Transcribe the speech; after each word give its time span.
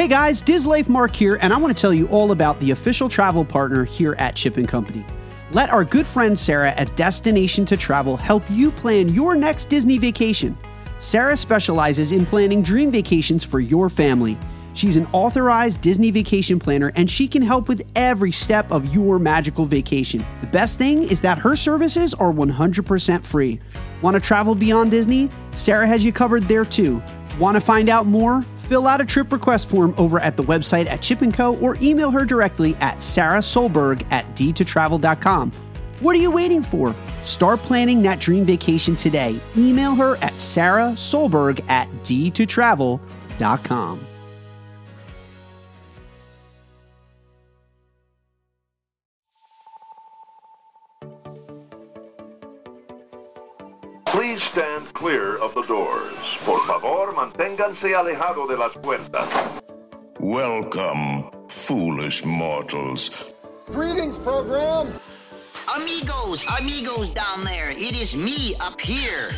Hey 0.00 0.08
guys, 0.08 0.42
Dislife 0.42 0.88
Mark 0.88 1.14
here, 1.14 1.34
and 1.42 1.52
I 1.52 1.58
want 1.58 1.76
to 1.76 1.78
tell 1.78 1.92
you 1.92 2.08
all 2.08 2.32
about 2.32 2.58
the 2.58 2.70
official 2.70 3.06
travel 3.06 3.44
partner 3.44 3.84
here 3.84 4.14
at 4.14 4.34
Chip 4.34 4.56
and 4.56 4.66
Company. 4.66 5.04
Let 5.52 5.68
our 5.68 5.84
good 5.84 6.06
friend 6.06 6.38
Sarah 6.38 6.70
at 6.70 6.96
Destination 6.96 7.66
to 7.66 7.76
Travel 7.76 8.16
help 8.16 8.42
you 8.50 8.70
plan 8.70 9.10
your 9.10 9.34
next 9.34 9.68
Disney 9.68 9.98
vacation. 9.98 10.56
Sarah 11.00 11.36
specializes 11.36 12.12
in 12.12 12.24
planning 12.24 12.62
dream 12.62 12.90
vacations 12.90 13.44
for 13.44 13.60
your 13.60 13.90
family. 13.90 14.38
She's 14.72 14.96
an 14.96 15.06
authorized 15.12 15.82
Disney 15.82 16.10
vacation 16.10 16.58
planner 16.58 16.92
and 16.94 17.10
she 17.10 17.28
can 17.28 17.42
help 17.42 17.68
with 17.68 17.86
every 17.94 18.32
step 18.32 18.72
of 18.72 18.94
your 18.94 19.18
magical 19.18 19.66
vacation. 19.66 20.24
The 20.40 20.46
best 20.46 20.78
thing 20.78 21.02
is 21.02 21.20
that 21.20 21.36
her 21.36 21.54
services 21.54 22.14
are 22.14 22.32
100% 22.32 23.22
free. 23.22 23.60
Want 24.00 24.14
to 24.14 24.20
travel 24.20 24.54
beyond 24.54 24.92
Disney? 24.92 25.28
Sarah 25.52 25.86
has 25.86 26.02
you 26.02 26.10
covered 26.10 26.44
there 26.44 26.64
too. 26.64 27.02
Want 27.38 27.56
to 27.56 27.60
find 27.60 27.90
out 27.90 28.06
more? 28.06 28.42
Fill 28.70 28.86
out 28.86 29.00
a 29.00 29.04
trip 29.04 29.32
request 29.32 29.68
form 29.68 29.96
over 29.98 30.20
at 30.20 30.36
the 30.36 30.44
website 30.44 30.86
at 30.86 31.02
Chip 31.02 31.18
& 31.32 31.34
Co. 31.34 31.56
or 31.56 31.76
email 31.82 32.12
her 32.12 32.24
directly 32.24 32.76
at 32.76 32.98
sarahsolberg 32.98 34.06
at 34.12 34.24
d2travel.com. 34.36 35.50
What 35.98 36.14
are 36.14 36.20
you 36.20 36.30
waiting 36.30 36.62
for? 36.62 36.94
Start 37.24 37.58
planning 37.62 38.00
that 38.02 38.20
dream 38.20 38.44
vacation 38.44 38.94
today. 38.94 39.40
Email 39.56 39.96
her 39.96 40.14
at 40.18 40.34
sarahsolberg 40.34 41.68
at 41.68 41.88
d2travel.com. 42.04 44.06
Please 54.12 54.40
stand 54.50 54.92
clear 54.94 55.36
of 55.36 55.54
the 55.54 55.62
doors. 55.62 56.18
Por 56.44 56.66
favor, 56.66 57.12
manténganse 57.12 57.94
alejado 57.94 58.48
de 58.48 58.56
las 58.56 58.72
puertas. 58.82 59.62
Welcome, 60.18 61.30
foolish 61.48 62.24
mortals. 62.24 63.32
Greetings, 63.66 64.18
program. 64.18 64.88
Amigos, 65.76 66.42
amigos 66.58 67.08
down 67.10 67.44
there. 67.44 67.70
It 67.70 67.94
is 67.96 68.16
me 68.16 68.56
up 68.56 68.80
here. 68.80 69.30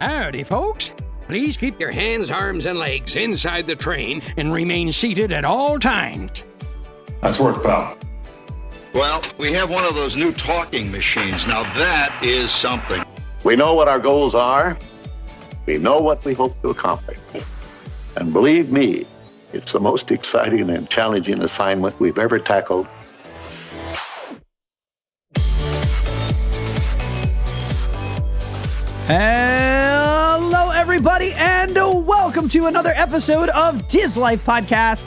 Howdy, 0.00 0.44
folks. 0.44 0.94
Please 1.28 1.58
keep 1.58 1.78
your 1.78 1.90
hands, 1.90 2.30
arms, 2.30 2.64
and 2.64 2.78
legs 2.78 3.14
inside 3.14 3.66
the 3.66 3.76
train 3.76 4.22
and 4.38 4.54
remain 4.54 4.90
seated 4.90 5.32
at 5.32 5.44
all 5.44 5.78
times. 5.78 6.44
Nice 7.22 7.38
work, 7.38 7.62
pal. 7.62 7.98
Well, 8.94 9.22
we 9.36 9.52
have 9.52 9.70
one 9.70 9.84
of 9.84 9.94
those 9.94 10.16
new 10.16 10.32
talking 10.32 10.90
machines. 10.90 11.46
Now 11.46 11.64
that 11.74 12.18
is 12.22 12.50
something. 12.50 13.03
We 13.44 13.56
know 13.56 13.74
what 13.74 13.90
our 13.90 13.98
goals 13.98 14.34
are. 14.34 14.78
We 15.66 15.76
know 15.76 15.98
what 15.98 16.24
we 16.24 16.32
hope 16.32 16.58
to 16.62 16.68
accomplish. 16.68 17.18
And 18.16 18.32
believe 18.32 18.72
me, 18.72 19.04
it's 19.52 19.72
the 19.72 19.80
most 19.80 20.10
exciting 20.10 20.70
and 20.70 20.88
challenging 20.88 21.42
assignment 21.42 22.00
we've 22.00 22.16
ever 22.16 22.38
tackled. 22.38 22.86
Hello, 29.06 30.70
everybody, 30.70 31.34
and 31.34 31.74
welcome 31.74 32.48
to 32.48 32.64
another 32.64 32.94
episode 32.96 33.50
of 33.50 33.86
Dislife 33.88 34.38
Podcast. 34.38 35.02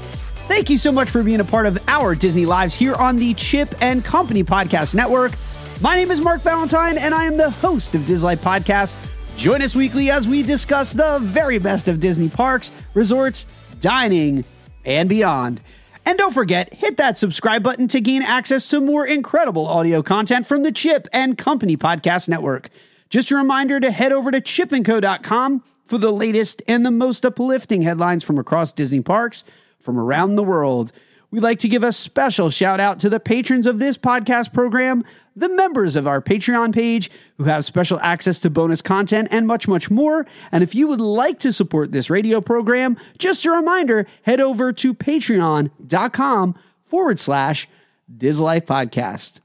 Thank 0.48 0.70
you 0.70 0.78
so 0.78 0.92
much 0.92 1.10
for 1.10 1.24
being 1.24 1.40
a 1.40 1.44
part 1.44 1.66
of 1.66 1.84
our 1.88 2.14
Disney 2.14 2.46
Lives 2.46 2.76
here 2.76 2.94
on 2.94 3.16
the 3.16 3.34
Chip 3.34 3.74
and 3.82 4.06
Company 4.06 4.44
Podcast 4.44 4.94
Network. 4.94 5.32
My 5.80 5.96
name 5.96 6.10
is 6.10 6.20
Mark 6.20 6.42
Valentine, 6.42 6.98
and 6.98 7.14
I 7.14 7.26
am 7.26 7.38
the 7.38 7.52
host 7.52 7.94
of 7.94 8.08
Disney 8.08 8.26
Life 8.26 8.42
Podcast. 8.42 8.96
Join 9.38 9.62
us 9.62 9.76
weekly 9.76 10.10
as 10.10 10.28
we 10.28 10.42
discuss 10.42 10.92
the 10.92 11.20
very 11.22 11.60
best 11.60 11.88
of 11.88 12.00
Disney 12.00 12.30
parks, 12.30 12.72
resorts, 12.96 13.46
dining, 13.80 14.44
and 14.86 15.08
beyond. 15.08 15.62
And 16.04 16.18
don't 16.18 16.34
forget, 16.34 16.74
hit 16.74 16.98
that 16.98 17.20
subscribe 17.20 17.62
button 17.62 17.88
to 17.90 18.02
gain 18.02 18.24
access 18.24 18.68
to 18.72 18.82
more 18.82 19.06
incredible 19.06 19.68
audio 19.68 20.02
content 20.02 20.48
from 20.48 20.64
the 20.64 20.72
Chip 20.72 21.08
and 21.14 21.38
Company 21.38 21.78
Podcast 21.78 22.28
Network. 22.28 22.70
Just 23.12 23.30
a 23.30 23.36
reminder 23.36 23.80
to 23.80 23.92
head 23.92 24.12
over 24.12 24.32
to 24.32 24.42
chipandco.com 24.42 25.64
for 25.86 26.00
the 26.00 26.12
latest 26.12 26.64
and 26.68 26.84
the 26.84 26.92
most 26.92 27.24
uplifting 27.24 27.84
headlines 27.84 28.24
from 28.24 28.40
across 28.40 28.72
Disney 28.72 29.02
parks 29.02 29.44
from 29.80 30.00
around 30.00 30.38
the 30.38 30.44
world. 30.44 30.92
We'd 31.30 31.44
like 31.44 31.60
to 31.60 31.68
give 31.68 31.84
a 31.84 31.92
special 31.92 32.50
shout 32.50 32.80
out 32.80 33.00
to 33.00 33.10
the 33.10 33.20
patrons 33.20 33.68
of 33.68 33.80
this 33.80 33.98
podcast 33.98 34.54
program, 34.54 35.04
the 35.36 35.50
members 35.50 35.98
of 35.98 36.08
our 36.08 36.22
Patreon 36.22 36.74
page 36.74 37.12
who 37.38 37.44
have 37.44 37.66
special 37.66 38.00
access 38.00 38.40
to 38.40 38.50
bonus 38.50 38.82
content 38.82 39.28
and 39.30 39.46
much, 39.46 39.68
much 39.68 39.92
more. 39.92 40.26
And 40.54 40.64
if 40.64 40.74
you 40.74 40.88
would 40.88 41.02
like 41.02 41.40
to 41.40 41.52
support 41.52 41.92
this 41.92 42.10
radio 42.10 42.40
program, 42.40 42.98
just 43.18 43.46
a 43.46 43.52
reminder, 43.52 44.08
head 44.24 44.40
over 44.40 44.72
to 44.74 44.94
patreon.com 44.94 46.56
forward 46.86 47.20
slash 47.20 47.68
Dislife 48.16 48.66
Podcast. 48.66 49.42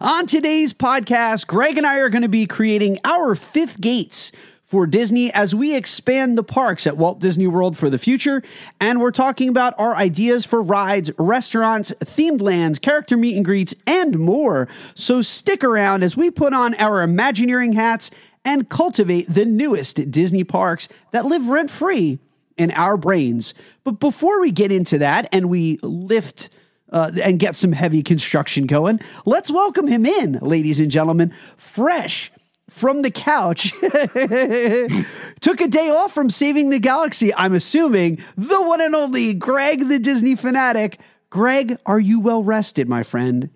On 0.00 0.26
today's 0.26 0.72
podcast, 0.72 1.46
Greg 1.46 1.76
and 1.76 1.86
I 1.86 1.98
are 1.98 2.08
going 2.08 2.22
to 2.22 2.28
be 2.28 2.46
creating 2.46 2.98
our 3.04 3.34
fifth 3.34 3.80
gates 3.80 4.32
for 4.70 4.86
Disney 4.86 5.32
as 5.32 5.52
we 5.52 5.74
expand 5.74 6.38
the 6.38 6.44
parks 6.44 6.86
at 6.86 6.96
Walt 6.96 7.18
Disney 7.18 7.48
World 7.48 7.76
for 7.76 7.90
the 7.90 7.98
future. 7.98 8.40
And 8.78 9.00
we're 9.00 9.10
talking 9.10 9.48
about 9.48 9.74
our 9.78 9.96
ideas 9.96 10.46
for 10.46 10.62
rides, 10.62 11.10
restaurants, 11.18 11.90
themed 11.98 12.40
lands, 12.40 12.78
character 12.78 13.16
meet 13.16 13.34
and 13.34 13.44
greets, 13.44 13.74
and 13.84 14.16
more. 14.20 14.68
So 14.94 15.22
stick 15.22 15.64
around 15.64 16.04
as 16.04 16.16
we 16.16 16.30
put 16.30 16.54
on 16.54 16.76
our 16.76 17.02
Imagineering 17.02 17.72
hats 17.72 18.12
and 18.44 18.68
cultivate 18.68 19.26
the 19.28 19.44
newest 19.44 20.08
Disney 20.08 20.44
parks 20.44 20.88
that 21.10 21.26
live 21.26 21.48
rent 21.48 21.70
free 21.70 22.20
in 22.56 22.70
our 22.70 22.96
brains. 22.96 23.54
But 23.82 23.98
before 23.98 24.40
we 24.40 24.52
get 24.52 24.70
into 24.70 24.98
that 24.98 25.28
and 25.32 25.50
we 25.50 25.78
lift 25.82 26.48
uh, 26.92 27.10
and 27.22 27.40
get 27.40 27.56
some 27.56 27.72
heavy 27.72 28.02
construction 28.02 28.66
going. 28.66 29.00
Let's 29.24 29.50
welcome 29.50 29.86
him 29.86 30.04
in, 30.04 30.32
ladies 30.40 30.80
and 30.80 30.90
gentlemen, 30.90 31.32
fresh 31.56 32.32
from 32.70 33.02
the 33.02 33.10
couch. 33.10 33.72
Took 35.40 35.60
a 35.60 35.68
day 35.68 35.90
off 35.90 36.12
from 36.12 36.30
saving 36.30 36.70
the 36.70 36.78
galaxy, 36.78 37.34
I'm 37.34 37.54
assuming, 37.54 38.18
the 38.36 38.62
one 38.62 38.80
and 38.80 38.94
only 38.94 39.34
Greg 39.34 39.88
the 39.88 39.98
Disney 39.98 40.36
fanatic. 40.36 41.00
Greg, 41.28 41.78
are 41.86 42.00
you 42.00 42.20
well 42.20 42.42
rested, 42.42 42.88
my 42.88 43.02
friend? 43.02 43.50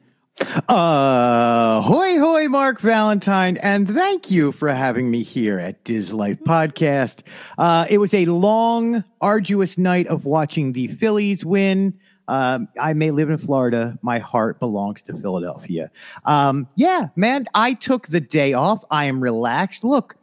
Uh, 0.69 1.81
hoy 1.81 2.19
hoy, 2.19 2.49
Mark 2.49 2.81
Valentine, 2.81 3.57
and 3.59 3.89
thank 3.89 4.33
you 4.33 4.51
for 4.51 4.69
having 4.69 5.09
me 5.11 5.23
here 5.23 5.61
at 5.61 5.85
Dislife 5.85 6.43
Podcast. 6.43 7.23
Uh, 7.57 7.87
it 7.89 7.99
was 7.99 8.13
a 8.13 8.27
long, 8.27 9.05
arduous 9.21 9.79
night 9.79 10.09
of 10.09 10.25
watching 10.25 10.73
the 10.73 10.89
Phillies 10.89 11.45
win. 11.45 11.99
Um, 12.29 12.69
I 12.81 12.93
may 12.95 13.11
live 13.11 13.31
in 13.31 13.39
Florida. 13.39 13.99
My 14.03 14.19
heart 14.19 14.59
belongs 14.59 15.03
to 15.05 15.15
Philadelphia. 15.15 15.91
Um, 16.25 16.69
yeah, 16.75 17.09
man, 17.17 17.47
I 17.55 17.75
took 17.75 18.09
the 18.09 18.21
day 18.21 18.53
off. 18.55 18.85
I 18.91 19.05
am 19.05 19.23
relaxed. 19.23 19.85
Look, 19.85 20.17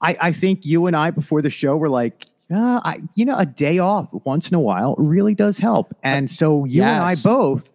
I, 0.00 0.16
I 0.20 0.32
think 0.32 0.64
you 0.64 0.86
and 0.86 0.96
I 0.96 1.10
before 1.10 1.42
the 1.42 1.50
show 1.50 1.76
were 1.76 1.88
like, 1.88 2.26
uh, 2.52 2.80
I, 2.84 3.02
you 3.14 3.24
know, 3.24 3.36
a 3.36 3.46
day 3.46 3.78
off 3.78 4.10
once 4.24 4.50
in 4.50 4.54
a 4.54 4.60
while 4.60 4.94
really 4.96 5.34
does 5.34 5.58
help. 5.58 5.96
And 6.02 6.30
so 6.30 6.64
you 6.64 6.82
and 6.82 7.02
I 7.02 7.14
both 7.16 7.72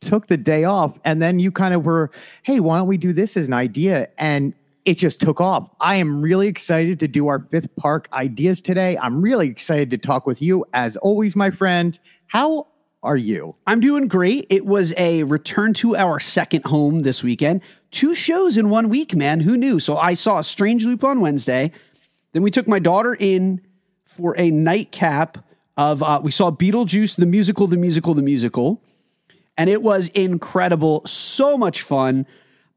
took 0.00 0.28
the 0.28 0.36
day 0.36 0.62
off, 0.64 0.98
and 1.04 1.20
then 1.20 1.40
you 1.40 1.50
kind 1.50 1.74
of 1.74 1.84
were, 1.84 2.10
hey, 2.44 2.60
why 2.60 2.78
don't 2.78 2.88
we 2.88 2.98
do 2.98 3.12
this 3.12 3.36
as 3.36 3.46
an 3.46 3.52
idea? 3.52 4.08
And 4.16 4.54
it 4.84 4.94
just 4.94 5.20
took 5.20 5.40
off. 5.40 5.68
I 5.80 5.96
am 5.96 6.22
really 6.22 6.46
excited 6.46 7.00
to 7.00 7.08
do 7.08 7.28
our 7.28 7.40
fifth 7.50 7.74
park 7.76 8.08
ideas 8.12 8.60
today. 8.60 8.96
I'm 8.98 9.20
really 9.20 9.48
excited 9.48 9.90
to 9.90 9.98
talk 9.98 10.26
with 10.26 10.40
you, 10.40 10.64
as 10.72 10.96
always, 10.98 11.36
my 11.36 11.50
friend. 11.50 11.98
How 12.26 12.68
are 13.02 13.16
you? 13.16 13.54
I'm 13.66 13.80
doing 13.80 14.08
great. 14.08 14.46
It 14.50 14.66
was 14.66 14.92
a 14.96 15.22
return 15.22 15.72
to 15.74 15.94
our 15.94 16.18
second 16.18 16.64
home 16.64 17.02
this 17.02 17.22
weekend. 17.22 17.62
Two 17.90 18.14
shows 18.14 18.56
in 18.56 18.70
one 18.70 18.88
week, 18.88 19.14
man. 19.14 19.40
Who 19.40 19.56
knew? 19.56 19.78
So 19.78 19.96
I 19.96 20.14
saw 20.14 20.38
a 20.38 20.44
Strange 20.44 20.84
Loop 20.84 21.04
on 21.04 21.20
Wednesday. 21.20 21.70
Then 22.32 22.42
we 22.42 22.50
took 22.50 22.66
my 22.66 22.78
daughter 22.78 23.16
in 23.18 23.60
for 24.04 24.34
a 24.36 24.50
nightcap 24.50 25.38
of, 25.76 26.02
uh, 26.02 26.20
we 26.22 26.32
saw 26.32 26.50
Beetlejuice, 26.50 27.16
the 27.16 27.26
musical, 27.26 27.68
the 27.68 27.76
musical, 27.76 28.14
the 28.14 28.22
musical. 28.22 28.82
And 29.56 29.70
it 29.70 29.82
was 29.82 30.08
incredible. 30.08 31.06
So 31.06 31.56
much 31.56 31.82
fun. 31.82 32.26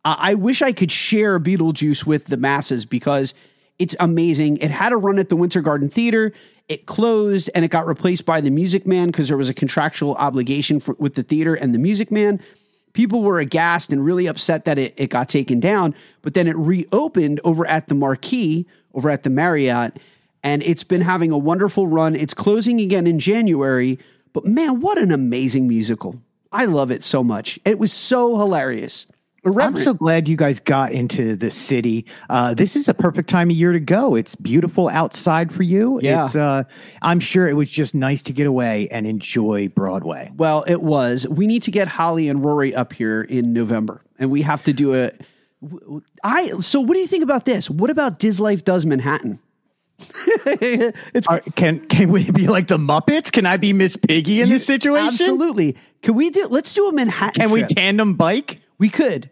Uh, 0.05 0.15
I 0.19 0.35
wish 0.35 0.61
I 0.61 0.71
could 0.71 0.91
share 0.91 1.39
Beetlejuice 1.39 2.05
with 2.05 2.25
the 2.25 2.37
masses 2.37 2.85
because 2.85 3.33
it's 3.81 3.95
amazing. 3.99 4.57
It 4.57 4.69
had 4.69 4.93
a 4.93 4.95
run 4.95 5.17
at 5.17 5.29
the 5.29 5.35
Winter 5.35 5.59
Garden 5.59 5.89
Theater. 5.89 6.33
It 6.69 6.85
closed 6.85 7.49
and 7.55 7.65
it 7.65 7.69
got 7.69 7.87
replaced 7.87 8.27
by 8.27 8.39
the 8.39 8.51
Music 8.51 8.85
Man 8.85 9.07
because 9.07 9.27
there 9.27 9.37
was 9.37 9.49
a 9.49 9.55
contractual 9.55 10.13
obligation 10.15 10.79
for, 10.79 10.95
with 10.99 11.15
the 11.15 11.23
theater 11.23 11.55
and 11.55 11.73
the 11.73 11.79
Music 11.79 12.11
Man. 12.11 12.39
People 12.93 13.23
were 13.23 13.39
aghast 13.39 13.91
and 13.91 14.05
really 14.05 14.27
upset 14.27 14.65
that 14.65 14.77
it, 14.77 14.93
it 14.97 15.09
got 15.09 15.29
taken 15.29 15.59
down, 15.59 15.95
but 16.21 16.35
then 16.35 16.47
it 16.47 16.55
reopened 16.55 17.41
over 17.43 17.65
at 17.65 17.87
the 17.87 17.95
Marquis, 17.95 18.67
over 18.93 19.09
at 19.09 19.23
the 19.23 19.31
Marriott, 19.31 19.97
and 20.43 20.61
it's 20.61 20.83
been 20.83 21.01
having 21.01 21.31
a 21.31 21.37
wonderful 21.37 21.87
run. 21.87 22.15
It's 22.15 22.35
closing 22.35 22.79
again 22.79 23.07
in 23.07 23.17
January, 23.17 23.97
but 24.31 24.45
man, 24.45 24.79
what 24.79 24.99
an 24.99 25.11
amazing 25.11 25.67
musical! 25.67 26.21
I 26.51 26.65
love 26.65 26.91
it 26.91 27.01
so 27.01 27.23
much. 27.23 27.57
It 27.65 27.79
was 27.79 27.91
so 27.91 28.37
hilarious. 28.37 29.07
I'm 29.43 29.77
so 29.77 29.93
glad 29.93 30.27
you 30.27 30.35
guys 30.35 30.59
got 30.59 30.91
into 30.91 31.35
the 31.35 31.49
city. 31.49 32.05
Uh, 32.29 32.53
this 32.53 32.75
is 32.75 32.87
a 32.87 32.93
perfect 32.93 33.27
time 33.27 33.49
of 33.49 33.55
year 33.55 33.71
to 33.71 33.79
go. 33.79 34.13
It's 34.13 34.35
beautiful 34.35 34.87
outside 34.87 35.51
for 35.51 35.63
you. 35.63 35.99
Yeah. 36.01 36.25
It's, 36.25 36.35
uh, 36.35 36.63
I'm 37.01 37.19
sure 37.19 37.47
it 37.47 37.53
was 37.53 37.67
just 37.67 37.95
nice 37.95 38.21
to 38.23 38.33
get 38.33 38.45
away 38.45 38.87
and 38.91 39.07
enjoy 39.07 39.69
Broadway. 39.69 40.31
Well, 40.35 40.63
it 40.67 40.83
was. 40.83 41.27
We 41.27 41.47
need 41.47 41.63
to 41.63 41.71
get 41.71 41.87
Holly 41.87 42.29
and 42.29 42.45
Rory 42.45 42.75
up 42.75 42.93
here 42.93 43.23
in 43.23 43.51
November, 43.51 44.03
and 44.19 44.29
we 44.29 44.43
have 44.43 44.63
to 44.63 44.73
do 44.73 44.93
a. 44.93 45.11
I 46.23 46.49
so 46.59 46.81
what 46.81 46.93
do 46.93 46.99
you 46.99 47.07
think 47.07 47.23
about 47.23 47.45
this? 47.45 47.69
What 47.69 47.89
about 47.89 48.19
Dislife 48.19 48.63
does 48.63 48.85
Manhattan? 48.85 49.39
it's 50.45 51.27
Are, 51.27 51.41
can 51.55 51.87
can 51.87 52.11
we 52.11 52.29
be 52.31 52.47
like 52.47 52.67
the 52.67 52.79
Muppets? 52.79 53.31
Can 53.31 53.45
I 53.45 53.57
be 53.57 53.71
Miss 53.71 53.95
Piggy 53.95 54.41
in 54.41 54.49
this 54.49 54.65
situation? 54.65 55.07
absolutely. 55.07 55.77
Can 56.01 56.15
we 56.15 56.31
do? 56.31 56.47
Let's 56.47 56.73
do 56.73 56.87
a 56.87 56.93
Manhattan. 56.93 57.41
Can 57.41 57.51
we 57.51 57.63
tandem 57.63 58.15
bike? 58.15 58.61
we 58.81 58.89
could. 58.89 59.29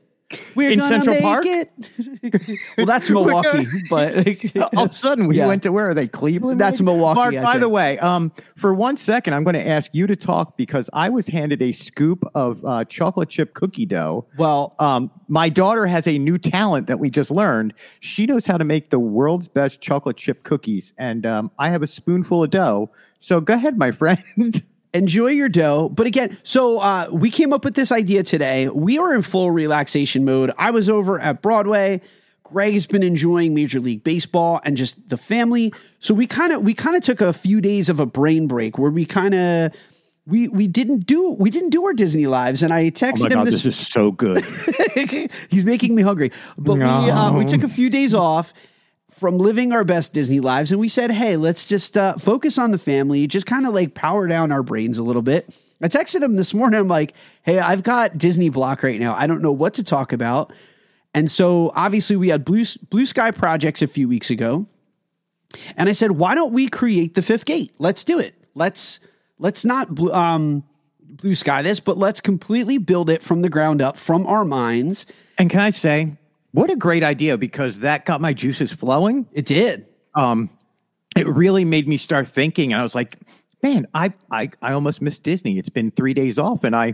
We're 0.53 0.69
In 0.71 0.81
Central 0.81 1.19
Park? 1.21 1.45
well, 2.77 2.85
that's 2.85 3.09
Milwaukee, 3.09 3.65
but 3.89 4.15
All 4.75 4.85
of 4.85 4.91
a 4.91 4.93
sudden, 4.93 5.27
we 5.27 5.37
Yeah. 5.37 5.47
went 5.47 5.63
to 5.63 5.71
where 5.71 5.89
are 5.89 5.93
they? 5.93 6.07
Cleveland. 6.07 6.61
That's 6.61 6.79
maybe? 6.81 6.91
Milwaukee, 6.91 7.35
Mark, 7.37 7.43
by 7.43 7.57
the 7.57 7.69
way, 7.69 7.97
um, 7.99 8.31
for 8.55 8.73
one 8.73 8.95
second, 8.95 9.33
I'm 9.33 9.43
going 9.43 9.55
to 9.55 9.67
ask 9.67 9.89
you 9.93 10.05
to 10.07 10.15
talk 10.15 10.55
because 10.55 10.89
I 10.93 11.09
was 11.09 11.27
handed 11.27 11.61
a 11.63 11.71
scoop 11.71 12.23
of 12.35 12.63
uh, 12.63 12.85
chocolate 12.85 13.29
chip 13.29 13.53
cookie 13.55 13.85
dough. 13.85 14.25
Well- 14.37 14.75
um, 14.79 15.09
my 15.27 15.49
daughter 15.49 15.85
has 15.85 16.07
a 16.07 16.17
new 16.17 16.37
talent 16.39 16.87
that 16.87 16.99
we 16.99 17.09
just 17.09 17.29
learned. 17.31 17.73
She 17.99 18.25
knows 18.25 18.45
how 18.47 18.57
to 18.57 18.63
make 18.63 18.89
the 18.89 18.97
world's 18.99 19.47
best 19.47 19.79
chocolate 19.81 20.17
chip 20.17 20.43
cookies, 20.43 20.93
and 20.97 21.25
um, 21.25 21.51
I 21.59 21.69
have 21.69 21.83
a 21.83 21.87
spoonful 21.87 22.43
of 22.43 22.49
dough. 22.49 22.89
So 23.19 23.39
go 23.41 23.53
ahead, 23.53 23.77
my 23.77 23.91
friend. 23.91 24.63
Enjoy 24.93 25.27
your 25.27 25.49
dough. 25.49 25.89
But 25.89 26.07
again, 26.07 26.37
so 26.43 26.79
uh, 26.79 27.09
we 27.11 27.29
came 27.29 27.53
up 27.53 27.63
with 27.63 27.75
this 27.75 27.91
idea 27.91 28.23
today. 28.23 28.69
We 28.69 28.97
are 28.97 29.13
in 29.13 29.21
full 29.21 29.51
relaxation 29.51 30.25
mode. 30.25 30.51
I 30.57 30.71
was 30.71 30.89
over 30.89 31.19
at 31.19 31.41
Broadway. 31.41 32.01
Greg 32.43 32.73
has 32.73 32.87
been 32.87 33.03
enjoying 33.03 33.53
Major 33.53 33.79
League 33.79 34.03
Baseball 34.03 34.59
and 34.63 34.75
just 34.75 35.09
the 35.09 35.17
family. 35.17 35.71
So 35.99 36.13
we 36.13 36.25
kind 36.25 36.51
of 36.51 36.63
we 36.63 36.73
kind 36.73 36.95
of 36.95 37.03
took 37.03 37.21
a 37.21 37.31
few 37.31 37.61
days 37.61 37.89
of 37.89 37.99
a 37.99 38.07
brain 38.07 38.47
break 38.47 38.79
where 38.79 38.89
we 38.89 39.05
kind 39.05 39.35
of 39.35 39.71
we 40.25 40.47
we 40.47 40.67
didn't 40.67 41.05
do 41.05 41.29
we 41.31 41.51
didn't 41.51 41.69
do 41.69 41.85
our 41.85 41.93
Disney 41.93 42.25
lives. 42.25 42.63
And 42.63 42.73
I 42.73 42.89
texted 42.89 43.31
him 43.31 43.45
this. 43.45 43.65
is 43.65 43.77
so 43.77 44.11
good. 44.11 44.43
He's 45.49 45.65
making 45.65 45.93
me 45.93 46.01
hungry. 46.01 46.31
But 46.57 46.75
we 46.75 46.83
uh, 46.83 47.33
we 47.33 47.45
took 47.45 47.61
a 47.63 47.69
few 47.69 47.91
days 47.91 48.15
off 48.15 48.51
from 49.19 49.37
living 49.37 49.71
our 49.71 49.83
best 49.83 50.13
Disney 50.13 50.39
lives, 50.39 50.71
and 50.71 50.79
we 50.79 50.87
said, 50.87 51.11
"Hey, 51.11 51.37
let's 51.37 51.65
just 51.65 51.97
uh, 51.97 52.17
focus 52.17 52.57
on 52.57 52.71
the 52.71 52.77
family. 52.77 53.27
Just 53.27 53.45
kind 53.45 53.67
of 53.67 53.73
like 53.73 53.93
power 53.93 54.27
down 54.27 54.51
our 54.51 54.63
brains 54.63 54.97
a 54.97 55.03
little 55.03 55.21
bit." 55.21 55.53
I 55.81 55.87
texted 55.87 56.21
him 56.21 56.35
this 56.35 56.53
morning. 56.53 56.79
I'm 56.79 56.87
like, 56.87 57.13
"Hey, 57.43 57.59
I've 57.59 57.83
got 57.83 58.17
Disney 58.17 58.49
block 58.49 58.81
right 58.83 58.99
now. 58.99 59.15
I 59.15 59.27
don't 59.27 59.41
know 59.41 59.51
what 59.51 59.75
to 59.75 59.83
talk 59.83 60.13
about." 60.13 60.53
And 61.13 61.29
so 61.29 61.71
obviously 61.75 62.15
we 62.15 62.29
had 62.29 62.45
blue 62.45 62.63
blue 62.89 63.05
sky 63.05 63.31
projects 63.31 63.81
a 63.81 63.87
few 63.87 64.07
weeks 64.07 64.29
ago. 64.29 64.67
And 65.75 65.89
I 65.89 65.91
said, 65.91 66.11
"Why 66.11 66.35
don't 66.35 66.53
we 66.53 66.67
create 66.69 67.15
the 67.15 67.21
fifth 67.21 67.45
gate? 67.45 67.73
Let's 67.79 68.03
do 68.03 68.19
it. 68.19 68.35
Let's 68.55 68.99
let's 69.37 69.65
not 69.65 69.99
um 70.11 70.63
blue 71.01 71.35
sky 71.35 71.61
this, 71.61 71.79
but 71.79 71.97
let's 71.97 72.21
completely 72.21 72.77
build 72.77 73.09
it 73.09 73.21
from 73.21 73.41
the 73.41 73.49
ground 73.49 73.81
up 73.81 73.97
from 73.97 74.25
our 74.25 74.45
minds." 74.45 75.05
and 75.39 75.49
can 75.49 75.61
I 75.61 75.69
say, 75.69 76.17
what 76.51 76.69
a 76.69 76.75
great 76.75 77.03
idea 77.03 77.37
because 77.37 77.79
that 77.79 78.05
got 78.05 78.21
my 78.21 78.33
juices 78.33 78.71
flowing. 78.71 79.27
It 79.31 79.45
did. 79.45 79.85
um, 80.15 80.49
it 81.15 81.27
really 81.27 81.65
made 81.65 81.87
me 81.87 81.97
start 81.97 82.27
thinking. 82.27 82.71
And 82.71 82.79
I 82.79 82.83
was 82.83 82.93
like, 82.95 83.17
man, 83.61 83.87
I, 83.93 84.13
I, 84.31 84.49
I 84.61 84.73
almost 84.73 85.01
missed 85.01 85.23
Disney. 85.23 85.57
It's 85.57 85.67
been 85.69 85.91
three 85.91 86.13
days 86.13 86.37
off, 86.39 86.63
and 86.63 86.75
I, 86.75 86.93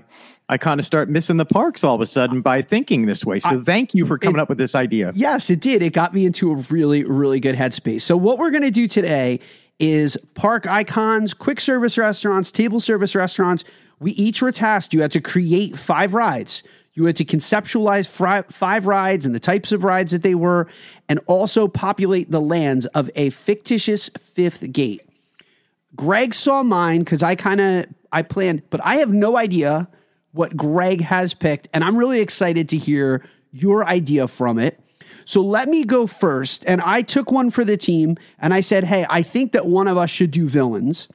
I 0.50 0.58
kind 0.58 0.80
of 0.80 0.86
start 0.86 1.10
missing 1.10 1.38
the 1.38 1.46
parks 1.46 1.84
all 1.84 1.96
of 1.96 2.02
a 2.02 2.08
sudden 2.08 2.42
by 2.42 2.62
thinking 2.62 3.06
this 3.06 3.24
way. 3.26 3.40
So 3.40 3.62
thank 3.62 3.94
you 3.94 4.06
for 4.06 4.18
coming 4.18 4.40
up 4.40 4.50
with 4.50 4.58
this 4.58 4.74
idea. 4.74 5.12
Yes, 5.14 5.50
it 5.50 5.60
did. 5.60 5.84
It 5.84 5.94
got 5.94 6.14
me 6.14 6.26
into 6.26 6.50
a 6.52 6.56
really, 6.56 7.04
really 7.04 7.40
good 7.40 7.56
headspace. 7.56 8.02
So, 8.02 8.18
what 8.18 8.40
we're 8.40 8.52
going 8.52 8.64
to 8.64 8.72
do 8.72 8.88
today 8.88 9.42
is 9.80 10.18
park 10.34 10.66
icons, 10.66 11.34
quick 11.34 11.60
service 11.60 11.98
restaurants, 11.98 12.50
table 12.52 12.80
service 12.80 13.14
restaurants. 13.16 13.64
We 14.00 14.12
each 14.12 14.42
were 14.42 14.52
tasked. 14.54 14.94
You 14.94 15.02
had 15.02 15.12
to 15.12 15.22
create 15.22 15.78
five 15.78 16.14
rides. 16.14 16.64
You 16.96 17.06
had 17.06 17.18
to 17.18 17.26
conceptualize 17.26 18.08
five 18.52 18.88
rides 18.88 19.26
and 19.26 19.36
the 19.36 19.40
types 19.40 19.74
of 19.74 19.84
rides 19.84 20.14
that 20.14 20.24
they 20.24 20.34
were, 20.34 20.68
and 21.10 21.20
also 21.28 21.68
populate 21.68 22.32
the 22.32 22.40
lands 22.40 22.86
of 22.88 23.12
a 23.16 23.30
fictitious 23.32 24.10
fifth 24.18 24.72
gate. 24.72 25.02
Greg 25.94 26.34
saw 26.34 26.64
mine 26.64 27.00
because 27.00 27.22
I 27.22 27.36
kind 27.36 27.60
of 27.62 27.86
I 28.12 28.22
planned, 28.22 28.64
but 28.70 28.84
I 28.84 28.96
have 28.98 29.12
no 29.12 29.38
idea 29.38 29.90
what 30.32 30.56
Greg 30.56 31.02
has 31.02 31.34
picked, 31.34 31.68
and 31.74 31.84
I'm 31.84 31.98
really 31.98 32.22
excited 32.22 32.70
to 32.70 32.78
hear 32.78 33.28
your 33.52 33.86
idea 33.86 34.28
from 34.28 34.58
it. 34.58 34.80
So 35.26 35.42
let 35.42 35.68
me 35.68 35.84
go 35.84 36.08
first, 36.08 36.64
and 36.66 36.82
I 36.82 37.02
took 37.02 37.30
one 37.32 37.50
for 37.50 37.66
the 37.66 37.78
team, 37.78 38.18
and 38.40 38.54
I 38.54 38.62
said, 38.62 38.86
"Hey, 38.86 39.06
I 39.10 39.22
think 39.22 39.52
that 39.52 39.66
one 39.68 39.88
of 39.88 39.98
us 39.98 40.10
should 40.10 40.32
do 40.32 40.48
villains." 40.48 41.10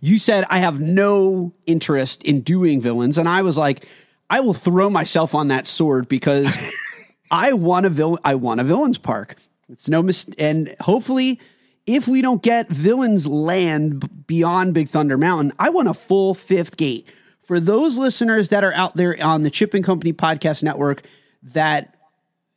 You 0.00 0.18
said 0.18 0.44
I 0.50 0.58
have 0.58 0.80
no 0.80 1.54
interest 1.66 2.22
in 2.24 2.40
doing 2.40 2.80
villains, 2.80 3.16
and 3.16 3.28
I 3.28 3.42
was 3.42 3.56
like, 3.56 3.86
I 4.28 4.40
will 4.40 4.54
throw 4.54 4.90
myself 4.90 5.34
on 5.34 5.48
that 5.48 5.66
sword 5.66 6.08
because 6.08 6.54
I 7.30 7.52
want 7.52 7.86
a 7.86 7.90
villain. 7.90 8.20
I 8.24 8.34
want 8.34 8.60
a 8.60 8.64
villains 8.64 8.98
park. 8.98 9.36
It's 9.68 9.88
no 9.88 10.02
mis- 10.02 10.28
and 10.38 10.74
hopefully, 10.80 11.40
if 11.86 12.08
we 12.08 12.22
don't 12.22 12.42
get 12.42 12.68
villains 12.68 13.26
land 13.26 14.26
beyond 14.26 14.74
Big 14.74 14.88
Thunder 14.88 15.18
Mountain, 15.18 15.52
I 15.58 15.70
want 15.70 15.88
a 15.88 15.94
full 15.94 16.34
fifth 16.34 16.76
gate 16.76 17.08
for 17.42 17.60
those 17.60 17.96
listeners 17.96 18.48
that 18.48 18.64
are 18.64 18.72
out 18.74 18.96
there 18.96 19.16
on 19.22 19.42
the 19.42 19.50
Chip 19.50 19.74
and 19.74 19.84
Company 19.84 20.12
podcast 20.12 20.62
network 20.62 21.02
that 21.42 21.94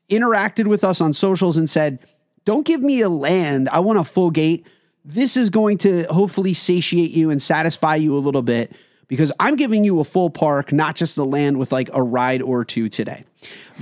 interacted 0.10 0.68
with 0.68 0.84
us 0.84 1.02
on 1.02 1.14
socials 1.14 1.58
and 1.58 1.70
said, 1.70 2.00
"Don't 2.46 2.66
give 2.66 2.82
me 2.82 3.02
a 3.02 3.10
land. 3.10 3.70
I 3.70 3.80
want 3.80 4.00
a 4.00 4.04
full 4.04 4.32
gate." 4.32 4.66
This 5.06 5.38
is 5.38 5.50
going 5.50 5.78
to 5.80 6.04
hopefully 6.04 6.54
satiate 6.54 7.12
you 7.12 7.30
and 7.30 7.42
satisfy 7.42 7.96
you 7.96 8.16
a 8.16 8.20
little 8.20 8.42
bit 8.42 8.76
because 9.10 9.34
I'm 9.42 9.58
giving 9.58 9.84
you 9.84 10.00
a 10.00 10.06
full 10.06 10.30
park, 10.30 10.72
not 10.72 10.96
just 10.96 11.18
the 11.18 11.26
land 11.26 11.58
with 11.58 11.74
like 11.74 11.90
a 11.94 12.02
ride 12.02 12.42
or 12.42 12.64
two 12.64 12.88
today. 12.88 13.26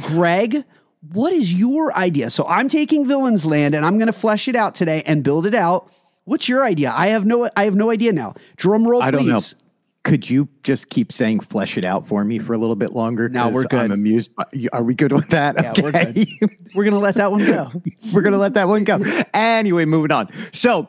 Greg, 0.02 0.64
what 1.12 1.32
is 1.32 1.54
your 1.54 1.96
idea? 1.96 2.32
So 2.32 2.46
I'm 2.48 2.68
taking 2.70 3.06
Villains 3.06 3.46
Land 3.46 3.76
and 3.76 3.86
I'm 3.86 3.98
going 4.00 4.08
to 4.08 4.14
flesh 4.14 4.48
it 4.48 4.56
out 4.56 4.74
today 4.74 5.04
and 5.06 5.24
build 5.24 5.46
it 5.46 5.54
out. 5.54 5.92
What's 6.24 6.50
your 6.50 6.66
idea? 6.66 6.92
I 6.96 7.08
have 7.08 7.26
no 7.26 7.50
I 7.56 7.66
have 7.66 7.76
no 7.76 7.92
idea 7.92 8.12
now. 8.12 8.34
Drum 8.56 8.88
roll, 8.88 9.04
I 9.04 9.12
don't 9.12 9.22
please. 9.22 9.54
know. 9.54 9.60
Could 10.04 10.30
you 10.30 10.48
just 10.64 10.90
keep 10.90 11.12
saying 11.12 11.42
"flesh 11.42 11.78
it 11.78 11.84
out" 11.84 12.08
for 12.08 12.24
me 12.24 12.40
for 12.40 12.54
a 12.54 12.58
little 12.58 12.78
bit 12.78 12.94
longer? 12.94 13.28
Now 13.28 13.50
we're 13.50 13.66
good. 13.66 13.80
I'm 13.82 13.92
amused. 13.92 14.34
by- 14.36 14.46
Are 14.72 14.82
we 14.84 14.96
good 14.96 15.12
with 15.12 15.30
that? 15.30 15.56
Yeah, 15.62 15.74
we're 15.82 15.92
good. 15.92 16.28
We're 16.76 16.86
gonna 16.86 17.00
let 17.00 17.16
that 17.16 17.30
one 17.32 17.46
go. 17.46 17.70
We're 18.14 18.22
going 18.22 18.32
to 18.32 18.40
let 18.40 18.54
that 18.54 18.70
one 18.70 18.86
go. 18.86 19.04
Anyway, 19.34 19.84
moving 19.84 20.12
on. 20.14 20.30
So, 20.54 20.88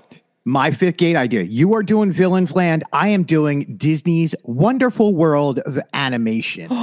my 0.48 0.70
fifth 0.70 0.96
gate 0.96 1.16
idea. 1.16 1.42
You 1.42 1.74
are 1.74 1.82
doing 1.82 2.10
Villains 2.10 2.54
Land. 2.54 2.84
I 2.92 3.08
am 3.08 3.22
doing 3.22 3.76
Disney's 3.76 4.34
Wonderful 4.44 5.14
World 5.14 5.58
of 5.60 5.78
Animation. 5.92 6.68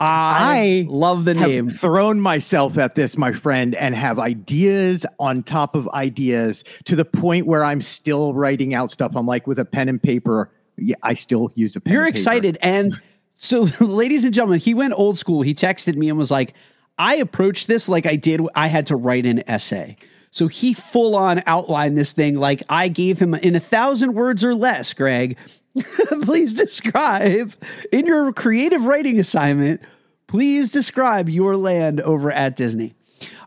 I, 0.00 0.86
love 0.88 1.24
the 1.24 1.34
have 1.36 1.48
name. 1.48 1.68
thrown 1.68 2.20
myself 2.20 2.76
at 2.78 2.94
this, 2.94 3.16
my 3.16 3.32
friend, 3.32 3.74
and 3.74 3.94
have 3.94 4.18
ideas 4.18 5.06
on 5.18 5.42
top 5.42 5.74
of 5.74 5.88
ideas 5.90 6.64
to 6.84 6.96
the 6.96 7.04
point 7.04 7.46
where 7.46 7.64
I'm 7.64 7.80
still 7.80 8.34
writing 8.34 8.74
out 8.74 8.90
stuff. 8.90 9.14
I'm 9.14 9.26
like 9.26 9.46
with 9.46 9.58
a 9.58 9.64
pen 9.64 9.88
and 9.88 10.02
paper. 10.02 10.50
Yeah, 10.76 10.96
I 11.02 11.14
still 11.14 11.52
use 11.54 11.76
a 11.76 11.80
pen. 11.80 11.92
You're 11.92 12.04
and 12.04 12.12
paper. 12.12 12.18
excited. 12.18 12.58
And 12.60 13.00
so, 13.36 13.62
ladies 13.80 14.24
and 14.24 14.34
gentlemen, 14.34 14.58
he 14.58 14.74
went 14.74 14.94
old 14.94 15.16
school. 15.16 15.42
He 15.42 15.54
texted 15.54 15.94
me 15.94 16.08
and 16.08 16.18
was 16.18 16.30
like, 16.30 16.54
I 16.98 17.16
approached 17.16 17.68
this 17.68 17.88
like 17.88 18.04
I 18.04 18.16
did, 18.16 18.40
I 18.54 18.66
had 18.66 18.86
to 18.86 18.96
write 18.96 19.26
an 19.26 19.48
essay. 19.48 19.96
So 20.34 20.48
he 20.48 20.74
full 20.74 21.14
on 21.14 21.44
outlined 21.46 21.96
this 21.96 22.10
thing 22.10 22.34
like 22.34 22.60
I 22.68 22.88
gave 22.88 23.20
him 23.20 23.34
in 23.34 23.54
a 23.54 23.60
thousand 23.60 24.14
words 24.14 24.42
or 24.42 24.52
less, 24.52 24.92
Greg. 24.92 25.38
please 26.22 26.52
describe 26.52 27.54
in 27.92 28.06
your 28.06 28.32
creative 28.32 28.84
writing 28.84 29.20
assignment, 29.20 29.80
please 30.26 30.72
describe 30.72 31.28
your 31.28 31.56
land 31.56 32.00
over 32.00 32.32
at 32.32 32.56
Disney. 32.56 32.94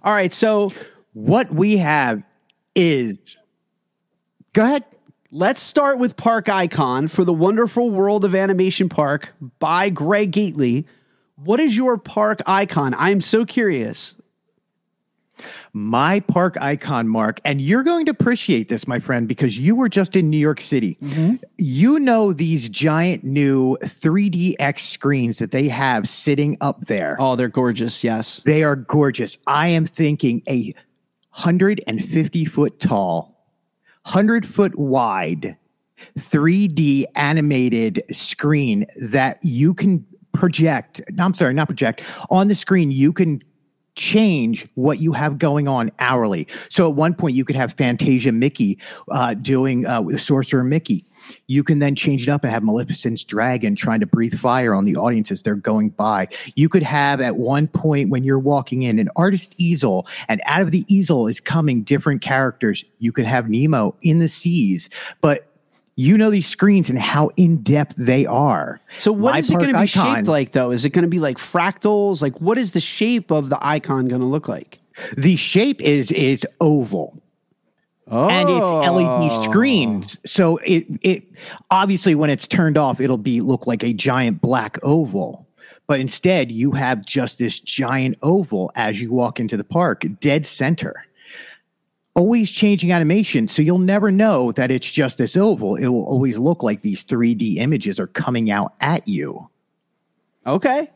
All 0.02 0.14
right. 0.14 0.34
So 0.34 0.72
What 1.12 1.54
we 1.54 1.76
have 1.76 2.24
is. 2.74 3.36
Go 4.54 4.64
ahead. 4.64 4.86
Let's 5.30 5.62
start 5.62 6.00
with 6.00 6.16
Park 6.16 6.48
Icon 6.48 7.10
for 7.10 7.26
the 7.26 7.34
Wonderful 7.34 7.92
World 7.92 8.24
of 8.24 8.34
Animation 8.34 8.88
Park 8.88 9.34
by 9.60 9.90
Greg 9.90 10.32
Gately. 10.32 10.88
What 11.36 11.60
is 11.60 11.76
your 11.76 11.98
park 11.98 12.40
icon? 12.46 12.96
I'm 12.98 13.20
so 13.20 13.44
curious. 13.44 14.16
My 15.74 16.20
park 16.22 16.56
icon 16.62 17.08
mark 17.08 17.40
and 17.46 17.62
you're 17.62 17.84
going 17.84 18.06
to 18.06 18.12
appreciate 18.12 18.70
this 18.70 18.88
my 18.88 19.00
friend 19.00 19.28
because 19.28 19.58
you 19.58 19.76
were 19.76 19.90
just 19.90 20.16
in 20.16 20.30
new 20.30 20.38
york 20.38 20.62
city 20.62 20.98
mm-hmm. 21.02 21.36
you 21.58 22.00
know 22.00 22.34
these 22.34 22.70
giant 22.70 23.24
new 23.24 23.78
3dx 23.84 24.80
screens 24.80 25.38
that 25.40 25.52
they 25.52 25.68
have 25.68 26.08
sitting 26.08 26.58
up 26.62 26.86
there 26.86 27.18
Oh, 27.20 27.36
they're 27.36 27.48
gorgeous. 27.48 28.04
Yes. 28.04 28.42
they 28.46 28.64
are 28.64 28.76
gorgeous 28.76 29.38
i 29.48 29.68
am 29.68 29.86
thinking 29.86 30.42
a 30.48 30.74
150 31.32 32.46
foot 32.46 32.80
tall 32.80 33.46
100 34.04 34.46
foot 34.46 34.78
wide 34.78 35.58
3d 36.18 37.06
animated 37.16 38.04
screen 38.12 38.86
that 39.02 39.40
you 39.44 39.74
can 39.74 40.06
project. 40.38 41.02
I'm 41.18 41.34
sorry, 41.34 41.54
not 41.54 41.68
project. 41.68 42.04
On 42.30 42.48
the 42.48 42.56
screen, 42.56 42.92
you 42.92 43.12
can 43.12 43.42
change 43.98 44.66
what 44.76 45.00
you 45.00 45.12
have 45.12 45.38
going 45.38 45.68
on 45.68 45.92
hourly. 46.00 46.48
So 46.70 46.88
at 46.88 46.96
one 46.96 47.14
point, 47.14 47.36
you 47.36 47.44
could 47.44 47.56
have 47.56 47.74
Fantasia 47.74 48.32
Mickey 48.32 48.80
uh, 49.12 49.34
doing 49.34 49.86
uh, 49.86 50.18
Sorcerer 50.18 50.64
Mickey. 50.64 51.04
You 51.48 51.64
can 51.64 51.80
then 51.80 51.96
change 51.96 52.24
it 52.24 52.30
up 52.30 52.44
and 52.44 52.54
have 52.54 52.64
Maleficent's 52.64 53.24
dragon 53.24 53.76
trying 53.76 54.00
to 54.00 54.06
breathe 54.06 54.36
fire 54.36 54.74
on 54.74 54.86
the 54.86 54.96
audience 54.96 55.32
as 55.32 55.44
they're 55.44 55.56
going 55.56 55.90
by. 55.90 56.28
You 56.56 56.70
could 56.70 56.84
have 56.84 57.20
at 57.20 57.38
one 57.38 57.68
point 57.68 58.10
when 58.10 58.24
you're 58.24 58.40
walking 58.40 58.84
in 58.84 59.00
an 59.00 59.10
artist 59.16 59.54
easel, 59.58 60.08
and 60.30 60.42
out 60.46 60.62
of 60.62 60.72
the 60.72 60.86
easel 60.88 61.28
is 61.28 61.40
coming 61.40 61.84
different 61.84 62.22
characters. 62.22 62.86
You 63.00 63.12
could 63.12 63.26
have 63.26 63.50
Nemo 63.50 63.96
in 64.02 64.20
the 64.20 64.30
seas, 64.30 64.90
but 65.22 65.48
you 65.98 66.16
know 66.16 66.30
these 66.30 66.48
screens 66.48 66.92
and 66.92 67.00
how 67.00 67.32
in 67.38 67.64
depth 67.64 67.96
they 67.98 68.26
are. 68.28 68.80
So 68.98 69.12
what 69.12 69.34
My 69.34 69.40
is 69.40 69.50
it 69.50 69.56
going 69.56 69.68
to 69.70 69.74
be 69.74 69.80
icon- 69.80 70.16
shaped 70.16 70.28
like 70.28 70.52
though? 70.52 70.70
Is 70.72 70.86
it 70.86 70.92
going 70.92 71.04
to 71.04 71.10
be 71.10 71.20
like 71.20 71.38
fractals? 71.38 72.22
Like 72.22 72.40
what 72.40 72.60
is 72.60 72.72
the 72.72 72.80
shape 72.80 73.32
of 73.32 73.50
the 73.50 73.58
icon 73.60 74.08
going 74.08 74.22
to 74.22 74.28
look 74.28 74.48
like? 74.48 74.80
The 75.18 75.36
shape 75.36 75.82
is 75.82 76.12
is 76.12 76.46
oval. 76.62 77.22
Oh. 78.10 78.30
and 78.30 78.48
it's 78.48 78.66
LED 78.66 79.32
oh. 79.32 79.42
screens. 79.42 80.18
So 80.26 80.58
it 80.58 80.86
it 81.02 81.24
obviously 81.72 82.14
when 82.14 82.30
it's 82.30 82.48
turned 82.48 82.78
off, 82.78 83.02
it'll 83.02 83.18
be 83.18 83.42
look 83.42 83.66
like 83.66 83.84
a 83.84 83.92
giant 83.92 84.40
black 84.40 84.78
oval. 84.84 85.48
But 85.88 86.00
instead, 86.00 86.52
you 86.52 86.72
have 86.74 87.06
just 87.06 87.40
this 87.40 87.60
giant 87.60 88.18
oval 88.22 88.72
as 88.76 89.02
you 89.02 89.12
walk 89.12 89.40
into 89.40 89.58
the 89.58 89.64
park, 89.64 90.06
dead 90.20 90.46
center. 90.46 91.07
Always 92.18 92.50
changing 92.50 92.92
animation, 92.92 93.48
so 93.48 93.62
you'll 93.62 93.78
never 93.78 94.12
know 94.12 94.52
that 94.54 94.72
it's 94.72 94.90
just 94.90 95.20
this 95.20 95.38
oval. 95.38 95.76
It 95.76 95.88
will 95.88 96.06
always 96.06 96.40
look 96.40 96.64
like 96.64 96.82
these 96.82 97.04
3D 97.06 97.58
images 97.58 98.00
are 98.00 98.08
coming 98.08 98.50
out 98.50 98.74
at 98.82 99.08
you. 99.08 99.50
Okay. 100.46 100.90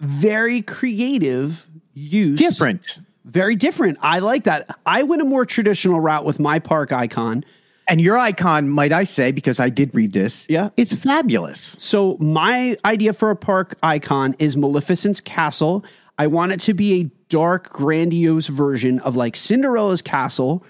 Very 0.00 0.62
creative 0.62 1.66
use. 1.94 2.38
Different. 2.40 2.98
Very 3.24 3.54
different. 3.54 3.98
I 4.02 4.18
like 4.18 4.44
that. 4.44 4.68
I 4.84 5.04
went 5.04 5.22
a 5.22 5.24
more 5.24 5.46
traditional 5.46 6.00
route 6.00 6.24
with 6.24 6.40
my 6.40 6.58
park 6.58 6.92
icon. 6.92 7.44
And 7.88 8.00
your 8.00 8.18
icon, 8.18 8.68
might 8.68 8.92
I 8.92 9.04
say, 9.04 9.30
because 9.30 9.60
I 9.60 9.68
did 9.68 9.94
read 9.94 10.12
this, 10.12 10.44
Yeah. 10.48 10.70
it's 10.76 10.92
fabulous. 10.92 11.76
So 11.78 12.16
my 12.18 12.76
idea 12.84 13.12
for 13.12 13.30
a 13.30 13.36
park 13.36 13.78
icon 13.80 14.34
is 14.40 14.56
Maleficent's 14.56 15.20
castle. 15.20 15.84
I 16.18 16.26
want 16.26 16.50
it 16.50 16.58
to 16.60 16.74
be 16.74 17.00
a 17.00 17.10
dark, 17.28 17.70
grandiose 17.70 18.46
version 18.46 18.98
of 19.00 19.16
like 19.16 19.36
Cinderella's 19.36 20.02
castle, 20.02 20.64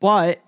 but 0.00 0.40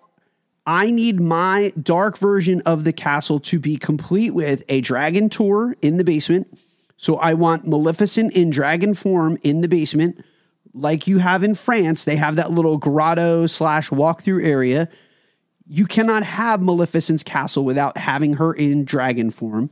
I 0.67 0.91
need 0.91 1.21
my 1.21 1.73
dark 1.81 2.19
version 2.19 2.61
of 2.63 2.85
the 2.85 2.93
castle 2.93 3.41
to 3.41 3.59
be 3.59 3.77
complete 3.77 4.31
with 4.31 4.63
a 4.69 4.81
dragon 4.81 5.29
tour 5.29 5.77
in 5.83 5.97
the 5.97 6.05
basement. 6.05 6.57
So 6.97 7.17
I 7.17 7.35
want 7.35 7.67
Maleficent 7.67 8.35
in 8.35 8.51
dragon 8.51 8.95
form 8.95 9.39
in 9.43 9.63
the 9.63 9.69
basement, 9.69 10.23
like 10.75 11.07
you 11.07 11.19
have 11.19 11.43
in 11.43 11.55
France. 11.55 12.05
They 12.05 12.17
have 12.17 12.37
that 12.37 12.51
little 12.51 12.77
grotto 12.77 13.47
slash 13.47 13.91
walkthrough 13.91 14.45
area. 14.45 14.89
You 15.67 15.87
cannot 15.87 16.25
have 16.25 16.61
Maleficent's 16.61 17.23
castle 17.23 17.65
without 17.65 17.97
having 17.97 18.35
her 18.35 18.53
in 18.53 18.85
dragon 18.85 19.31
form. 19.31 19.71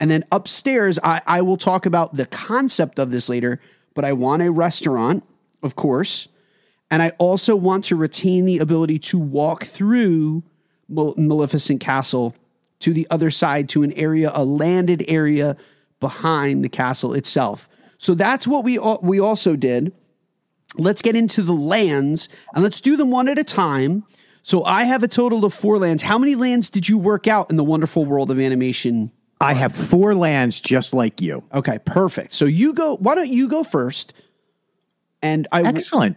And 0.00 0.10
then 0.10 0.24
upstairs, 0.32 0.98
I, 1.04 1.20
I 1.26 1.42
will 1.42 1.56
talk 1.56 1.86
about 1.86 2.14
the 2.14 2.26
concept 2.26 2.98
of 2.98 3.10
this 3.10 3.28
later, 3.28 3.60
but 3.94 4.04
I 4.04 4.12
want 4.12 4.42
a 4.42 4.50
restaurant, 4.50 5.24
of 5.62 5.76
course. 5.76 6.28
And 6.90 7.02
I 7.02 7.10
also 7.18 7.56
want 7.56 7.84
to 7.84 7.96
retain 7.96 8.44
the 8.44 8.58
ability 8.58 8.98
to 9.00 9.18
walk 9.18 9.64
through 9.64 10.42
Mal- 10.88 11.14
Maleficent 11.16 11.80
Castle 11.80 12.34
to 12.80 12.92
the 12.92 13.06
other 13.10 13.30
side 13.30 13.68
to 13.70 13.82
an 13.82 13.92
area, 13.92 14.30
a 14.34 14.44
landed 14.44 15.04
area 15.08 15.56
behind 16.00 16.62
the 16.62 16.68
castle 16.68 17.14
itself. 17.14 17.68
So 17.96 18.14
that's 18.14 18.46
what 18.46 18.64
we 18.64 18.78
we 19.00 19.18
also 19.18 19.56
did. 19.56 19.92
Let's 20.76 21.00
get 21.00 21.16
into 21.16 21.40
the 21.40 21.54
lands 21.54 22.28
and 22.52 22.62
let's 22.62 22.80
do 22.80 22.96
them 22.96 23.10
one 23.10 23.28
at 23.28 23.38
a 23.38 23.44
time. 23.44 24.04
So 24.42 24.64
I 24.64 24.84
have 24.84 25.02
a 25.02 25.08
total 25.08 25.44
of 25.46 25.54
four 25.54 25.78
lands. 25.78 26.02
How 26.02 26.18
many 26.18 26.34
lands 26.34 26.68
did 26.68 26.88
you 26.88 26.98
work 26.98 27.26
out 27.26 27.48
in 27.48 27.56
the 27.56 27.64
wonderful 27.64 28.04
world 28.04 28.30
of 28.30 28.38
animation? 28.38 29.10
I 29.40 29.52
have 29.54 29.74
four 29.74 30.14
lands 30.14 30.60
just 30.60 30.94
like 30.94 31.20
you. 31.20 31.42
Okay, 31.52 31.78
perfect. 31.84 32.32
So 32.32 32.44
you 32.44 32.72
go. 32.72 32.96
Why 32.96 33.14
don't 33.14 33.32
you 33.32 33.48
go 33.48 33.64
first? 33.64 34.14
And 35.22 35.48
I 35.52 35.62
Excellent. 35.62 36.16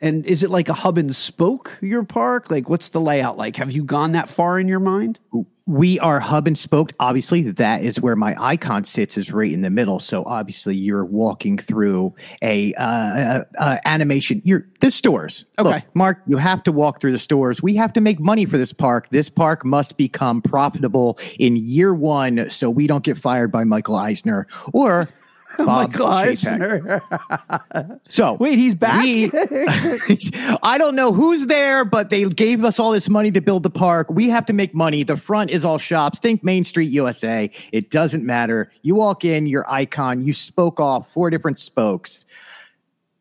And 0.00 0.26
is 0.26 0.42
it 0.42 0.50
like 0.50 0.68
a 0.68 0.74
hub 0.74 0.98
and 0.98 1.14
spoke 1.14 1.78
your 1.80 2.04
park? 2.04 2.50
Like 2.50 2.68
what's 2.68 2.90
the 2.90 3.00
layout 3.00 3.38
like? 3.38 3.56
Have 3.56 3.72
you 3.72 3.82
gone 3.82 4.12
that 4.12 4.28
far 4.28 4.58
in 4.58 4.68
your 4.68 4.80
mind? 4.80 5.20
We 5.68 5.98
are 5.98 6.20
hub 6.20 6.46
and 6.46 6.56
spoke. 6.56 6.92
Obviously, 7.00 7.42
that 7.42 7.82
is 7.82 8.00
where 8.00 8.14
my 8.14 8.36
icon 8.38 8.84
sits, 8.84 9.18
is 9.18 9.32
right 9.32 9.50
in 9.50 9.62
the 9.62 9.70
middle. 9.70 9.98
So 9.98 10.22
obviously, 10.24 10.76
you're 10.76 11.04
walking 11.04 11.58
through 11.58 12.14
a 12.40 12.72
uh, 12.74 12.84
uh, 12.84 13.44
uh, 13.58 13.78
animation. 13.84 14.42
You're 14.44 14.68
the 14.80 14.92
stores. 14.92 15.44
Okay. 15.58 15.68
Look, 15.68 15.82
Mark, 15.94 16.22
you 16.28 16.36
have 16.36 16.62
to 16.64 16.72
walk 16.72 17.00
through 17.00 17.12
the 17.12 17.18
stores. 17.18 17.62
We 17.62 17.74
have 17.76 17.92
to 17.94 18.00
make 18.00 18.20
money 18.20 18.44
for 18.44 18.58
this 18.58 18.72
park. 18.72 19.08
This 19.10 19.28
park 19.28 19.64
must 19.64 19.96
become 19.96 20.40
profitable 20.40 21.18
in 21.38 21.56
year 21.56 21.92
one, 21.94 22.48
so 22.48 22.70
we 22.70 22.86
don't 22.86 23.02
get 23.02 23.18
fired 23.18 23.50
by 23.50 23.64
Michael 23.64 23.96
Eisner 23.96 24.46
or. 24.72 25.08
Oh 25.60 25.64
Bob 25.66 25.90
Michael 25.90 26.06
Chapek. 26.08 28.00
So 28.08 28.34
Wait, 28.34 28.58
he's 28.58 28.74
back? 28.74 29.02
we- 29.02 29.30
I 30.62 30.76
don't 30.78 30.94
know 30.94 31.12
who's 31.12 31.46
there, 31.46 31.84
but 31.84 32.10
they 32.10 32.28
gave 32.28 32.64
us 32.64 32.78
all 32.78 32.92
this 32.92 33.08
money 33.08 33.30
to 33.30 33.40
build 33.40 33.62
the 33.62 33.70
park. 33.70 34.08
We 34.10 34.28
have 34.28 34.46
to 34.46 34.52
make 34.52 34.74
money. 34.74 35.02
The 35.02 35.16
front 35.16 35.50
is 35.50 35.64
all 35.64 35.78
shops. 35.78 36.18
Think 36.18 36.44
Main 36.44 36.64
Street 36.64 36.90
USA. 36.90 37.50
It 37.72 37.90
doesn't 37.90 38.24
matter. 38.24 38.70
You 38.82 38.94
walk 38.94 39.24
in, 39.24 39.46
your 39.46 39.68
icon, 39.70 40.24
you 40.26 40.32
spoke 40.32 40.78
off 40.80 41.10
four 41.10 41.30
different 41.30 41.58
spokes. 41.58 42.26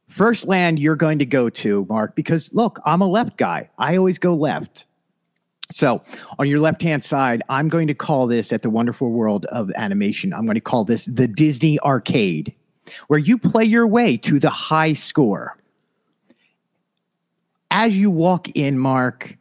First 0.08 0.46
land 0.46 0.80
you're 0.80 0.96
going 0.96 1.20
to 1.20 1.26
go 1.26 1.50
to, 1.50 1.86
Mark, 1.90 2.16
because 2.16 2.54
look, 2.54 2.80
I'm 2.86 3.02
a 3.02 3.08
left 3.08 3.38
guy. 3.38 3.70
I 3.78 3.98
always 3.98 4.18
go 4.20 4.34
left. 4.36 4.85
So, 5.72 6.04
on 6.38 6.48
your 6.48 6.60
left 6.60 6.82
hand 6.82 7.04
side, 7.04 7.42
I'm 7.50 7.70
going 7.70 7.88
to 7.88 7.96
call 7.96 8.28
this 8.28 8.54
at 8.54 8.62
the 8.62 8.70
wonderful 8.70 9.10
world 9.10 9.46
of 9.46 9.72
animation. 9.76 10.34
I'm 10.34 10.46
going 10.46 10.56
to 10.56 10.62
call 10.62 10.86
this 10.86 11.06
the 11.06 11.28
Disney 11.28 11.80
Arcade, 11.80 12.54
where 13.08 13.20
you 13.20 13.38
play 13.38 13.66
your 13.66 13.88
way 13.88 14.16
to 14.18 14.40
the 14.40 14.50
high 14.50 14.94
score. 14.94 15.58
As 17.72 17.98
you 17.98 18.12
walk 18.12 18.48
in, 18.50 18.78
Mark, 18.78 19.38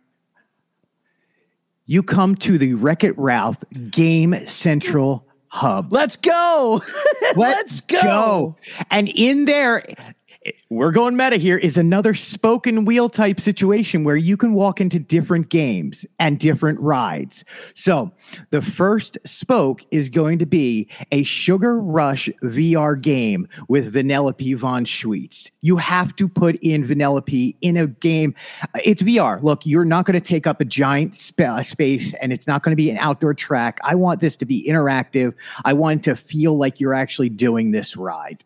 you 1.87 2.03
come 2.03 2.35
to 2.37 2.57
the 2.57 2.75
Wreck 2.75 3.05
It 3.05 3.17
Ralph 3.19 3.63
Game 3.91 4.35
Central 4.47 5.27
Hub. 5.49 5.93
Let's 5.93 6.17
go. 6.17 6.83
Let's 7.37 7.83
go. 7.83 8.57
And 8.91 9.09
in 9.09 9.45
there, 9.45 9.85
we're 10.71 10.91
going 10.91 11.17
meta 11.17 11.37
here, 11.37 11.57
is 11.57 11.77
another 11.77 12.15
spoken 12.15 12.85
wheel 12.85 13.09
type 13.09 13.41
situation 13.41 14.05
where 14.05 14.17
you 14.17 14.37
can 14.37 14.53
walk 14.53 14.81
into 14.81 14.99
different 14.99 15.49
games 15.49 16.05
and 16.19 16.39
different 16.39 16.81
rides. 16.81 17.45
So 17.75 18.13
the 18.51 18.61
first 18.61 19.17
spoke 19.25 19.83
is 19.91 20.09
going 20.09 20.39
to 20.41 20.47
be 20.47 20.89
a 21.13 21.23
Sugar 21.23 21.81
Rush 21.81 22.29
VR 22.43 23.01
game 23.01 23.49
with 23.69 23.95
Vanellope 23.95 24.57
von 24.57 24.85
Schweetz. 24.85 25.51
You 25.63 25.77
have 25.77 26.15
to 26.17 26.29
put 26.29 26.57
in 26.57 26.85
Vanellope 26.85 27.57
in 27.61 27.77
a 27.77 27.87
game. 27.87 28.35
It's 28.83 29.03
VR. 29.03 29.43
Look, 29.43 29.65
you're 29.65 29.85
not 29.85 30.05
going 30.05 30.21
to 30.21 30.27
take 30.27 30.47
up 30.47 30.61
a 30.61 30.65
giant 30.65 31.17
spa- 31.17 31.45
uh, 31.45 31.63
space 31.63 32.15
and 32.15 32.33
it's 32.33 32.47
not 32.47 32.63
going 32.63 32.73
to 32.73 32.77
be 32.77 32.91
an 32.91 32.99
outdoor 32.99 33.35
track. 33.35 33.79
I 33.85 33.95
want 33.95 34.21
this 34.21 34.37
to 34.39 34.47
be 34.47 34.67
interactive. 34.69 35.35
I 35.65 35.73
want 35.73 36.03
to 36.05 36.17
feel 36.17 36.57
like 36.57 36.81
you're 36.81 36.95
actually 36.95 37.29
doing 37.29 37.71
this 37.71 37.97
ride. 37.97 38.43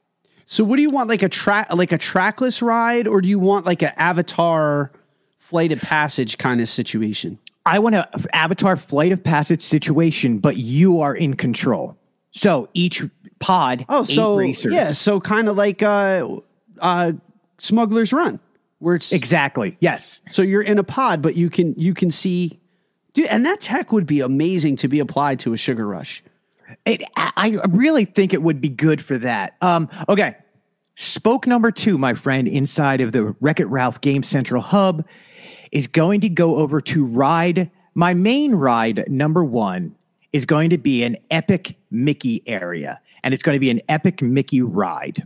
So 0.51 0.65
what 0.65 0.77
do 0.77 0.83
you 0.83 0.89
want? 0.89 1.11
Like 1.11 1.23
a 1.23 1.29
track 1.29 1.73
like 1.75 1.93
a 1.93 1.99
trackless 1.99 2.63
ride, 2.63 3.07
or 3.07 3.21
do 3.21 3.29
you 3.29 3.39
want 3.39 3.67
like 3.67 3.83
an 3.83 3.93
avatar 3.97 4.91
flight 5.37 5.73
of 5.73 5.81
passage 5.81 6.39
kind 6.39 6.63
of 6.63 6.71
situation? 6.71 7.39
I 7.67 7.79
want 7.81 7.97
an 7.97 8.07
avatar 8.33 8.79
flight 8.79 9.13
of 9.13 9.23
passage 9.23 9.61
situation, 9.61 10.39
but 10.39 10.57
you 10.57 11.03
are 11.03 11.15
in 11.15 11.35
control. 11.35 11.99
So 12.31 12.71
each 12.73 13.05
pod, 13.41 13.85
oh 13.91 14.05
so 14.05 14.39
racers. 14.39 14.73
yeah, 14.73 14.93
so 14.93 15.21
kind 15.21 15.49
of 15.49 15.57
like 15.59 15.83
uh 15.83 16.27
uh 16.81 17.13
Smuggler's 17.59 18.15
Run, 18.15 18.41
where 18.79 18.95
it's 18.95 19.13
exactly. 19.13 19.77
Yes, 19.81 20.23
so 20.31 20.41
you're 20.41 20.63
in 20.63 20.79
a 20.79 20.85
pod, 20.85 21.21
but 21.21 21.37
you 21.37 21.51
can 21.51 21.75
you 21.77 21.93
can 21.93 22.11
see 22.11 22.59
dude, 23.13 23.27
and 23.27 23.45
that 23.45 23.61
tech 23.61 23.93
would 23.93 24.07
be 24.07 24.21
amazing 24.21 24.77
to 24.77 24.89
be 24.89 24.99
applied 24.99 25.41
to 25.41 25.53
a 25.53 25.59
sugar 25.59 25.87
rush. 25.87 26.23
It, 26.85 27.03
I 27.17 27.59
really 27.69 28.05
think 28.05 28.33
it 28.33 28.43
would 28.43 28.61
be 28.61 28.69
good 28.69 29.03
for 29.03 29.19
that. 29.19 29.57
Um, 29.61 29.89
okay, 30.09 30.37
spoke 30.97 31.47
number 31.47 31.71
two, 31.71 31.99
my 31.99 32.15
friend, 32.15 32.49
inside 32.49 33.01
of 33.01 33.13
the 33.13 33.35
Wreck 33.41 33.61
It 33.61 33.67
Ralph 33.67 34.01
Game 34.01 34.23
Central 34.23 34.63
Hub, 34.63 35.05
is 35.73 35.87
going 35.87 36.21
to 36.23 36.29
go 36.29 36.57
over 36.57 36.81
to 36.81 37.05
ride. 37.05 37.71
My 37.95 38.15
main 38.15 38.55
ride 38.55 39.05
number 39.09 39.45
one 39.45 39.95
is 40.33 40.45
going 40.45 40.71
to 40.71 40.79
be 40.79 41.03
an 41.05 41.17
epic 41.31 41.77
Mickey 41.91 42.43
area, 42.47 43.01
and 43.23 43.33
it's 43.33 43.43
going 43.43 43.57
to 43.57 43.61
be 43.61 43.71
an 43.71 43.81
epic 43.89 44.23
Mickey 44.23 44.63
ride. 44.63 45.23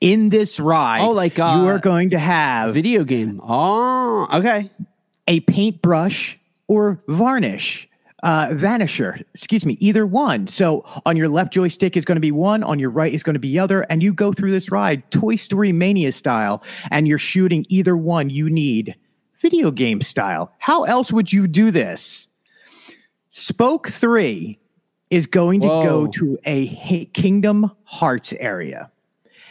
In 0.00 0.30
this 0.30 0.58
ride, 0.58 1.02
Oh, 1.02 1.10
like, 1.10 1.36
you 1.36 1.44
uh, 1.44 1.64
are 1.66 1.78
going 1.78 2.10
to 2.10 2.18
have 2.18 2.72
Video 2.72 3.04
game. 3.04 3.38
Oh, 3.44 4.26
okay. 4.32 4.70
a 5.28 5.40
paintbrush 5.40 6.38
or 6.68 7.02
varnish 7.06 7.86
uh, 8.22 8.48
Vanisher. 8.48 9.24
Excuse 9.34 9.64
me, 9.64 9.76
either 9.80 10.06
one. 10.06 10.46
So 10.46 10.84
on 11.06 11.16
your 11.16 11.28
left 11.28 11.52
joystick 11.52 11.96
is 11.96 12.04
going 12.04 12.16
to 12.16 12.20
be 12.20 12.32
one, 12.32 12.62
on 12.62 12.78
your 12.78 12.90
right 12.90 13.12
is 13.12 13.22
going 13.22 13.34
to 13.34 13.40
be 13.40 13.58
other, 13.58 13.82
and 13.82 14.02
you 14.02 14.12
go 14.12 14.32
through 14.32 14.52
this 14.52 14.70
ride 14.70 15.08
Toy 15.10 15.36
Story 15.36 15.72
Mania 15.72 16.12
style, 16.12 16.62
and 16.90 17.08
you're 17.08 17.18
shooting 17.18 17.66
either 17.68 17.96
one 17.96 18.30
you 18.30 18.50
need 18.50 18.94
video 19.40 19.70
game 19.70 20.00
style. 20.00 20.52
How 20.58 20.84
else 20.84 21.12
would 21.12 21.32
you 21.32 21.46
do 21.46 21.70
this? 21.70 22.28
Spoke 23.30 23.88
3 23.88 24.58
is 25.10 25.26
going 25.26 25.60
to 25.60 25.66
go 25.66 26.06
to 26.06 26.38
a 26.44 27.04
Kingdom 27.06 27.70
Hearts 27.84 28.32
area. 28.34 28.90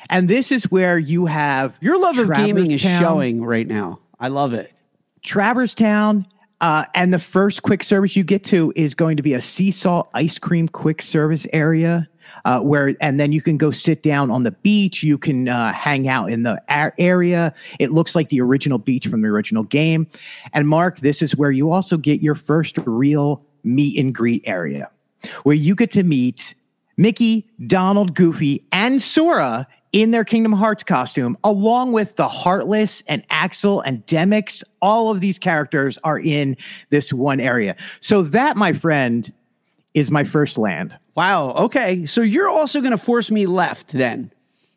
And 0.10 0.30
this 0.30 0.52
is 0.52 0.72
where 0.72 0.98
you 0.98 1.26
have 1.28 1.78
Your 1.82 2.00
love 2.00 2.18
of 2.18 2.34
gaming 2.34 2.72
is 2.72 2.82
showing 2.82 3.44
right 3.44 3.68
now. 3.68 4.00
I 4.20 4.30
love 4.30 4.54
it. 4.54 4.72
Traverse 5.22 5.76
Town, 5.76 6.26
uh, 6.62 6.86
and 6.94 7.14
the 7.14 7.20
first 7.20 7.64
quick 7.64 7.84
service 7.84 8.16
you 8.16 8.24
get 8.24 8.44
to 8.46 8.74
is 8.76 8.94
going 8.94 9.18
to 9.18 9.24
be 9.24 9.34
a 9.34 9.42
sea-salt 9.42 10.10
ice 10.14 10.38
cream 10.38 10.68
quick 10.68 11.02
service 11.02 11.48
area. 11.54 12.08
Uh, 12.46 12.60
where 12.60 12.96
and 13.02 13.20
then 13.20 13.32
you 13.32 13.42
can 13.42 13.58
go 13.58 13.72
sit 13.72 14.04
down 14.04 14.30
on 14.30 14.44
the 14.44 14.52
beach. 14.52 15.02
You 15.02 15.18
can 15.18 15.50
uh, 15.50 15.74
hang 15.74 16.08
out 16.08 16.30
in 16.30 16.44
the 16.44 16.62
area. 17.00 17.54
It 17.80 17.92
looks 17.92 18.14
like 18.16 18.30
the 18.30 18.40
original 18.40 18.78
beach 18.78 19.08
from 19.08 19.24
the 19.24 19.28
original 19.28 19.64
game. 19.64 20.08
And 20.54 20.68
Mark, 20.68 21.00
this 21.00 21.24
is 21.24 21.36
where 21.36 21.50
you 21.50 21.72
also 21.72 21.98
get 21.98 22.22
your 22.22 22.36
first 22.36 22.78
real 22.86 23.44
meet 23.64 23.98
and 23.98 24.14
greet 24.14 24.44
area, 24.46 24.90
where 25.42 25.56
you 25.56 25.74
get 25.74 25.90
to 25.92 26.04
meet 26.04 26.54
Mickey, 26.98 27.50
Donald, 27.66 28.14
Goofy, 28.14 28.64
and 28.72 29.02
Sora 29.02 29.68
in 29.92 30.12
their 30.12 30.24
Kingdom 30.24 30.54
Hearts 30.54 30.84
costume, 30.84 31.38
along 31.44 31.94
with 31.94 32.16
the 32.16 32.28
Heartless 32.28 33.02
and 33.08 33.24
Axel 33.30 33.82
and 33.82 34.06
Demyx. 34.06 34.64
All 34.82 35.10
of 35.10 35.20
these 35.20 35.40
characters 35.40 35.98
are 36.04 36.20
in 36.20 36.58
this 36.90 37.12
one 37.12 37.40
area. 37.40 37.76
So 38.00 38.22
that, 38.22 38.56
my 38.56 38.74
friend, 38.74 39.32
is 39.96 40.12
my 40.12 40.24
first 40.24 40.58
land. 40.58 40.96
Wow. 41.16 41.52
Okay. 41.52 42.06
So 42.06 42.22
you're 42.22 42.50
also 42.50 42.82
going 42.82 42.92
to 42.92 42.98
force 42.98 43.32
me 43.32 43.48
left 43.48 43.88
then, 43.92 44.32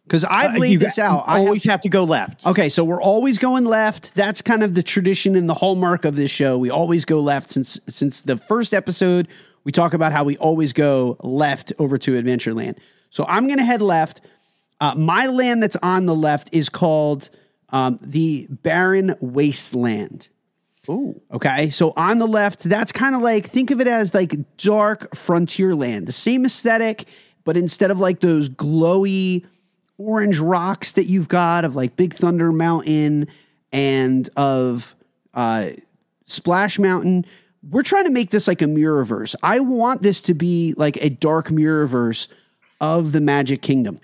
because 0.04 0.24
I've 0.24 0.56
Uh, 0.56 0.58
laid 0.60 0.80
this 0.80 0.98
out. 0.98 1.24
I 1.26 1.38
have- 1.38 1.46
always 1.46 1.64
have 1.64 1.82
to 1.82 1.90
go 1.90 2.04
left. 2.04 2.46
Okay, 2.46 2.68
so 2.70 2.82
we're 2.82 3.02
always 3.02 3.38
going 3.38 3.66
left. 3.66 4.14
That's 4.14 4.40
kind 4.40 4.62
of 4.62 4.74
the 4.74 4.82
tradition 4.82 5.36
and 5.36 5.48
the 5.48 5.54
hallmark 5.54 6.06
of 6.06 6.16
this 6.16 6.30
show. 6.30 6.56
We 6.56 6.70
always 6.70 7.04
go 7.04 7.20
left 7.20 7.50
since 7.50 7.78
since 7.88 8.22
the 8.22 8.38
first 8.38 8.72
episode. 8.72 9.28
We 9.64 9.70
talk 9.72 9.92
about 9.94 10.12
how 10.12 10.24
we 10.24 10.38
always 10.38 10.72
go 10.72 11.18
left 11.22 11.72
over 11.78 11.98
to 11.98 12.20
Adventureland. 12.20 12.76
So 13.10 13.26
I'm 13.28 13.46
going 13.46 13.58
to 13.58 13.64
head 13.64 13.82
left. 13.82 14.22
Uh, 14.82 14.96
my 14.96 15.26
land 15.26 15.62
that's 15.62 15.76
on 15.80 16.06
the 16.06 16.14
left 16.14 16.48
is 16.50 16.68
called 16.68 17.30
um, 17.68 18.00
the 18.02 18.48
Barren 18.50 19.14
Wasteland. 19.20 20.28
Ooh. 20.90 21.20
Okay, 21.32 21.70
so 21.70 21.92
on 21.96 22.18
the 22.18 22.26
left, 22.26 22.64
that's 22.64 22.90
kind 22.90 23.14
of 23.14 23.22
like 23.22 23.46
think 23.46 23.70
of 23.70 23.80
it 23.80 23.86
as 23.86 24.12
like 24.12 24.34
dark 24.56 25.14
frontier 25.14 25.76
land, 25.76 26.08
the 26.08 26.12
same 26.12 26.44
aesthetic, 26.44 27.04
but 27.44 27.56
instead 27.56 27.92
of 27.92 28.00
like 28.00 28.18
those 28.18 28.48
glowy 28.48 29.46
orange 29.98 30.40
rocks 30.40 30.90
that 30.92 31.04
you've 31.04 31.28
got 31.28 31.64
of 31.64 31.76
like 31.76 31.94
Big 31.94 32.12
Thunder 32.12 32.50
Mountain 32.50 33.28
and 33.70 34.28
of 34.36 34.96
uh, 35.32 35.70
Splash 36.26 36.80
Mountain, 36.80 37.24
we're 37.70 37.84
trying 37.84 38.06
to 38.06 38.10
make 38.10 38.30
this 38.30 38.48
like 38.48 38.60
a 38.60 38.66
mirrorverse. 38.66 39.36
I 39.44 39.60
want 39.60 40.02
this 40.02 40.20
to 40.22 40.34
be 40.34 40.74
like 40.76 40.96
a 40.96 41.08
dark 41.08 41.50
mirrorverse 41.50 42.26
of 42.80 43.12
the 43.12 43.20
Magic 43.20 43.62
Kingdom. 43.62 44.00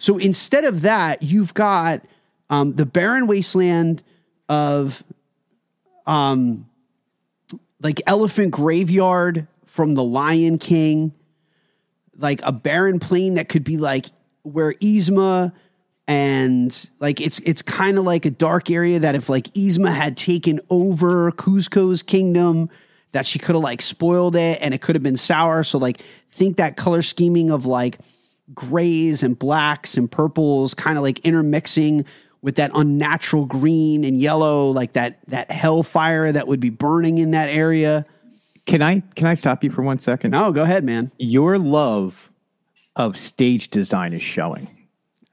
So 0.00 0.16
instead 0.16 0.64
of 0.64 0.80
that, 0.80 1.22
you've 1.22 1.52
got 1.52 2.00
um, 2.48 2.74
the 2.74 2.86
barren 2.86 3.26
wasteland 3.26 4.02
of 4.48 5.04
um, 6.06 6.66
like 7.82 8.00
Elephant 8.06 8.50
Graveyard 8.50 9.46
from 9.66 9.92
The 9.92 10.02
Lion 10.02 10.58
King, 10.58 11.12
like 12.16 12.40
a 12.42 12.50
barren 12.50 12.98
plain 12.98 13.34
that 13.34 13.50
could 13.50 13.62
be 13.62 13.76
like 13.76 14.06
where 14.42 14.72
Yzma 14.72 15.52
and 16.08 16.90
like 16.98 17.20
it's 17.20 17.38
it's 17.40 17.60
kind 17.60 17.98
of 17.98 18.04
like 18.04 18.24
a 18.24 18.30
dark 18.30 18.70
area 18.70 18.98
that 19.00 19.14
if 19.14 19.28
like 19.28 19.52
Yzma 19.52 19.94
had 19.94 20.16
taken 20.16 20.60
over 20.70 21.30
Kuzco's 21.30 22.02
kingdom, 22.02 22.70
that 23.12 23.26
she 23.26 23.38
could 23.38 23.54
have 23.54 23.62
like 23.62 23.82
spoiled 23.82 24.34
it 24.34 24.58
and 24.62 24.72
it 24.72 24.80
could 24.80 24.96
have 24.96 25.02
been 25.02 25.18
sour. 25.18 25.62
So 25.62 25.76
like 25.76 26.02
think 26.32 26.56
that 26.56 26.78
color 26.78 27.02
scheming 27.02 27.50
of 27.50 27.66
like 27.66 27.98
grays 28.54 29.22
and 29.22 29.38
blacks 29.38 29.96
and 29.96 30.10
purples 30.10 30.74
kind 30.74 30.96
of 30.96 31.02
like 31.02 31.20
intermixing 31.20 32.04
with 32.42 32.56
that 32.56 32.70
unnatural 32.74 33.44
green 33.44 34.04
and 34.04 34.16
yellow, 34.16 34.70
like 34.70 34.94
that 34.94 35.18
that 35.28 35.50
hellfire 35.50 36.32
that 36.32 36.48
would 36.48 36.60
be 36.60 36.70
burning 36.70 37.18
in 37.18 37.32
that 37.32 37.48
area. 37.48 38.06
Can 38.66 38.82
I 38.82 39.00
can 39.14 39.26
I 39.26 39.34
stop 39.34 39.62
you 39.62 39.70
for 39.70 39.82
one 39.82 39.98
second? 39.98 40.30
No, 40.30 40.52
go 40.52 40.62
ahead, 40.62 40.84
man. 40.84 41.10
Your 41.18 41.58
love 41.58 42.30
of 42.96 43.16
stage 43.16 43.68
design 43.70 44.12
is 44.12 44.22
showing. 44.22 44.68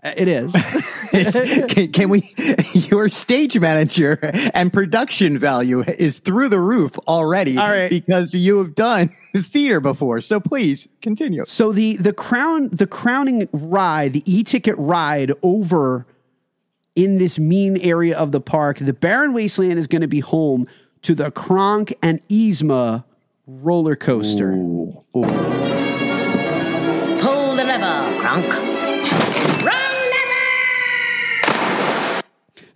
Uh, 0.03 0.13
It 0.15 0.27
is. 0.27 0.55
It's- 1.13 1.71
can, 1.73 1.91
can 1.93 2.10
we? 2.10 2.33
Your 2.73 3.07
stage 3.07 3.57
manager 3.57 4.19
and 4.53 4.71
production 4.73 5.38
value 5.39 5.81
is 5.83 6.19
through 6.19 6.49
the 6.49 6.60
roof 6.60 6.97
already. 7.07 7.57
All 7.57 7.69
right. 7.69 7.89
because 7.89 8.33
you 8.33 8.57
have 8.57 8.75
done 8.75 9.15
theater 9.36 9.79
before. 9.79 10.19
So 10.19 10.41
please 10.41 10.88
continue. 11.01 11.45
So 11.47 11.71
the 11.71 11.95
the 11.95 12.12
crown 12.12 12.69
the 12.73 12.86
crowning 12.88 13.47
ride, 13.53 14.12
the 14.13 14.23
e-ticket 14.25 14.75
ride 14.77 15.31
over 15.43 16.05
in 16.95 17.19
this 17.19 17.39
mean 17.39 17.77
area 17.77 18.17
of 18.17 18.33
the 18.33 18.41
park, 18.41 18.79
the 18.79 18.93
Barren 18.93 19.31
Wasteland 19.31 19.79
is 19.79 19.88
going 19.88 20.01
to 20.01 20.07
be 20.10 20.19
home 20.19 20.67
to 21.03 21.15
the 21.15 21.31
Kronk 21.31 21.93
and 22.03 22.21
Yzma 22.27 23.05
roller 23.47 23.95
coaster. 23.95 24.51
Pull 24.51 25.23
the 27.55 27.63
lever, 27.63 28.19
Kronk. 28.19 28.66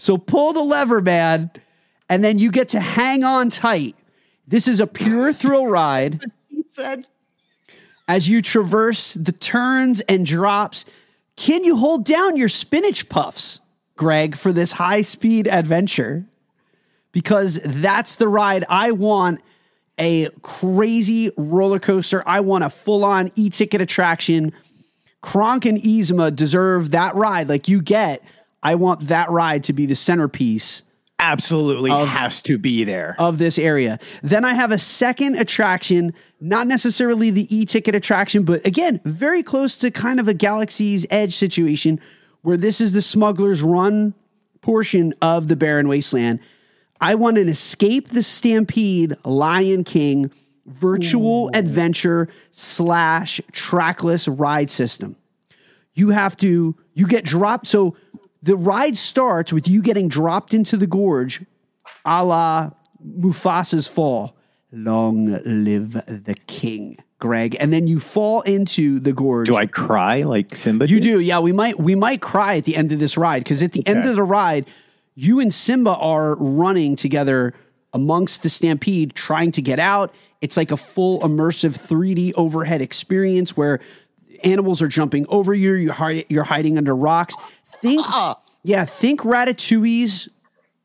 So 0.02 0.18
pull 0.18 0.52
the 0.52 0.64
lever, 0.64 1.00
man, 1.00 1.52
and 2.10 2.24
then 2.24 2.40
you 2.40 2.50
get 2.50 2.70
to 2.70 2.80
hang 2.80 3.24
on 3.24 3.52
tight. 3.52 3.96
This 4.48 4.68
is 4.68 4.80
a 4.80 4.88
pure 4.88 5.32
thrill 5.42 5.68
ride. 5.68 6.26
he 6.50 6.64
said. 6.72 7.06
As 8.08 8.28
you 8.28 8.42
traverse 8.42 9.14
the 9.14 9.32
turns 9.32 10.02
and 10.02 10.26
drops, 10.26 10.86
can 11.36 11.64
you 11.64 11.78
hold 11.78 12.04
down 12.04 12.36
your 12.36 12.50
spinach 12.50 13.10
puffs, 13.10 13.60
Greg, 13.96 14.36
for 14.36 14.52
this 14.52 14.72
high 14.72 15.04
speed 15.04 15.48
adventure? 15.48 16.26
Because 17.12 17.60
that's 17.64 18.16
the 18.16 18.28
ride 18.28 18.66
I 18.68 18.94
want 18.94 19.40
a 20.00 20.30
crazy 20.42 21.32
roller 21.38 21.78
coaster. 21.78 22.24
I 22.26 22.40
want 22.40 22.64
a 22.64 22.72
full 22.72 23.06
on 23.06 23.32
e 23.36 23.52
ticket 23.52 23.82
attraction. 23.82 24.52
Kronk 25.22 25.66
and 25.66 25.78
Yzma 25.78 26.36
deserve 26.36 26.90
that 26.90 27.14
ride 27.14 27.48
like 27.48 27.68
you 27.68 27.84
get. 27.84 28.24
I 28.64 28.76
want 28.76 29.08
that 29.08 29.30
ride 29.30 29.64
to 29.66 29.74
be 29.74 29.86
the 29.86 29.96
centerpiece 29.96 30.84
Absolutely 31.20 31.92
has 31.92 32.42
to 32.44 32.58
be 32.58 32.84
there. 32.84 33.16
of 33.20 33.38
this 33.38 33.60
area. 33.60 34.00
Then 34.24 34.44
I 34.44 34.56
have 34.56 34.72
a 34.72 34.80
second 34.80 35.36
attraction, 35.36 36.14
not 36.40 36.66
necessarily 36.66 37.30
the 37.30 37.56
e 37.56 37.64
ticket 37.64 37.94
attraction, 37.94 38.44
but 38.44 38.66
again, 38.66 39.00
very 39.06 39.44
close 39.44 39.78
to 39.78 39.92
kind 39.92 40.20
of 40.20 40.28
a 40.28 40.34
Galaxy's 40.34 41.06
Edge 41.12 41.36
situation 41.36 42.00
where 42.42 42.58
this 42.58 42.82
is 42.82 42.92
the 42.92 43.04
Smuggler's 43.04 43.62
Run 43.62 44.16
portion 44.62 45.14
of 45.22 45.48
the 45.48 45.56
Barren 45.56 45.88
Wasteland. 45.88 46.40
I 47.00 47.14
want 47.14 47.38
an 47.38 47.50
Escape 47.50 48.10
the 48.10 48.24
Stampede 48.24 49.16
Lion 49.24 49.84
King 49.84 50.32
virtual 50.66 51.52
adventure 51.54 52.30
slash 52.50 53.42
trackless 53.52 54.28
ride 54.28 54.72
system 54.72 55.16
you 55.94 56.10
have 56.10 56.38
to 56.38 56.76
you 56.94 57.08
get 57.08 57.26
dropped 57.26 57.68
so 57.68 57.96
the 58.42 58.56
ride 58.56 58.98
starts 58.98 59.54
with 59.54 59.68
you 59.68 59.82
getting 59.82 60.08
dropped 60.08 60.54
into 60.54 60.78
the 60.78 60.88
gorge 60.88 61.44
a 62.06 62.26
la 62.26 62.72
mufasa's 63.00 63.88
fall. 63.88 64.36
Long 64.72 65.40
live 65.44 65.94
the 65.94 66.36
king 66.48 66.98
greg. 67.20 67.56
And 67.60 67.72
then 67.72 67.88
you 67.88 68.00
fall 68.00 68.42
into 68.42 69.00
the 69.00 69.14
gorge. 69.14 69.48
Do 69.48 69.56
I 69.56 69.66
cry 69.68 70.24
like 70.24 70.56
Simba? 70.56 70.88
you 70.88 71.00
did? 71.00 71.04
do. 71.04 71.20
Yeah 71.20 71.40
we 71.40 71.52
might 71.52 71.80
we 71.80 71.96
might 71.96 72.22
cry 72.22 72.56
at 72.58 72.66
the 72.66 72.76
end 72.76 72.92
of 72.92 73.00
this 73.00 73.18
ride 73.18 73.44
because 73.44 73.62
at 73.62 73.74
the 73.74 73.86
end 73.88 74.06
of 74.06 74.16
the 74.16 74.24
ride 74.24 74.66
you 75.14 75.40
and 75.40 75.54
simba 75.54 75.94
are 75.96 76.36
running 76.38 76.96
together 76.96 77.54
amongst 77.94 78.44
the 78.44 78.50
stampede 78.50 79.14
trying 79.14 79.52
to 79.52 79.62
get 79.62 79.78
out. 79.80 80.14
It's 80.40 80.58
like 80.58 80.72
a 80.72 80.78
full 80.78 81.20
immersive 81.20 81.78
3d 81.78 82.34
overhead 82.36 82.82
experience 82.82 83.56
where 83.56 83.80
animals 84.44 84.82
are 84.82 84.88
jumping 84.88 85.26
over 85.30 85.54
you 85.54 85.74
you're, 85.74 85.94
hide, 85.94 86.26
you're 86.30 86.44
hiding 86.44 86.78
under 86.78 86.96
rocks 86.96 87.36
think 87.82 88.06
yeah 88.64 88.86
think 88.86 89.22
ratatouille's 89.22 90.30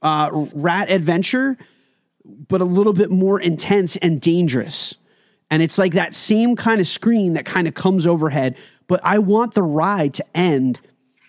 uh, 0.02 0.30
rat 0.54 0.90
adventure 0.90 1.56
but 2.48 2.60
a 2.60 2.64
little 2.64 2.92
bit 2.92 3.10
more 3.10 3.40
intense 3.40 3.96
and 3.96 4.20
dangerous. 4.20 4.94
And 5.50 5.62
it's 5.62 5.78
like 5.78 5.92
that 5.94 6.14
same 6.14 6.56
kind 6.56 6.80
of 6.80 6.88
screen 6.88 7.34
that 7.34 7.44
kind 7.44 7.68
of 7.68 7.74
comes 7.74 8.06
overhead. 8.06 8.56
But 8.88 9.00
I 9.04 9.18
want 9.18 9.54
the 9.54 9.62
ride 9.62 10.14
to 10.14 10.24
end 10.34 10.80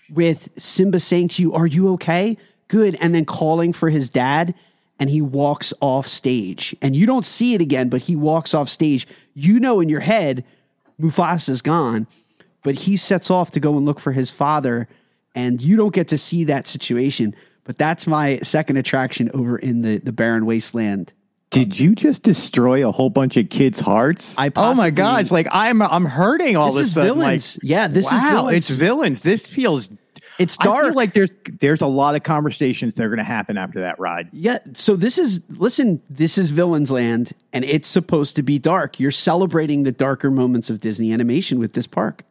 with 0.10 0.50
Simba 0.58 1.00
saying 1.00 1.30
to 1.30 1.42
you, 1.42 1.54
Are 1.54 1.68
you 1.68 1.94
okay? 1.94 2.38
Good. 2.68 2.98
And 3.00 3.14
then 3.14 3.26
calling 3.26 3.74
for 3.74 3.90
his 3.90 4.10
dad. 4.10 4.56
and 5.00 5.12
he 5.12 5.22
walks 5.22 5.76
off 5.80 6.08
stage. 6.08 6.76
And 6.82 6.96
you 6.96 7.06
don't 7.06 7.26
see 7.26 7.54
it 7.54 7.62
again, 7.62 7.88
but 7.88 8.02
he 8.02 8.16
walks 8.16 8.56
off 8.56 8.68
stage. 8.68 9.08
You 9.36 9.60
know 9.60 9.80
in 9.80 9.90
your 9.90 10.00
head, 10.00 10.44
Mufasa's 11.00 11.62
gone, 11.62 12.08
but 12.64 12.74
he 12.74 12.98
sets 12.98 13.30
off 13.30 13.52
to 13.52 13.60
go 13.60 13.78
and 13.78 13.86
look 13.86 14.00
for 14.00 14.14
his 14.14 14.32
father, 14.32 14.88
and 15.38 15.62
you 15.62 15.76
don't 15.76 15.94
get 15.94 16.08
to 16.10 16.18
see 16.18 16.44
that 16.46 16.68
situation. 16.68 17.36
But 17.64 17.78
that's 17.78 18.08
my 18.08 18.38
second 18.38 18.78
attraction 18.78 19.30
over 19.34 19.58
in 19.58 19.82
the, 19.82 19.98
the 20.00 20.12
barren 20.14 20.46
wasteland. 20.46 21.14
Did 21.50 21.80
you 21.80 21.96
just 21.96 22.24
destroy 22.24 22.88
a 22.88 22.92
whole 22.92 23.10
bunch 23.10 23.38
of 23.38 23.50
kids' 23.50 23.80
hearts? 23.80 24.38
I 24.38 24.48
oh 24.48 24.74
my 24.74 24.90
possibly- 24.90 24.92
gosh! 24.92 25.32
Like 25.32 25.48
I'm, 25.52 25.82
I'm 25.82 26.06
hurting 26.06 26.58
all 26.58 26.68
This 26.68 26.76
of 26.76 26.80
a 26.80 26.84
is 26.86 26.94
sudden. 26.94 27.14
villains. 27.20 27.56
Like, 27.58 27.70
Yeah, 27.70 27.88
this 27.88 28.06
is 28.08 28.22
wow, 28.24 28.32
villains. 28.36 28.58
It's 28.58 28.70
villains. 28.70 29.22
This 29.22 29.50
feels. 29.50 29.90
It's 30.40 30.58
I 30.60 30.66
dark. 30.66 30.86
feel 30.86 30.94
like 30.94 31.14
there's 31.14 31.32
there's 31.60 31.82
a 31.82 31.88
lot 31.88 32.16
of 32.16 32.24
conversations 32.24 32.96
that 32.96 33.04
are 33.04 33.10
going 33.10 33.18
to 33.18 33.24
happen 33.24 33.58
after 33.58 33.80
that 33.80 33.98
ride. 34.00 34.30
Yeah, 34.34 34.60
so 34.74 34.96
this 34.96 35.18
is 35.18 35.42
listen, 35.50 36.02
this 36.10 36.38
is 36.38 36.52
Villains 36.52 36.92
Land 36.92 37.32
and 37.54 37.66
it's 37.66 37.88
supposed 37.88 38.36
to 38.36 38.44
be 38.44 38.60
dark. 38.60 39.00
You're 39.00 39.10
celebrating 39.12 39.84
the 39.84 39.92
darker 39.92 40.30
moments 40.30 40.70
of 40.70 40.80
Disney 40.80 41.12
animation 41.12 41.60
with 41.60 41.74
this 41.74 41.88
park. 41.88 42.24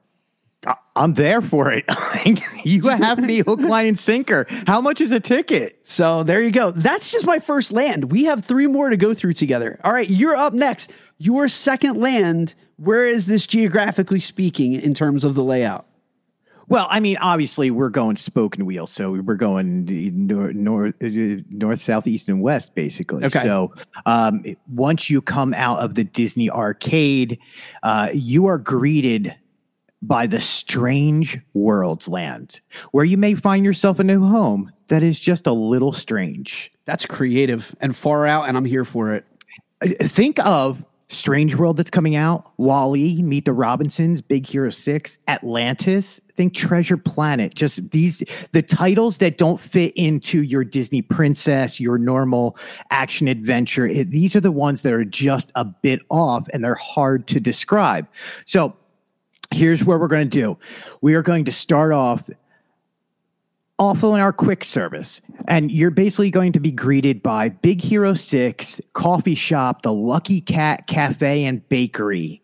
I'm 0.96 1.14
there 1.14 1.42
for 1.42 1.70
it. 1.72 1.84
you 2.64 2.88
have 2.88 3.18
me 3.18 3.38
hook, 3.38 3.60
line, 3.60 3.86
and 3.86 3.98
sinker. 3.98 4.46
How 4.66 4.80
much 4.80 5.00
is 5.00 5.12
a 5.12 5.20
ticket? 5.20 5.78
So 5.82 6.22
there 6.22 6.40
you 6.40 6.50
go. 6.50 6.70
That's 6.70 7.12
just 7.12 7.26
my 7.26 7.38
first 7.38 7.70
land. 7.70 8.10
We 8.10 8.24
have 8.24 8.44
three 8.44 8.66
more 8.66 8.90
to 8.90 8.96
go 8.96 9.14
through 9.14 9.34
together. 9.34 9.78
All 9.84 9.92
right, 9.92 10.08
you're 10.08 10.36
up 10.36 10.54
next. 10.54 10.92
Your 11.18 11.48
second 11.48 12.00
land, 12.00 12.54
where 12.76 13.06
is 13.06 13.26
this 13.26 13.46
geographically 13.46 14.20
speaking 14.20 14.72
in 14.72 14.94
terms 14.94 15.22
of 15.22 15.34
the 15.34 15.44
layout? 15.44 15.86
Well, 16.68 16.88
I 16.90 16.98
mean, 16.98 17.16
obviously, 17.18 17.70
we're 17.70 17.90
going 17.90 18.16
spoke 18.16 18.56
and 18.56 18.66
wheel, 18.66 18.88
so 18.88 19.12
we're 19.12 19.34
going 19.34 19.84
north, 20.26 20.54
north, 20.56 20.94
uh, 21.00 21.42
north, 21.48 21.80
south, 21.80 22.08
east, 22.08 22.28
and 22.28 22.42
west, 22.42 22.74
basically. 22.74 23.24
Okay. 23.24 23.42
So, 23.44 23.72
um, 24.04 24.44
once 24.68 25.08
you 25.08 25.22
come 25.22 25.54
out 25.54 25.78
of 25.78 25.94
the 25.94 26.02
Disney 26.02 26.50
arcade, 26.50 27.38
uh, 27.84 28.08
you 28.12 28.46
are 28.46 28.58
greeted 28.58 29.36
by 30.02 30.26
the 30.26 30.40
strange 30.40 31.40
worlds 31.54 32.08
land, 32.08 32.60
where 32.92 33.04
you 33.04 33.16
may 33.16 33.34
find 33.34 33.64
yourself 33.64 33.98
a 33.98 34.04
new 34.04 34.24
home 34.24 34.70
that 34.88 35.02
is 35.02 35.18
just 35.18 35.46
a 35.46 35.52
little 35.52 35.92
strange. 35.92 36.72
That's 36.84 37.06
creative 37.06 37.74
and 37.80 37.96
far 37.96 38.26
out, 38.26 38.48
and 38.48 38.56
I'm 38.56 38.64
here 38.64 38.84
for 38.84 39.14
it. 39.14 39.24
Uh, 39.82 39.88
think 40.06 40.38
of 40.44 40.84
Strange 41.08 41.54
World 41.54 41.76
that's 41.76 41.90
coming 41.90 42.16
out, 42.16 42.50
WALL-E, 42.56 43.22
Meet 43.22 43.44
the 43.44 43.52
Robinsons, 43.52 44.20
Big 44.20 44.46
Hero 44.46 44.70
6, 44.70 45.18
Atlantis. 45.28 46.20
Think 46.36 46.52
Treasure 46.52 46.96
Planet. 46.96 47.54
Just 47.54 47.90
these, 47.92 48.22
the 48.52 48.60
titles 48.60 49.18
that 49.18 49.38
don't 49.38 49.58
fit 49.60 49.92
into 49.94 50.42
your 50.42 50.64
Disney 50.64 51.00
princess, 51.00 51.80
your 51.80 51.96
normal 51.96 52.56
action 52.90 53.28
adventure. 53.28 53.86
It, 53.86 54.10
these 54.10 54.36
are 54.36 54.40
the 54.40 54.52
ones 54.52 54.82
that 54.82 54.92
are 54.92 55.04
just 55.04 55.50
a 55.54 55.64
bit 55.64 56.00
off 56.10 56.46
and 56.52 56.62
they're 56.62 56.74
hard 56.74 57.26
to 57.28 57.40
describe. 57.40 58.06
So 58.44 58.76
here's 59.52 59.84
what 59.84 60.00
we're 60.00 60.08
going 60.08 60.28
to 60.28 60.40
do 60.40 60.58
we 61.00 61.14
are 61.14 61.22
going 61.22 61.44
to 61.44 61.52
start 61.52 61.92
off 61.92 62.28
awful 63.78 64.14
in 64.14 64.20
our 64.20 64.32
quick 64.32 64.64
service. 64.64 65.20
And 65.48 65.70
you're 65.70 65.90
basically 65.90 66.30
going 66.30 66.52
to 66.52 66.60
be 66.60 66.70
greeted 66.70 67.22
by 67.22 67.50
Big 67.50 67.80
Hero 67.80 68.14
6, 68.14 68.80
Coffee 68.94 69.34
Shop, 69.34 69.82
the 69.82 69.92
Lucky 69.92 70.40
Cat 70.40 70.86
Cafe 70.86 71.44
and 71.44 71.66
Bakery, 71.68 72.42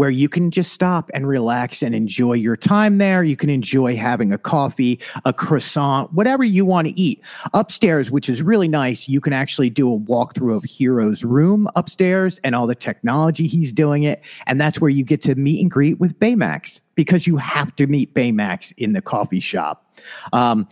where 0.00 0.08
you 0.08 0.30
can 0.30 0.50
just 0.50 0.72
stop 0.72 1.10
and 1.12 1.28
relax 1.28 1.82
and 1.82 1.94
enjoy 1.94 2.32
your 2.32 2.56
time 2.56 2.96
there. 2.96 3.22
You 3.22 3.36
can 3.36 3.50
enjoy 3.50 3.96
having 3.96 4.32
a 4.32 4.38
coffee, 4.38 4.98
a 5.26 5.32
croissant, 5.34 6.10
whatever 6.14 6.42
you 6.42 6.64
want 6.64 6.88
to 6.88 6.98
eat. 6.98 7.20
Upstairs, 7.52 8.10
which 8.10 8.30
is 8.30 8.40
really 8.40 8.66
nice, 8.66 9.10
you 9.10 9.20
can 9.20 9.34
actually 9.34 9.68
do 9.68 9.92
a 9.92 9.98
walkthrough 9.98 10.56
of 10.56 10.64
Hiro's 10.64 11.22
room 11.22 11.68
upstairs 11.76 12.40
and 12.42 12.54
all 12.54 12.66
the 12.66 12.74
technology 12.74 13.46
he's 13.46 13.74
doing 13.74 14.04
it. 14.04 14.22
And 14.46 14.58
that's 14.58 14.80
where 14.80 14.88
you 14.88 15.04
get 15.04 15.20
to 15.20 15.34
meet 15.34 15.60
and 15.60 15.70
greet 15.70 16.00
with 16.00 16.18
Baymax 16.18 16.80
because 16.94 17.26
you 17.26 17.36
have 17.36 17.76
to 17.76 17.86
meet 17.86 18.14
Baymax 18.14 18.72
in 18.78 18.94
the 18.94 19.02
coffee 19.02 19.38
shop. 19.38 19.94
Um, 20.32 20.66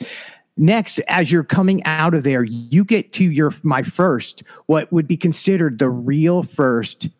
next, 0.56 1.00
as 1.00 1.30
you're 1.30 1.44
coming 1.44 1.84
out 1.84 2.14
of 2.14 2.22
there, 2.22 2.44
you 2.44 2.82
get 2.82 3.12
to 3.12 3.24
your 3.24 3.52
my 3.62 3.82
first, 3.82 4.42
what 4.64 4.90
would 4.90 5.06
be 5.06 5.18
considered 5.18 5.80
the 5.80 5.90
real 5.90 6.42
first 6.42 7.10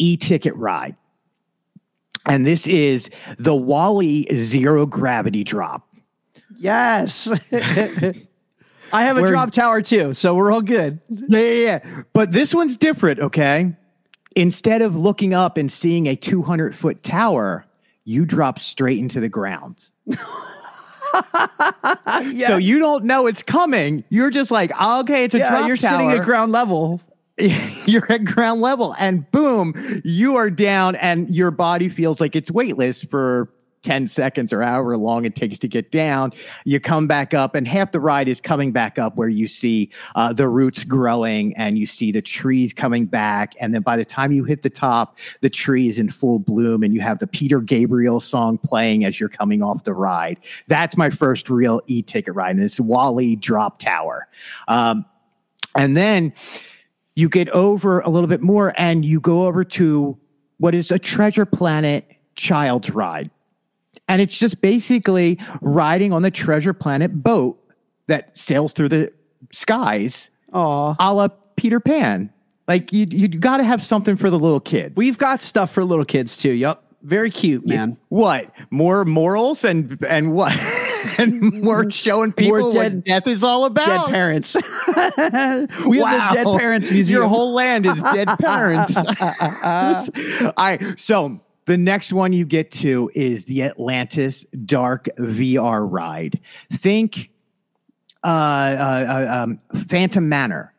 e-ticket 0.00 0.56
ride. 0.56 0.96
And 2.26 2.46
this 2.46 2.66
is 2.66 3.10
the 3.38 3.54
WALL-E 3.54 4.28
Zero 4.34 4.86
Gravity 4.86 5.44
Drop. 5.44 5.86
Yes. 6.56 7.28
I 8.92 9.04
have 9.04 9.16
a 9.16 9.26
drop 9.26 9.50
tower 9.50 9.82
too, 9.82 10.12
so 10.12 10.34
we're 10.34 10.52
all 10.52 10.62
good. 10.62 11.00
Yeah, 11.08 11.40
yeah, 11.40 11.80
yeah. 11.84 12.02
But 12.12 12.30
this 12.30 12.54
one's 12.54 12.76
different, 12.76 13.20
okay? 13.20 13.74
Instead 14.36 14.82
of 14.82 14.96
looking 14.96 15.34
up 15.34 15.56
and 15.56 15.70
seeing 15.70 16.06
a 16.06 16.16
200 16.16 16.74
foot 16.74 17.02
tower, 17.02 17.64
you 18.04 18.24
drop 18.24 18.58
straight 18.58 18.98
into 18.98 19.20
the 19.20 19.28
ground. 19.28 19.88
yeah. 20.06 20.16
So 22.46 22.56
you 22.56 22.78
don't 22.78 23.04
know 23.04 23.26
it's 23.26 23.42
coming. 23.42 24.04
You're 24.08 24.30
just 24.30 24.50
like, 24.50 24.70
ah, 24.74 25.00
okay, 25.00 25.24
it's 25.24 25.34
a 25.34 25.38
Yeah, 25.38 25.50
drop 25.50 25.66
you're 25.66 25.76
sitting 25.76 26.10
at 26.10 26.24
ground 26.24 26.52
level. 26.52 27.00
you're 27.86 28.10
at 28.12 28.24
ground 28.24 28.60
level 28.60 28.94
and 28.98 29.30
boom, 29.32 30.02
you 30.04 30.36
are 30.36 30.50
down 30.50 30.94
and 30.96 31.28
your 31.28 31.50
body 31.50 31.88
feels 31.88 32.20
like 32.20 32.36
it's 32.36 32.50
weightless 32.50 33.02
for 33.02 33.50
10 33.82 34.06
seconds 34.06 34.52
or 34.52 34.62
however 34.62 34.96
long 34.96 35.24
it 35.24 35.34
takes 35.34 35.58
to 35.58 35.68
get 35.68 35.90
down. 35.92 36.32
You 36.64 36.80
come 36.80 37.06
back 37.06 37.34
up 37.34 37.54
and 37.54 37.68
half 37.68 37.92
the 37.92 38.00
ride 38.00 38.28
is 38.28 38.40
coming 38.40 38.72
back 38.72 38.98
up 38.98 39.16
where 39.16 39.28
you 39.28 39.46
see 39.46 39.90
uh, 40.14 40.32
the 40.32 40.48
roots 40.48 40.84
growing 40.84 41.54
and 41.56 41.76
you 41.76 41.86
see 41.86 42.10
the 42.10 42.22
trees 42.22 42.72
coming 42.72 43.04
back. 43.04 43.54
And 43.60 43.74
then 43.74 43.82
by 43.82 43.96
the 43.96 44.04
time 44.04 44.32
you 44.32 44.44
hit 44.44 44.62
the 44.62 44.70
top, 44.70 45.18
the 45.40 45.50
tree 45.50 45.88
is 45.88 45.98
in 45.98 46.08
full 46.08 46.38
bloom 46.38 46.82
and 46.82 46.94
you 46.94 47.00
have 47.00 47.18
the 47.18 47.26
Peter 47.26 47.60
Gabriel 47.60 48.20
song 48.20 48.58
playing 48.58 49.04
as 49.04 49.20
you're 49.20 49.28
coming 49.28 49.62
off 49.62 49.84
the 49.84 49.92
ride. 49.92 50.38
That's 50.66 50.96
my 50.96 51.10
first 51.10 51.50
real 51.50 51.82
e-ticket 51.86 52.34
ride. 52.34 52.56
And 52.56 52.64
it's 52.64 52.80
WALL-E 52.80 53.36
Drop 53.36 53.80
Tower. 53.80 54.28
Um, 54.66 55.04
and 55.76 55.96
then 55.96 56.32
you 57.16 57.28
get 57.28 57.48
over 57.50 58.00
a 58.00 58.10
little 58.10 58.28
bit 58.28 58.42
more 58.42 58.72
and 58.76 59.04
you 59.04 59.20
go 59.20 59.46
over 59.46 59.64
to 59.64 60.18
what 60.58 60.74
is 60.74 60.90
a 60.90 60.98
treasure 60.98 61.46
planet 61.46 62.04
child's 62.36 62.90
ride. 62.90 63.30
And 64.08 64.20
it's 64.20 64.36
just 64.36 64.60
basically 64.60 65.38
riding 65.60 66.12
on 66.12 66.22
the 66.22 66.30
treasure 66.30 66.72
planet 66.72 67.22
boat 67.22 67.58
that 68.06 68.36
sails 68.36 68.72
through 68.72 68.88
the 68.90 69.12
skies 69.52 70.30
Aw. 70.52 70.96
a 70.98 71.14
la 71.14 71.28
Peter 71.56 71.80
Pan. 71.80 72.30
Like 72.66 72.92
you, 72.92 73.06
you 73.08 73.28
got 73.28 73.58
to 73.58 73.64
have 73.64 73.82
something 73.82 74.16
for 74.16 74.30
the 74.30 74.38
little 74.38 74.60
kids. 74.60 74.96
We've 74.96 75.18
got 75.18 75.42
stuff 75.42 75.70
for 75.70 75.84
little 75.84 76.04
kids 76.04 76.36
too. 76.36 76.50
Yup. 76.52 76.82
Very 77.02 77.30
cute, 77.30 77.66
man. 77.66 77.98
what 78.08 78.50
more 78.70 79.04
morals 79.04 79.62
and 79.62 80.02
and 80.08 80.32
what 80.32 80.52
and 81.18 81.64
we're 81.64 81.90
showing 81.90 82.32
people 82.32 82.60
More 82.60 82.72
dead- 82.72 82.94
what 82.94 83.04
death 83.04 83.26
is 83.26 83.42
all 83.42 83.64
about. 83.64 84.06
Dead 84.06 84.12
parents. 84.12 84.54
we 85.86 85.98
have 85.98 86.34
the 86.34 86.44
Dead 86.44 86.58
Parents 86.58 86.90
Museum. 86.90 87.20
Your 87.20 87.28
whole 87.28 87.52
land 87.52 87.86
is 87.86 88.00
dead 88.00 88.28
parents. 88.40 88.96
All 88.96 90.52
right. 90.58 90.98
So 90.98 91.40
the 91.66 91.76
next 91.76 92.12
one 92.12 92.32
you 92.32 92.44
get 92.44 92.70
to 92.72 93.10
is 93.14 93.44
the 93.46 93.62
Atlantis 93.62 94.44
Dark 94.64 95.08
VR 95.18 95.86
ride. 95.90 96.40
Think 96.72 97.30
uh, 98.22 98.26
uh, 98.26 99.26
uh, 99.30 99.42
um, 99.42 99.60
Phantom 99.88 100.28
Manor. 100.28 100.73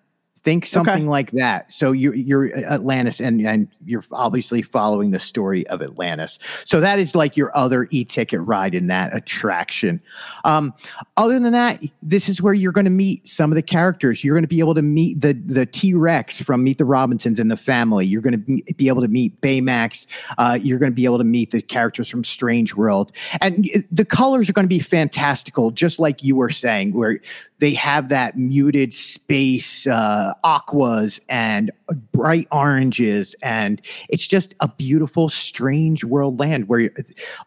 Think 0.46 0.68
something 0.68 1.08
like 1.10 1.32
that. 1.32 1.74
So 1.74 1.92
you're, 1.92 2.14
you're 2.14 2.56
Atlantis, 2.56 3.20
and, 3.20 3.42
and 3.42 3.68
you're 3.84 4.04
obviously 4.12 4.62
following 4.62 5.10
the 5.10 5.20
story 5.20 5.66
of 5.68 5.82
Atlantis. 5.82 6.38
So 6.66 6.80
that 6.82 7.00
is 7.00 7.16
like 7.16 7.36
your 7.36 7.52
other 7.58 7.88
e-ticket 7.90 8.40
ride 8.42 8.76
in 8.76 8.86
that 8.86 9.16
attraction. 9.16 10.00
Um, 10.44 10.76
other 11.18 11.40
than 11.40 11.52
that, 11.54 11.82
this 12.04 12.30
is 12.30 12.44
where 12.44 12.54
you're 12.54 12.72
going 12.72 12.86
to 12.86 12.92
meet 12.92 13.28
some 13.28 13.52
of 13.52 13.56
the 13.56 13.64
characters. 13.64 14.24
You're 14.24 14.36
going 14.36 14.44
to 14.44 14.48
be 14.48 14.60
able 14.60 14.76
to 14.76 14.84
meet 14.84 15.20
the 15.20 15.34
the 15.34 15.66
T 15.66 15.96
Rex 15.96 16.40
from 16.40 16.64
Meet 16.64 16.78
the 16.78 16.86
Robinsons 16.86 17.40
and 17.40 17.50
the 17.50 17.58
family. 17.58 18.06
You're 18.06 18.22
going 18.22 18.46
to 18.46 18.74
be 18.76 18.88
able 18.88 19.02
to 19.02 19.08
meet 19.08 19.42
Baymax. 19.42 20.06
Uh, 20.38 20.60
you're 20.62 20.78
going 20.78 20.92
to 20.92 20.96
be 20.96 21.06
able 21.06 21.18
to 21.18 21.24
meet 21.24 21.50
the 21.50 21.62
characters 21.64 22.08
from 22.08 22.24
Strange 22.24 22.76
World, 22.76 23.12
and 23.42 23.68
the 23.92 24.06
colors 24.06 24.48
are 24.48 24.54
going 24.54 24.66
to 24.66 24.70
be 24.70 24.78
fantastical, 24.78 25.72
just 25.72 26.00
like 26.00 26.24
you 26.24 26.36
were 26.36 26.52
saying, 26.52 26.94
where 26.94 27.18
they 27.58 27.74
have 27.74 28.10
that 28.10 28.38
muted 28.38 28.94
space 28.94 29.88
uh, 29.88 30.34
aquas 30.44 31.20
and 31.30 31.72
bright 32.12 32.48
oranges, 32.52 33.36
and 33.42 33.82
it's 34.10 34.26
just 34.28 34.54
a 34.60 34.68
beautiful, 34.68 35.30
strange 35.30 36.04
world 36.04 36.40
land 36.40 36.68
where 36.68 36.92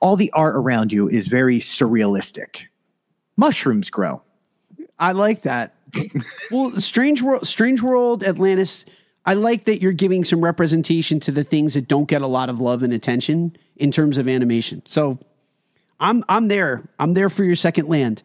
all 0.01 0.17
the 0.17 0.31
art 0.33 0.57
around 0.57 0.93
you 0.93 1.09
is 1.09 1.27
very 1.27 1.59
surrealistic. 1.61 2.63
Mushrooms 3.37 3.91
grow. 3.91 4.23
I 4.99 5.13
like 5.13 5.43
that. 5.43 5.75
well, 6.51 6.73
Strange 6.81 7.23
World, 7.23 7.47
Strange 7.47 7.83
World, 7.83 8.25
Atlantis. 8.25 8.85
I 9.25 9.35
like 9.35 9.65
that 9.67 9.81
you're 9.83 9.93
giving 9.93 10.25
some 10.25 10.43
representation 10.43 11.21
to 11.21 11.31
the 11.31 11.45
things 11.45 11.75
that 11.75 11.87
don't 11.87 12.09
get 12.09 12.23
a 12.23 12.27
lot 12.27 12.49
of 12.49 12.61
love 12.61 12.83
and 12.83 12.93
attention 12.93 13.57
in 13.77 13.91
terms 13.91 14.19
of 14.19 14.27
animation. 14.29 14.83
So, 14.87 15.19
I'm 16.01 16.25
I'm 16.29 16.49
there. 16.49 16.89
I'm 16.99 17.15
there 17.15 17.29
for 17.29 17.45
your 17.45 17.57
second 17.57 17.89
land. 17.89 18.23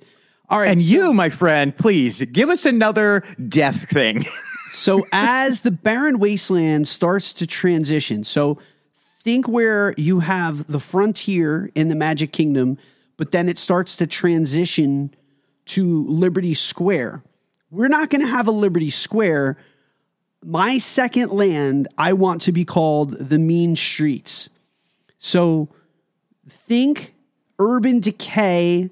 All 0.49 0.59
right, 0.59 0.69
And 0.69 0.81
so- 0.81 0.87
you, 0.87 1.13
my 1.13 1.29
friend, 1.29 1.75
please 1.75 2.21
give 2.31 2.49
us 2.49 2.65
another 2.65 3.23
death 3.47 3.89
thing. 3.89 4.25
So 4.73 5.05
as 5.11 5.61
the 5.61 5.71
barren 5.71 6.17
wasteland 6.17 6.87
starts 6.87 7.31
to 7.33 7.47
transition, 7.47 8.23
so 8.23 8.57
think 8.95 9.47
where 9.47 9.93
you 9.97 10.21
have 10.21 10.65
the 10.69 10.79
frontier 10.79 11.69
in 11.75 11.89
the 11.89 11.95
Magic 11.95 12.33
Kingdom, 12.33 12.79
but 13.15 13.31
then 13.31 13.47
it 13.47 13.59
starts 13.59 13.95
to 13.97 14.07
transition 14.07 15.13
to 15.65 16.05
Liberty 16.07 16.55
Square. 16.55 17.23
We're 17.69 17.87
not 17.87 18.09
going 18.09 18.21
to 18.21 18.27
have 18.27 18.47
a 18.47 18.51
Liberty 18.51 18.89
Square. 18.89 19.57
My 20.43 20.79
second 20.79 21.31
land, 21.31 21.87
I 21.97 22.13
want 22.13 22.41
to 22.41 22.51
be 22.51 22.65
called 22.65 23.11
the 23.19 23.39
Mean 23.39 23.75
Streets. 23.75 24.49
So 25.19 25.69
think 26.49 27.13
urban 27.59 27.99
decay, 27.99 28.89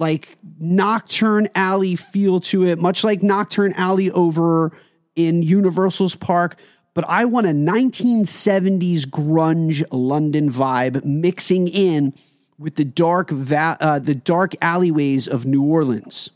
like 0.00 0.38
Knockturn 0.60 1.48
Alley 1.54 1.94
feel 1.94 2.40
to 2.40 2.66
it, 2.66 2.78
much 2.78 3.04
like 3.04 3.20
Knockturn 3.20 3.74
Alley 3.76 4.10
over 4.10 4.72
in 5.14 5.42
Universal's 5.42 6.16
Park. 6.16 6.58
But 6.94 7.04
I 7.06 7.26
want 7.26 7.46
a 7.46 7.50
1970s 7.50 9.02
grunge 9.06 9.84
London 9.92 10.50
vibe 10.50 11.04
mixing 11.04 11.68
in 11.68 12.14
with 12.58 12.76
the 12.76 12.84
dark 12.84 13.30
va- 13.30 13.76
uh, 13.80 13.98
the 13.98 14.14
dark 14.14 14.54
alleyways 14.60 15.28
of 15.28 15.46
New 15.46 15.62
Orleans. 15.62 16.30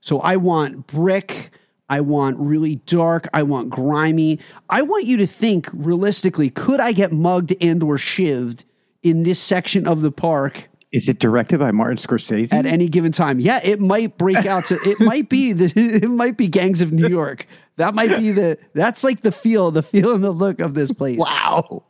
So 0.00 0.18
I 0.20 0.36
want 0.36 0.86
brick. 0.86 1.50
I 1.88 2.00
want 2.00 2.38
really 2.38 2.76
dark. 2.76 3.26
I 3.32 3.42
want 3.42 3.70
grimy. 3.70 4.38
I 4.68 4.82
want 4.82 5.06
you 5.06 5.16
to 5.18 5.26
think 5.26 5.68
realistically: 5.72 6.50
Could 6.50 6.80
I 6.80 6.92
get 6.92 7.12
mugged 7.12 7.54
and 7.60 7.82
or 7.82 7.96
shivved 7.96 8.64
in 9.02 9.22
this 9.22 9.40
section 9.40 9.86
of 9.86 10.02
the 10.02 10.12
park? 10.12 10.69
Is 10.92 11.08
it 11.08 11.20
directed 11.20 11.58
by 11.58 11.70
Martin 11.70 11.98
Scorsese? 11.98 12.52
at 12.52 12.66
any 12.66 12.88
given 12.88 13.12
time. 13.12 13.38
Yeah, 13.38 13.60
it 13.62 13.80
might 13.80 14.18
break 14.18 14.44
out 14.44 14.66
to 14.66 14.78
it 14.82 14.98
might 15.00 15.28
be 15.28 15.52
the 15.52 15.72
it 16.02 16.08
might 16.08 16.36
be 16.36 16.48
Gangs 16.48 16.80
of 16.80 16.92
New 16.92 17.08
York. 17.08 17.46
That 17.76 17.94
might 17.94 18.18
be 18.18 18.32
the 18.32 18.58
that's 18.74 19.04
like 19.04 19.20
the 19.22 19.32
feel, 19.32 19.70
the 19.70 19.82
feel 19.82 20.14
and 20.14 20.24
the 20.24 20.32
look 20.32 20.60
of 20.60 20.74
this 20.74 20.92
place. 20.92 21.18
wow. 21.18 21.84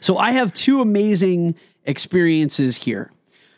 So 0.00 0.18
I 0.18 0.32
have 0.32 0.54
two 0.54 0.80
amazing 0.80 1.54
experiences 1.84 2.78
here. 2.78 3.10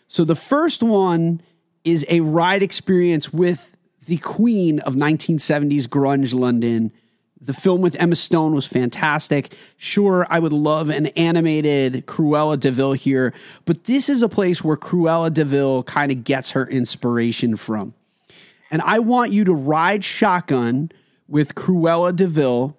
So 0.08 0.24
the 0.24 0.36
first 0.36 0.82
one 0.82 1.40
is 1.84 2.04
a 2.08 2.20
ride 2.20 2.62
experience 2.62 3.32
with 3.32 3.76
the 4.06 4.18
queen 4.18 4.80
of 4.80 4.94
1970s 4.94 5.86
grunge 5.86 6.34
London. 6.34 6.92
The 7.40 7.54
film 7.54 7.80
with 7.80 7.96
Emma 7.96 8.16
Stone 8.16 8.54
was 8.54 8.66
fantastic. 8.66 9.54
Sure, 9.76 10.26
I 10.28 10.38
would 10.38 10.52
love 10.52 10.90
an 10.90 11.06
animated 11.06 12.06
Cruella 12.06 12.60
de 12.60 12.70
Vil 12.70 12.92
here, 12.92 13.32
but 13.64 13.84
this 13.84 14.08
is 14.08 14.22
a 14.22 14.28
place 14.28 14.62
where 14.62 14.76
Cruella 14.76 15.32
de 15.32 15.44
Vil 15.44 15.82
kind 15.84 16.12
of 16.12 16.24
gets 16.24 16.50
her 16.50 16.66
inspiration 16.66 17.56
from. 17.56 17.94
And 18.70 18.82
I 18.82 18.98
want 18.98 19.32
you 19.32 19.44
to 19.44 19.54
ride 19.54 20.04
shotgun 20.04 20.92
with 21.28 21.54
Cruella 21.54 22.14
de 22.14 22.26
Vil 22.26 22.76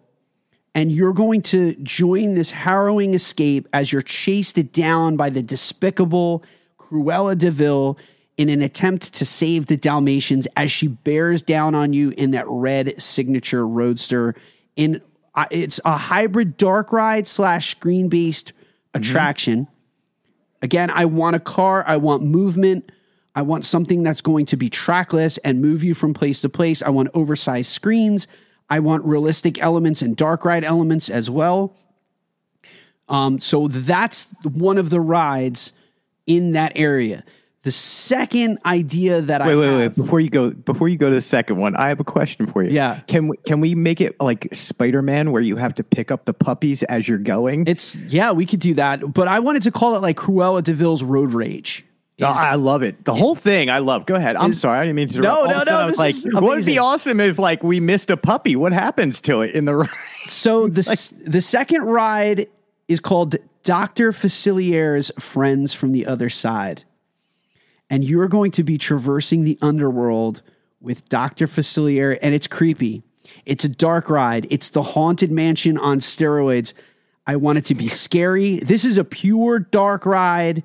and 0.74 0.92
you're 0.92 1.14
going 1.14 1.42
to 1.42 1.76
join 1.76 2.36
this 2.36 2.52
harrowing 2.52 3.14
escape 3.14 3.68
as 3.74 3.92
you're 3.92 4.02
chased 4.02 4.72
down 4.72 5.18
by 5.18 5.30
the 5.30 5.44
despicable 5.44 6.44
Cruella 6.80 7.38
de 7.38 7.52
Vil 7.52 7.98
in 8.38 8.50
an 8.50 8.62
attempt 8.62 9.14
to 9.14 9.26
save 9.26 9.66
the 9.66 9.78
Dalmatians 9.78 10.48
as 10.56 10.72
she 10.72 10.88
bears 10.88 11.42
down 11.42 11.76
on 11.76 11.94
you 11.94 12.12
in 12.12 12.32
that 12.32 12.46
red 12.48 13.02
signature 13.02 13.68
roadster. 13.68 14.34
In 14.76 15.02
uh, 15.34 15.46
it's 15.52 15.80
a 15.86 15.98
hybrid 15.98 16.58
dark 16.58 16.92
ride 16.92 17.28
slash 17.28 17.72
screen 17.72 18.10
based 18.10 18.54
attraction. 18.94 19.68
Again, 20.62 20.90
I 20.90 21.06
want 21.06 21.36
a 21.36 21.40
car. 21.40 21.84
I 21.88 21.98
want 21.98 22.24
movement. 22.24 22.92
I 23.34 23.42
want 23.44 23.66
something 23.66 24.04
that's 24.04 24.22
going 24.22 24.46
to 24.48 24.58
be 24.58 24.70
trackless 24.70 25.38
and 25.40 25.62
move 25.62 25.84
you 25.84 25.94
from 25.94 26.14
place 26.14 26.42
to 26.42 26.50
place. 26.50 26.84
I 26.84 26.90
want 26.90 27.10
oversized 27.14 27.72
screens. 27.72 28.28
I 28.70 28.80
want 28.80 29.06
realistic 29.06 29.62
elements 29.62 30.02
and 30.02 30.16
dark 30.16 30.46
ride 30.46 30.64
elements 30.64 31.10
as 31.10 31.30
well. 31.30 31.76
Um, 33.08 33.40
so 33.40 33.68
that's 33.68 34.28
one 34.44 34.78
of 34.78 34.90
the 34.90 35.02
rides 35.02 35.74
in 36.26 36.54
that 36.54 36.72
area. 36.76 37.24
The 37.64 37.72
second 37.72 38.58
idea 38.66 39.22
that 39.22 39.42
I 39.42 39.48
Wait, 39.48 39.56
wait, 39.56 39.68
have, 39.68 39.78
wait! 39.78 39.96
Before 39.96 40.20
you 40.20 40.30
go, 40.32 40.50
before 40.50 40.90
you 40.90 40.98
go 40.98 41.10
to 41.10 41.16
the 41.16 41.22
second 41.22 41.58
one, 41.58 41.76
I 41.76 41.90
have 41.90 42.00
a 42.00 42.04
question 42.04 42.48
for 42.48 42.64
you. 42.64 42.72
Yeah. 42.72 43.02
can 43.08 43.28
we 43.28 43.38
can 43.38 43.62
we 43.62 43.76
make 43.76 44.02
it 44.02 44.20
like 44.20 44.48
Spider 44.54 45.04
Man, 45.04 45.32
where 45.32 45.44
you 45.44 45.58
have 45.58 45.76
to 45.76 45.84
pick 45.84 46.10
up 46.10 46.26
the 46.26 46.34
puppies 46.34 46.82
as 46.84 47.08
you're 47.08 47.20
going? 47.20 47.68
it's 47.68 47.94
yeah, 47.96 48.32
we 48.32 48.48
could 48.48 48.62
do 48.62 48.74
that, 48.76 49.14
but 49.14 49.28
I 49.28 49.40
wanted 49.42 49.62
to 49.64 49.72
call 49.72 49.96
it 49.96 50.02
like 50.02 50.18
Cruella 50.18 50.64
de 50.64 50.74
Vil's 50.74 51.04
Road 51.04 51.34
Rage. 51.34 51.86
Oh, 52.24 52.26
I 52.26 52.56
love 52.56 52.84
it. 52.84 53.04
The 53.04 53.16
whole 53.16 53.36
thing, 53.36 53.70
I 53.70 53.80
love. 53.80 54.06
Go 54.06 54.14
ahead. 54.16 54.36
I'm 54.36 54.52
Is- 54.52 54.62
sorry, 54.62 54.78
I 54.80 54.82
didn't 54.84 54.96
mean 54.96 55.08
to. 55.10 55.22
No, 55.22 55.22
no, 55.22 55.44
of 55.44 55.50
a 55.50 55.54
sudden 55.54 55.74
no, 55.74 55.80
I 55.80 55.86
was 55.86 55.92
this 55.94 56.00
like, 56.00 56.16
is 56.16 56.26
what 56.34 56.44
would 56.44 56.66
be 56.66 56.78
awesome 56.78 57.20
if 57.20 57.40
like 57.40 57.64
we 57.64 57.80
missed 57.80 58.10
a 58.10 58.18
puppy? 58.18 58.56
What 58.56 58.74
happens 58.74 59.22
to 59.22 59.42
it 59.42 59.56
in 59.56 59.66
the 59.66 59.76
ride? 59.76 59.90
So 60.28 60.68
the 60.68 60.82
s 60.82 61.12
the 61.26 61.42
second 61.42 61.82
ride 61.84 62.48
is 62.88 63.00
called 63.00 63.36
Doctor 63.64 64.12
Facilier's 64.14 65.12
Friends 65.20 65.74
from 65.74 65.94
the 65.94 66.06
Other 66.06 66.30
Side, 66.30 66.84
and 67.92 68.06
you're 68.06 68.30
going 68.30 68.52
to 68.52 68.64
be 68.64 68.78
traversing 68.78 69.44
the 69.44 69.60
underworld 69.62 70.42
with 70.80 71.10
Doctor 71.10 71.46
Facilier, 71.46 72.18
and 72.22 72.34
it's 72.34 72.48
creepy. 72.48 73.04
It's 73.46 73.66
a 73.66 73.70
dark 73.70 74.10
ride. 74.10 74.48
It's 74.50 74.70
the 74.70 74.82
haunted 74.82 75.30
mansion 75.30 75.78
on 75.78 76.00
steroids. 76.00 76.74
I 77.28 77.36
want 77.36 77.58
it 77.58 77.66
to 77.66 77.76
be 77.76 77.90
scary. 77.90 78.60
This 78.60 78.86
is 78.86 78.98
a 78.98 79.04
pure 79.04 79.60
dark 79.60 80.06
ride, 80.06 80.64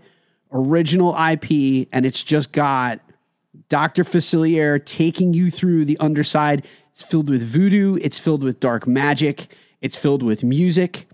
original 0.52 1.16
IP, 1.18 1.88
and 1.92 2.06
it's 2.06 2.22
just 2.22 2.52
got 2.52 3.00
Dr. 3.68 4.04
Facilier 4.04 4.82
taking 4.82 5.34
you 5.34 5.50
through 5.50 5.84
the 5.84 5.98
underside. 5.98 6.64
It's 6.92 7.02
filled 7.02 7.28
with 7.28 7.42
voodoo, 7.42 7.98
it's 8.00 8.20
filled 8.20 8.44
with 8.44 8.60
dark 8.60 8.86
magic, 8.86 9.48
it's 9.80 9.96
filled 9.96 10.22
with 10.22 10.44
music. 10.44 11.08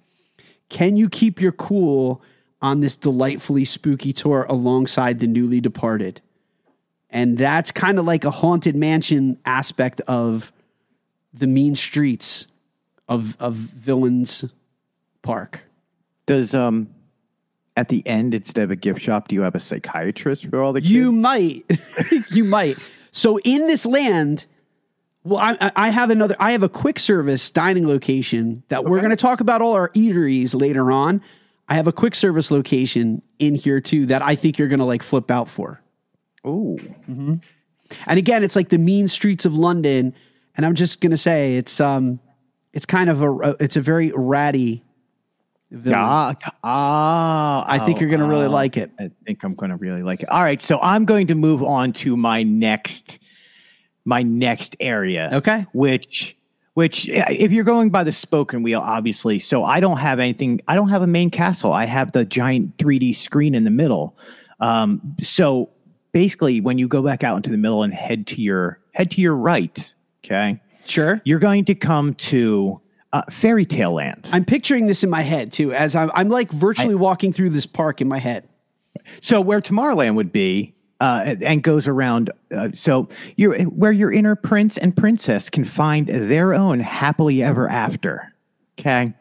Can 0.69 0.99
you 0.99 1.09
keep 1.09 1.41
your 1.41 1.53
cool 1.53 2.23
on 2.63 2.81
this 2.81 2.97
delightfully 2.97 3.65
spooky 3.65 4.13
tour 4.13 4.47
alongside 4.49 5.19
the 5.21 5.27
newly 5.27 5.61
departed? 5.61 6.21
And 7.11 7.37
that's 7.37 7.71
kind 7.73 7.99
of 7.99 8.07
like 8.07 8.25
a 8.25 8.31
haunted 8.31 8.75
mansion 8.77 9.39
aspect 9.45 10.01
of 10.03 10.51
the 11.35 11.47
mean 11.47 11.75
streets 11.75 12.47
of 13.09 13.37
of 13.41 13.55
Villains 13.55 14.45
Park. 15.23 15.65
Does 16.27 16.55
um 16.55 16.89
at 17.77 17.89
the 17.89 18.07
end 18.07 18.35
instead 18.35 18.65
of 18.65 18.71
a 18.71 18.77
gift 18.77 19.01
shop, 19.01 19.29
do 19.29 19.35
you 19.35 19.43
have 19.43 19.55
a 19.55 19.61
psychiatrist 19.61 20.47
for 20.47 20.63
all 20.63 20.73
the 20.73 20.81
kids? 20.81 20.91
You 20.91 21.11
might. 21.13 21.65
you 22.31 22.45
might. 22.45 22.79
So 23.13 23.39
in 23.41 23.67
this 23.67 23.85
land, 23.87 24.47
well, 25.25 25.39
I, 25.39 25.57
I- 25.61 25.73
I 25.77 25.89
have 25.91 26.11
another. 26.11 26.37
I 26.39 26.53
have 26.53 26.63
a 26.63 26.69
quick 26.69 26.99
service 26.99 27.51
dining 27.51 27.87
location 27.87 28.63
that 28.69 28.85
we're 28.85 28.99
going 29.01 29.11
to 29.11 29.17
talk 29.17 29.41
about 29.41 29.61
all 29.63 29.73
our 29.75 29.89
eateries 29.91 30.59
later 30.59 30.91
on. 30.93 31.23
I 31.69 31.75
have 31.75 31.87
a 31.87 31.93
quick 31.93 32.15
service 32.15 32.51
location 32.51 33.23
in 33.39 33.55
here 33.55 33.81
too 33.81 34.07
that 34.07 34.23
I 34.23 34.35
think 34.35 34.59
you're 34.59 34.69
going 34.69 34.81
to 34.81 34.85
like 34.85 35.03
flip 35.03 35.31
out 35.31 35.49
for. 35.49 35.81
Ooh. 36.47 36.79
And 37.07 38.19
again, 38.19 38.43
it's 38.43 38.57
like 38.57 38.69
the 38.69 38.79
mean 38.79 39.09
streets 39.09 39.45
of 39.45 39.55
London. 39.55 40.15
And 40.57 40.67
I'm 40.67 40.75
just 40.75 41.01
going 41.01 41.13
to 41.13 41.17
say 41.17 41.57
it's 41.57 41.81
um, 41.81 42.21
it's 42.73 42.87
kind 42.87 43.09
of 43.09 43.23
a 43.23 43.57
it's 43.61 43.77
a 43.77 43.81
very 43.81 44.13
ratty. 44.15 44.85
Villain. 45.71 45.99
Ah, 45.99 46.35
ah, 46.63 47.65
I 47.67 47.79
think 47.79 47.99
you're 47.99 48.11
gonna 48.11 48.29
really 48.29 48.45
oh, 48.45 48.51
like 48.51 48.77
it. 48.77 48.91
I 49.01 49.11
think 49.25 49.43
I'm 49.43 49.55
going 49.55 49.71
to 49.71 49.77
really 49.77 50.03
like 50.03 50.23
it. 50.23 50.29
All 50.29 50.43
right, 50.43 50.61
so 50.61 50.79
I'm 50.79 51.07
going 51.07 51.29
to 51.29 51.35
move 51.35 51.63
on 51.63 51.95
to 51.95 52.15
my 52.15 52.43
next, 52.43 53.19
my 54.05 54.23
next 54.23 54.77
area. 54.81 55.31
Okay. 55.33 55.65
Which, 55.73 56.37
which, 56.75 57.09
if 57.09 57.53
you're 57.53 57.65
going 57.65 57.91
by 57.91 58.05
the 58.05 58.13
spoken 58.13 58.63
wheel, 58.63 58.81
obviously. 58.81 59.39
So 59.39 59.63
I 59.65 59.81
don't 59.81 59.99
have 59.99 60.19
anything. 60.19 60.61
I 60.67 60.75
don't 60.75 60.89
have 60.89 61.03
a 61.03 61.07
main 61.07 61.31
castle. 61.31 61.73
I 61.73 61.85
have 61.87 62.13
the 62.13 62.25
giant 62.25 62.77
3D 62.79 63.15
screen 63.15 63.55
in 63.55 63.65
the 63.65 63.71
middle. 63.71 64.17
Um, 64.61 65.17
so 65.21 65.71
basically, 66.13 66.61
when 66.61 66.79
you 66.79 66.89
go 66.89 67.03
back 67.03 67.25
out 67.25 67.37
into 67.37 67.51
the 67.51 67.57
middle 67.59 67.83
and 67.83 67.93
head 67.93 68.27
to 68.29 68.41
your 68.41 68.81
head 68.93 69.11
to 69.13 69.21
your 69.21 69.35
right, 69.35 69.95
okay, 70.25 70.61
Sure. 70.85 71.21
you're 71.25 71.39
going 71.39 71.65
to 71.67 71.75
come 71.75 72.15
to 72.15 72.81
uh, 73.13 73.23
Fairy 73.31 73.67
Tale 73.67 73.93
Land. 73.95 74.29
I'm 74.33 74.45
picturing 74.45 74.87
this 74.87 75.05
in 75.05 75.11
my 75.11 75.23
head 75.23 75.53
too, 75.53 75.73
as 75.73 75.95
I'm, 75.95 76.11
I'm 76.15 76.29
like 76.29 76.51
virtually 76.51 76.95
walking 76.95 77.33
through 77.33 77.51
this 77.51 77.67
park 77.67 78.01
in 78.01 78.09
my 78.09 78.19
head. 78.19 78.49
So 79.21 79.41
where 79.41 79.61
Tomorrowland 79.61 80.15
would 80.15 80.33
be, 80.33 80.75
uh, 81.03 81.35
and- 81.43 81.63
goes 81.63 81.89
around. 81.89 82.31
Uh, 82.55 82.69
so 82.75 83.09
you're 83.37 83.61
where 83.65 83.93
your 83.93 84.13
inner 84.13 84.37
prince 84.37 84.79
and 84.79 84.97
princess 84.97 85.51
can 85.51 85.65
find 85.65 86.07
their 86.07 86.55
own 86.55 86.81
happily 86.81 87.43
ever 87.43 87.69
after. 87.69 88.33
Okay, 88.79 89.13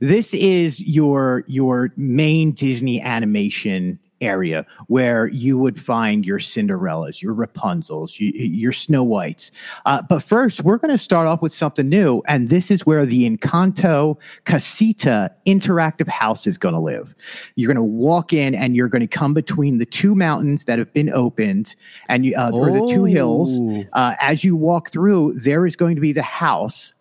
this 0.00 0.34
is 0.34 0.80
your 0.86 1.44
your 1.46 1.92
main 1.96 2.52
Disney 2.52 3.00
animation 3.00 3.98
area 4.20 4.66
where 4.86 5.28
you 5.28 5.58
would 5.58 5.80
find 5.80 6.24
your 6.24 6.38
Cinderellas, 6.38 7.20
your 7.20 7.34
Rapunzels, 7.34 8.18
you, 8.18 8.28
your 8.30 8.72
Snow 8.72 9.02
Whites. 9.02 9.50
Uh, 9.84 10.02
but 10.02 10.22
first, 10.22 10.62
we're 10.62 10.78
going 10.78 10.92
to 10.92 10.98
start 10.98 11.26
off 11.26 11.42
with 11.42 11.52
something 11.52 11.88
new, 11.88 12.22
and 12.26 12.48
this 12.48 12.70
is 12.70 12.86
where 12.86 13.06
the 13.06 13.28
Encanto 13.28 14.16
Casita 14.44 15.32
interactive 15.46 16.08
house 16.08 16.46
is 16.46 16.58
going 16.58 16.74
to 16.74 16.80
live. 16.80 17.14
You're 17.54 17.72
going 17.72 17.76
to 17.76 17.82
walk 17.82 18.32
in, 18.32 18.54
and 18.54 18.76
you're 18.76 18.88
going 18.88 19.00
to 19.00 19.06
come 19.06 19.34
between 19.34 19.78
the 19.78 19.86
two 19.86 20.14
mountains 20.14 20.64
that 20.64 20.78
have 20.78 20.92
been 20.92 21.10
opened, 21.10 21.74
and 22.08 22.24
you, 22.24 22.36
uh, 22.36 22.50
or 22.52 22.70
the 22.70 22.86
two 22.86 23.04
hills. 23.04 23.60
Oh. 23.60 23.84
Uh, 23.92 24.14
as 24.20 24.44
you 24.44 24.56
walk 24.56 24.90
through, 24.90 25.34
there 25.34 25.66
is 25.66 25.76
going 25.76 25.94
to 25.94 26.00
be 26.00 26.12
the 26.12 26.22
house. 26.22 26.92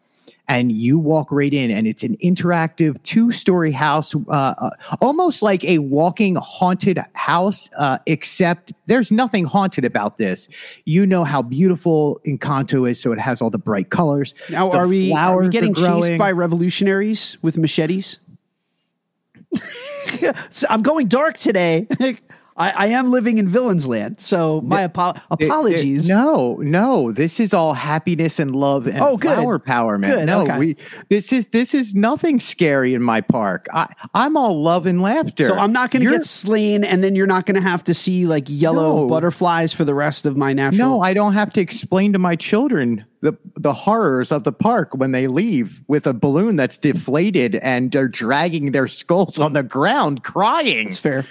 And 0.47 0.71
you 0.71 0.99
walk 0.99 1.31
right 1.31 1.53
in, 1.53 1.71
and 1.71 1.87
it's 1.87 2.03
an 2.03 2.17
interactive 2.17 3.01
two 3.03 3.31
story 3.31 3.71
house, 3.71 4.15
uh, 4.15 4.19
uh, 4.29 4.69
almost 5.01 5.41
like 5.41 5.63
a 5.63 5.79
walking 5.79 6.35
haunted 6.35 6.99
house, 7.13 7.69
uh, 7.77 7.97
except 8.05 8.73
there's 8.85 9.11
nothing 9.11 9.45
haunted 9.45 9.85
about 9.85 10.17
this. 10.17 10.47
You 10.85 11.05
know 11.05 11.23
how 11.23 11.41
beautiful 11.41 12.21
Encanto 12.25 12.89
is, 12.89 12.99
so 12.99 13.11
it 13.11 13.19
has 13.19 13.41
all 13.41 13.49
the 13.49 13.57
bright 13.57 13.89
colors. 13.89 14.33
Now, 14.49 14.71
The 14.71 14.77
are 14.77 14.87
we, 14.87 15.13
are 15.13 15.41
we 15.41 15.49
getting 15.49 15.73
chased 15.73 16.17
by 16.17 16.31
revolutionaries 16.31 17.37
with 17.41 17.57
machetes? 17.57 18.19
I'm 20.69 20.81
going 20.81 21.07
dark 21.07 21.37
today. 21.37 21.87
I, 22.57 22.71
I 22.71 22.87
am 22.87 23.11
living 23.11 23.37
in 23.37 23.49
villain's 23.49 23.85
land, 23.85 24.21
so 24.21 24.61
my 24.61 24.85
apo- 24.85 25.09
It- 25.09 25.17
it- 25.41 25.45
apologies. 25.47 26.07
no, 26.07 26.55
no, 26.61 27.11
this 27.11 27.39
is 27.41 27.53
all 27.53 27.73
happiness 27.73 28.39
and 28.39 28.55
love 28.55 28.87
and 28.87 29.01
Oh, 29.01 29.17
good. 29.17 29.33
flower 29.35 29.59
power, 29.59 29.97
man. 29.97 30.11
Good, 30.11 30.25
no, 30.27 30.41
okay. 30.43 30.57
we 30.59 30.77
this 31.09 31.33
is 31.33 31.47
this 31.47 31.73
is 31.73 31.93
nothing 31.95 32.39
scary 32.39 32.93
in 32.93 33.01
my 33.01 33.19
park. 33.19 33.67
I 33.73 33.87
I'm 34.13 34.37
all 34.37 34.61
love 34.63 34.85
and 34.85 35.01
laughter. 35.01 35.43
So 35.45 35.55
I'm 35.55 35.73
not 35.73 35.91
going 35.91 36.05
to 36.05 36.11
get 36.11 36.23
slain, 36.23 36.83
and 36.85 37.03
then 37.03 37.13
you're 37.15 37.27
not 37.27 37.45
going 37.45 37.55
to 37.55 37.61
have 37.67 37.83
to 37.85 37.93
see 37.93 38.25
like 38.25 38.45
yellow 38.47 39.01
No. 39.01 39.07
butterflies 39.07 39.73
for 39.73 39.83
the 39.83 39.93
rest 39.93 40.25
of 40.25 40.37
my 40.37 40.53
natural. 40.53 40.89
No, 40.91 41.01
I 41.01 41.13
don't 41.13 41.33
have 41.33 41.51
to 41.53 41.61
explain 41.61 42.13
to 42.13 42.19
my 42.19 42.37
children 42.37 43.03
the 43.21 43.33
the 43.55 43.73
horrors 43.73 44.31
of 44.31 44.45
the 44.45 44.53
park 44.53 44.91
when 44.95 45.11
they 45.11 45.27
leave 45.27 45.81
with 45.89 46.07
a 46.07 46.13
balloon 46.13 46.55
that's 46.55 46.77
deflated 46.77 47.55
and 47.55 47.91
they're 47.91 48.07
dragging 48.07 48.71
their 48.71 48.87
skulls 48.87 49.39
on 49.39 49.51
the 49.51 49.63
ground 49.63 50.23
crying. 50.23 50.87
it's 50.87 50.99
fair. 50.99 51.25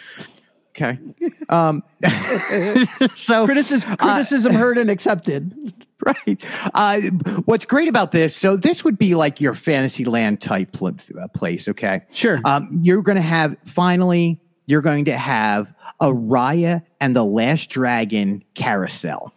Okay. 0.76 0.98
Um 1.50 1.82
so 3.14 3.44
Criticism, 3.44 3.96
criticism 3.96 4.54
heard 4.54 4.78
and 4.78 4.90
accepted. 4.90 5.74
right. 6.04 6.44
Uh, 6.74 7.00
what's 7.44 7.66
great 7.66 7.88
about 7.88 8.12
this? 8.12 8.34
So 8.34 8.56
this 8.56 8.82
would 8.82 8.96
be 8.98 9.14
like 9.14 9.40
your 9.40 9.54
Fantasyland 9.54 10.40
type 10.40 10.72
pl- 10.72 10.96
uh, 11.20 11.28
place. 11.28 11.68
Okay, 11.68 12.02
Sure. 12.12 12.40
Um, 12.44 12.68
you're 12.82 13.02
going 13.02 13.16
to 13.16 13.22
have 13.22 13.56
finally. 13.66 14.40
You're 14.66 14.80
going 14.80 15.04
to 15.06 15.16
have 15.16 15.72
a 16.00 16.06
Raya 16.06 16.82
and 17.00 17.14
the 17.14 17.24
Last 17.24 17.68
Dragon 17.68 18.42
carousel. 18.54 19.32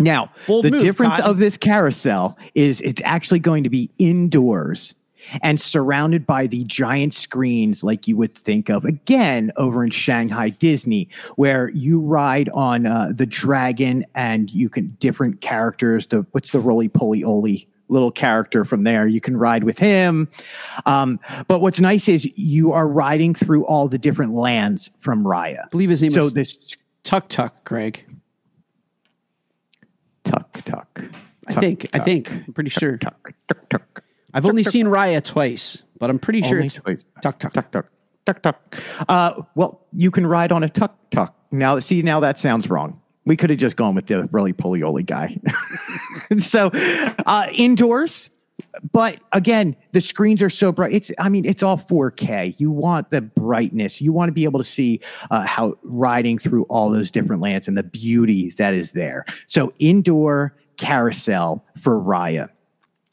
Now, 0.00 0.32
Bold 0.48 0.64
the 0.64 0.72
move, 0.72 0.82
difference 0.82 1.16
Cotton. 1.16 1.30
of 1.30 1.38
this 1.38 1.56
carousel 1.56 2.36
is 2.56 2.80
it's 2.80 3.00
actually 3.04 3.38
going 3.38 3.62
to 3.62 3.70
be 3.70 3.88
indoors 3.98 4.96
and 5.42 5.60
surrounded 5.60 6.26
by 6.26 6.46
the 6.46 6.64
giant 6.64 7.14
screens 7.14 7.82
like 7.82 8.08
you 8.08 8.16
would 8.16 8.34
think 8.34 8.68
of 8.68 8.84
again 8.84 9.52
over 9.56 9.84
in 9.84 9.90
Shanghai 9.90 10.50
Disney, 10.50 11.08
where 11.36 11.70
you 11.70 12.00
ride 12.00 12.48
on 12.50 12.86
uh, 12.86 13.12
the 13.14 13.26
dragon 13.26 14.04
and 14.14 14.50
you 14.50 14.68
can 14.68 14.96
different 14.98 15.40
characters. 15.40 16.06
The 16.08 16.26
what's 16.32 16.50
the 16.50 16.60
roly 16.60 16.88
poly 16.88 17.24
oly 17.24 17.68
little 17.88 18.10
character 18.10 18.64
from 18.64 18.84
there? 18.84 19.06
You 19.06 19.20
can 19.20 19.36
ride 19.36 19.64
with 19.64 19.78
him. 19.78 20.28
Um, 20.86 21.20
but 21.46 21.60
what's 21.60 21.80
nice 21.80 22.08
is 22.08 22.26
you 22.36 22.72
are 22.72 22.88
riding 22.88 23.34
through 23.34 23.64
all 23.66 23.88
the 23.88 23.98
different 23.98 24.34
lands 24.34 24.90
from 24.98 25.24
Raya. 25.24 25.64
I 25.64 25.68
believe 25.70 25.90
his 25.90 26.02
name 26.02 26.12
so 26.12 26.24
is 26.24 26.32
this 26.32 26.58
Tuk 27.04 27.28
Tuk, 27.28 27.64
Greg. 27.64 28.04
tuck 30.24 30.62
tuck. 30.64 31.02
I 31.48 31.52
tuck, 31.52 31.60
think. 31.60 31.88
I 31.92 31.98
think. 31.98 32.30
I'm 32.30 32.52
pretty 32.52 32.70
sure. 32.70 32.96
tuck 32.96 33.32
tuck 33.48 33.68
tuck. 33.68 34.01
I've 34.34 34.46
only 34.46 34.62
seen 34.62 34.86
Raya 34.86 35.22
twice, 35.22 35.82
but 35.98 36.10
I'm 36.10 36.18
pretty 36.18 36.42
sure 36.42 36.58
it's 36.58 36.74
twice. 36.74 37.04
Tuk 37.22 37.38
Tuk. 37.38 37.52
Tuck 37.52 37.70
tuck 37.70 37.86
tuck 38.26 38.42
tuck. 38.42 38.76
Uh, 39.08 39.42
well, 39.54 39.80
you 39.92 40.10
can 40.10 40.26
ride 40.26 40.52
on 40.52 40.62
a 40.62 40.68
tuck 40.68 40.96
tuck. 41.10 41.34
Now, 41.50 41.78
see, 41.80 42.02
now 42.02 42.20
that 42.20 42.38
sounds 42.38 42.70
wrong. 42.70 43.00
We 43.24 43.36
could 43.36 43.50
have 43.50 43.58
just 43.58 43.76
gone 43.76 43.94
with 43.94 44.06
the 44.06 44.28
really 44.32 44.52
polioli 44.52 45.06
guy. 45.06 45.38
so, 46.38 46.70
uh, 46.72 47.46
indoors, 47.52 48.30
but 48.92 49.20
again, 49.32 49.76
the 49.92 50.00
screens 50.00 50.42
are 50.42 50.50
so 50.50 50.72
bright. 50.72 50.92
It's, 50.92 51.12
I 51.18 51.28
mean, 51.28 51.44
it's 51.44 51.62
all 51.62 51.76
4K. 51.76 52.56
You 52.58 52.70
want 52.72 53.10
the 53.10 53.20
brightness. 53.20 54.00
You 54.00 54.12
want 54.12 54.28
to 54.28 54.32
be 54.32 54.44
able 54.44 54.58
to 54.58 54.64
see 54.64 55.00
uh, 55.30 55.46
how 55.46 55.76
riding 55.82 56.36
through 56.38 56.64
all 56.64 56.90
those 56.90 57.10
different 57.10 57.42
lands 57.42 57.68
and 57.68 57.78
the 57.78 57.84
beauty 57.84 58.54
that 58.58 58.74
is 58.74 58.92
there. 58.92 59.24
So, 59.46 59.72
indoor 59.78 60.56
carousel 60.78 61.64
for 61.80 62.00
Raya. 62.00 62.48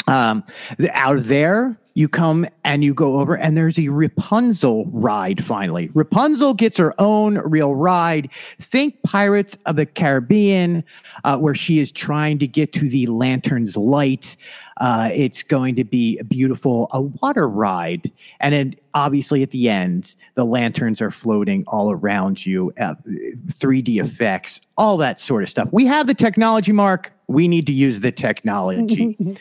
Um, 0.09 0.43
out 0.91 1.17
of 1.17 1.27
there, 1.27 1.77
you 1.93 2.07
come 2.07 2.47
and 2.63 2.83
you 2.83 2.93
go 2.93 3.19
over, 3.19 3.35
and 3.35 3.57
there's 3.57 3.77
a 3.77 3.89
Rapunzel 3.89 4.85
ride 4.85 5.43
finally. 5.43 5.89
Rapunzel 5.93 6.53
gets 6.53 6.77
her 6.77 6.93
own 6.99 7.37
real 7.39 7.75
ride. 7.75 8.29
Think 8.59 9.01
Pirates 9.03 9.57
of 9.65 9.75
the 9.75 9.85
Caribbean, 9.85 10.83
uh, 11.25 11.37
where 11.37 11.53
she 11.53 11.79
is 11.79 11.91
trying 11.91 12.39
to 12.39 12.47
get 12.47 12.73
to 12.73 12.87
the 12.89 13.05
lantern's 13.07 13.75
light. 13.75 14.35
Uh, 14.77 15.09
it's 15.13 15.43
going 15.43 15.75
to 15.75 15.83
be 15.83 16.17
a 16.19 16.23
beautiful, 16.23 16.87
a 16.91 17.01
water 17.01 17.49
ride. 17.49 18.09
And 18.39 18.53
then 18.53 18.75
obviously 18.93 19.43
at 19.43 19.51
the 19.51 19.69
end, 19.69 20.15
the 20.35 20.45
lanterns 20.45 21.01
are 21.01 21.11
floating 21.11 21.65
all 21.67 21.91
around 21.91 22.45
you, 22.45 22.71
uh, 22.79 22.95
3D 23.05 24.01
effects, 24.01 24.61
all 24.77 24.95
that 24.97 25.19
sort 25.19 25.43
of 25.43 25.49
stuff. 25.49 25.67
We 25.73 25.85
have 25.85 26.07
the 26.07 26.13
technology, 26.13 26.71
Mark. 26.71 27.11
We 27.27 27.49
need 27.49 27.65
to 27.65 27.73
use 27.73 27.99
the 27.99 28.11
technology. 28.13 29.17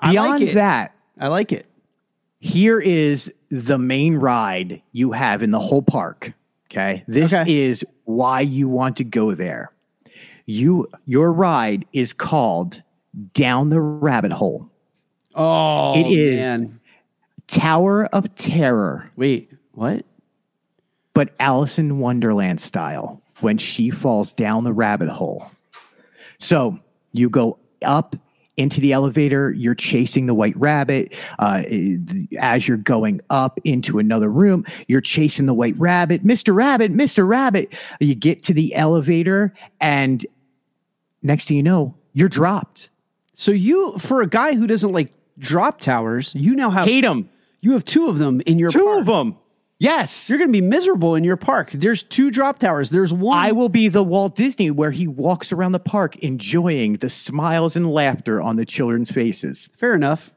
I 0.00 0.12
like 0.12 0.38
Beyond 0.38 0.56
that, 0.56 0.94
I 1.18 1.28
like 1.28 1.52
it. 1.52 1.66
here 2.40 2.78
is 2.78 3.32
the 3.48 3.78
main 3.78 4.16
ride 4.16 4.82
you 4.92 5.12
have 5.12 5.42
in 5.42 5.50
the 5.50 5.58
whole 5.60 5.82
park. 5.82 6.32
Okay. 6.70 7.04
This 7.08 7.32
Okay. 7.32 7.50
is 7.64 7.84
why 8.04 8.40
you 8.40 8.68
want 8.68 8.96
to 8.98 9.04
go 9.04 9.34
there. 9.34 9.70
You 10.46 10.86
your 11.06 11.32
ride 11.32 11.86
is 11.92 12.12
called 12.12 12.82
Down 13.32 13.70
the 13.70 13.80
Rabbit 13.80 14.32
Hole. 14.32 14.68
Oh, 15.34 15.98
It 15.98 16.06
is. 16.12 16.40
Man. 16.40 16.80
Tower 17.46 18.06
of 18.06 18.34
Terror, 18.34 19.10
Wait, 19.16 19.52
what? 19.72 20.04
but 21.14 21.30
Alice 21.38 21.78
in 21.78 21.98
Wonderland 22.00 22.60
style 22.60 23.22
when 23.40 23.56
she 23.58 23.90
falls 23.90 24.32
down 24.32 24.64
the 24.64 24.72
rabbit 24.72 25.08
hole. 25.08 25.48
So 26.40 26.78
you 27.12 27.28
go 27.30 27.58
up 27.82 28.16
into 28.56 28.80
the 28.80 28.92
elevator, 28.92 29.52
you're 29.52 29.74
chasing 29.74 30.26
the 30.26 30.34
white 30.34 30.56
rabbit. 30.56 31.12
Uh, 31.38 31.62
as 32.38 32.66
you're 32.66 32.76
going 32.78 33.20
up 33.30 33.58
into 33.64 33.98
another 33.98 34.30
room, 34.30 34.64
you're 34.88 35.00
chasing 35.00 35.46
the 35.46 35.54
white 35.54 35.78
rabbit. 35.78 36.24
Mr. 36.24 36.54
Rabbit, 36.54 36.92
Mr. 36.92 37.26
Rabbit. 37.28 37.74
You 38.00 38.14
get 38.14 38.42
to 38.44 38.54
the 38.54 38.74
elevator, 38.74 39.52
and 39.80 40.24
next 41.22 41.48
thing 41.48 41.56
you 41.58 41.62
know, 41.62 41.94
you're 42.14 42.28
dropped. 42.28 42.88
So 43.34 43.50
you, 43.52 43.98
for 43.98 44.22
a 44.22 44.26
guy 44.26 44.54
who 44.54 44.66
doesn't 44.66 44.92
like 44.92 45.12
drop 45.38 45.80
towers, 45.80 46.34
you 46.34 46.54
now 46.54 46.70
have 46.70 46.86
Hate 46.88 47.02
them. 47.02 47.28
you 47.60 47.72
have 47.72 47.84
two 47.84 48.08
of 48.08 48.16
them 48.18 48.40
in 48.46 48.58
your 48.58 48.70
Two 48.70 48.84
park. 48.84 49.00
of 49.00 49.06
them. 49.06 49.36
Yes. 49.78 50.28
You're 50.28 50.38
going 50.38 50.48
to 50.48 50.52
be 50.52 50.66
miserable 50.66 51.14
in 51.14 51.24
your 51.24 51.36
park. 51.36 51.70
There's 51.72 52.02
two 52.02 52.30
drop 52.30 52.58
towers. 52.58 52.90
There's 52.90 53.12
one. 53.12 53.36
I 53.36 53.52
will 53.52 53.68
be 53.68 53.88
the 53.88 54.02
Walt 54.02 54.34
Disney 54.34 54.70
where 54.70 54.90
he 54.90 55.06
walks 55.06 55.52
around 55.52 55.72
the 55.72 55.78
park 55.78 56.16
enjoying 56.16 56.94
the 56.94 57.10
smiles 57.10 57.76
and 57.76 57.92
laughter 57.92 58.40
on 58.40 58.56
the 58.56 58.64
children's 58.64 59.10
faces. 59.10 59.68
Fair 59.76 59.94
enough. 59.94 60.32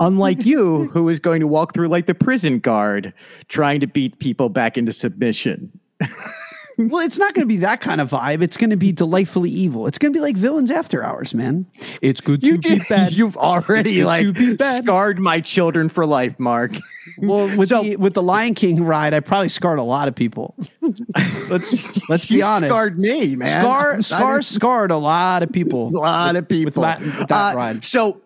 Unlike 0.00 0.44
you, 0.44 0.88
who 0.92 1.08
is 1.08 1.20
going 1.20 1.40
to 1.40 1.46
walk 1.46 1.72
through 1.74 1.88
like 1.88 2.06
the 2.06 2.14
prison 2.14 2.58
guard 2.58 3.12
trying 3.48 3.80
to 3.80 3.86
beat 3.86 4.18
people 4.18 4.48
back 4.48 4.76
into 4.76 4.92
submission. 4.92 5.78
Well, 6.88 7.04
it's 7.04 7.18
not 7.18 7.34
going 7.34 7.46
to 7.46 7.48
be 7.52 7.58
that 7.58 7.82
kind 7.82 8.00
of 8.00 8.10
vibe. 8.10 8.40
It's 8.40 8.56
going 8.56 8.70
to 8.70 8.76
be 8.76 8.90
delightfully 8.90 9.50
evil. 9.50 9.86
It's 9.86 9.98
going 9.98 10.14
to 10.14 10.16
be 10.16 10.22
like 10.22 10.36
villains 10.36 10.70
after 10.70 11.04
hours, 11.04 11.34
man. 11.34 11.66
It's 12.00 12.22
good 12.22 12.42
to 12.44 12.56
be 12.56 12.80
bad. 12.88 13.12
You've 13.12 13.36
already 13.36 14.02
like 14.02 14.22
to 14.22 14.32
be 14.32 14.56
bad. 14.56 14.84
scarred 14.84 15.18
my 15.18 15.40
children 15.40 15.90
for 15.90 16.06
life, 16.06 16.38
Mark. 16.40 16.72
Well, 17.20 17.56
with 17.56 17.68
So- 17.68 17.82
the 17.82 17.96
with 17.96 18.14
the 18.14 18.22
Lion 18.22 18.54
King 18.54 18.82
ride, 18.84 19.14
I 19.14 19.20
probably 19.20 19.48
scarred 19.48 19.78
a 19.78 19.82
lot 19.82 20.08
of 20.08 20.14
people. 20.14 20.54
let's 21.48 21.74
let's 22.08 22.26
be 22.26 22.36
You 22.36 22.44
honest. 22.44 22.70
scarred 22.70 22.98
me, 22.98 23.36
man. 23.36 23.60
Scar 23.62 24.02
scar 24.02 24.42
scarred 24.42 24.90
a 24.90 24.96
lot 24.96 25.42
of 25.42 25.52
people. 25.52 25.88
a 25.96 25.98
lot 25.98 26.36
of 26.36 26.48
people. 26.48 26.82
with 26.82 26.88
that, 26.88 27.00
with 27.00 27.28
that 27.28 27.54
Uh, 27.54 27.56
ride. 27.56 27.84
So 27.84 28.20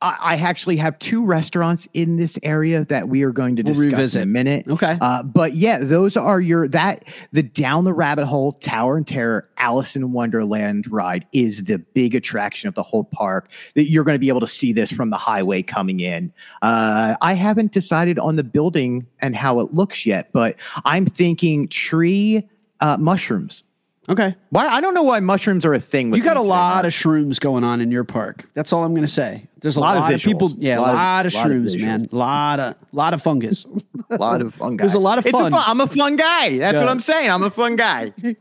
I, 0.00 0.16
I 0.20 0.36
actually 0.36 0.76
have 0.76 0.98
two 1.00 1.24
restaurants 1.24 1.88
in 1.92 2.16
this 2.16 2.38
area 2.42 2.84
that 2.84 3.08
we 3.08 3.24
are 3.24 3.32
going 3.32 3.56
to 3.56 3.62
We'll 3.62 3.74
discuss 3.74 3.92
revisit. 3.92 4.22
in 4.22 4.28
a 4.28 4.30
minute. 4.30 4.68
Okay. 4.68 4.96
Uh, 5.00 5.22
but 5.24 5.54
yeah, 5.54 5.78
those 5.78 6.16
are 6.16 6.40
your 6.40 6.68
that 6.68 7.04
the 7.32 7.42
down 7.42 7.84
the 7.84 7.92
rabbit 7.92 8.26
hole 8.26 8.52
Tower 8.52 8.96
and 8.96 9.06
Terror 9.06 9.48
Alice 9.56 9.96
in 9.96 10.12
Wonderland 10.12 10.86
ride 10.90 11.26
is 11.32 11.64
the 11.64 11.78
big 11.78 12.14
attraction 12.14 12.68
of 12.68 12.74
the 12.74 12.82
whole 12.82 13.04
park. 13.04 13.50
That 13.74 13.90
you're 13.90 14.04
going 14.04 14.14
to 14.14 14.20
be 14.20 14.28
able 14.28 14.40
to 14.40 14.46
see 14.46 14.72
this 14.72 14.92
from 14.92 15.10
the 15.10 15.16
highway 15.16 15.62
coming 15.62 16.00
in. 16.00 16.32
Uh, 16.62 17.16
I 17.20 17.32
haven't 17.32 17.72
decided 17.72 18.18
on 18.20 18.36
the 18.36 18.44
building 18.44 19.06
and 19.20 19.34
how 19.34 19.58
it 19.60 19.74
looks 19.74 20.06
yet, 20.06 20.30
but 20.32 20.54
I'm 20.84 21.06
thinking 21.06 21.66
tree 21.68 22.48
uh, 22.80 22.96
mushrooms. 22.98 23.64
Okay. 24.08 24.34
Why 24.50 24.66
I 24.66 24.80
don't 24.80 24.94
know 24.94 25.02
why 25.02 25.20
mushrooms 25.20 25.66
are 25.66 25.74
a 25.74 25.80
thing. 25.80 26.10
With 26.10 26.18
You 26.18 26.24
got 26.24 26.38
a 26.38 26.40
lot 26.40 26.86
of 26.86 26.92
shrooms 26.92 27.38
going 27.38 27.62
on 27.62 27.80
in 27.80 27.90
your 27.90 28.04
park. 28.04 28.48
That's 28.54 28.72
all 28.72 28.84
I'm 28.84 28.92
going 28.92 29.02
to 29.02 29.08
say. 29.12 29.47
There's 29.60 29.76
a, 29.76 29.80
lot, 29.80 29.96
of, 29.96 30.04
visuals. 30.04 30.22
people. 30.24 30.52
Yeah, 30.58 30.78
a 30.78 30.80
lot, 30.80 30.88
of, 30.90 30.94
lot 30.94 31.26
of 31.26 31.32
shrooms, 31.50 31.74
visuals. 31.76 31.80
man. 31.80 32.08
A 32.12 32.16
lot 32.16 32.60
of 32.60 32.76
lot 32.92 33.14
of 33.14 33.22
fungus. 33.22 33.64
a 34.10 34.16
lot 34.18 34.40
of 34.40 34.54
fun 34.54 34.76
guys. 34.76 34.84
There's 34.84 34.94
a 34.94 34.98
lot 35.00 35.18
of 35.18 35.26
It's 35.26 35.32
fun. 35.38 35.52
I'm 35.54 35.80
a 35.80 35.86
fun 35.86 36.16
guy. 36.16 36.58
That's 36.58 36.74
Yeah. 36.74 36.80
what 36.80 36.88
I'm 36.88 37.00
saying. 37.00 37.30
I'm 37.30 37.42
a 37.42 37.50
fun 37.50 37.76
guy. 37.76 38.12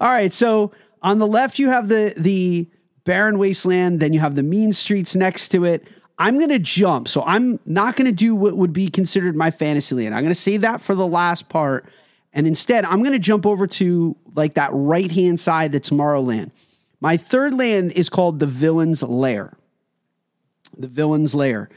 all 0.00 0.10
right. 0.10 0.32
So 0.32 0.72
on 1.02 1.18
the 1.18 1.26
left, 1.26 1.58
you 1.58 1.70
have 1.70 1.88
the 1.88 2.14
the 2.16 2.68
barren 3.04 3.38
wasteland. 3.38 4.00
Then 4.00 4.12
you 4.12 4.20
have 4.20 4.34
the 4.34 4.42
mean 4.42 4.72
streets 4.72 5.16
next 5.16 5.48
to 5.50 5.64
it. 5.64 5.86
I'm 6.18 6.36
going 6.36 6.50
to 6.50 6.58
jump. 6.58 7.08
So 7.08 7.22
I'm 7.22 7.58
not 7.64 7.96
going 7.96 8.04
to 8.06 8.12
do 8.14 8.34
what 8.34 8.54
would 8.56 8.74
be 8.74 8.88
considered 8.90 9.34
my 9.34 9.50
fantasy 9.50 9.94
land. 9.94 10.14
I'm 10.14 10.22
going 10.22 10.34
to 10.34 10.38
save 10.38 10.60
that 10.60 10.82
for 10.82 10.94
the 10.94 11.06
last 11.06 11.48
part. 11.48 11.86
And 12.34 12.46
instead, 12.46 12.84
I'm 12.84 12.98
going 13.00 13.12
to 13.14 13.18
jump 13.18 13.46
over 13.46 13.66
to 13.66 14.14
like 14.36 14.54
that 14.54 14.68
right 14.74 15.10
hand 15.10 15.40
side 15.40 15.72
that's 15.72 15.88
Tomorrowland. 15.88 16.50
My 17.00 17.16
third 17.16 17.54
land 17.54 17.92
is 17.92 18.10
called 18.10 18.38
the 18.38 18.46
Villain's 18.46 19.02
Lair. 19.02 19.56
The 20.80 20.88
Villain's 20.88 21.34
Lair. 21.34 21.68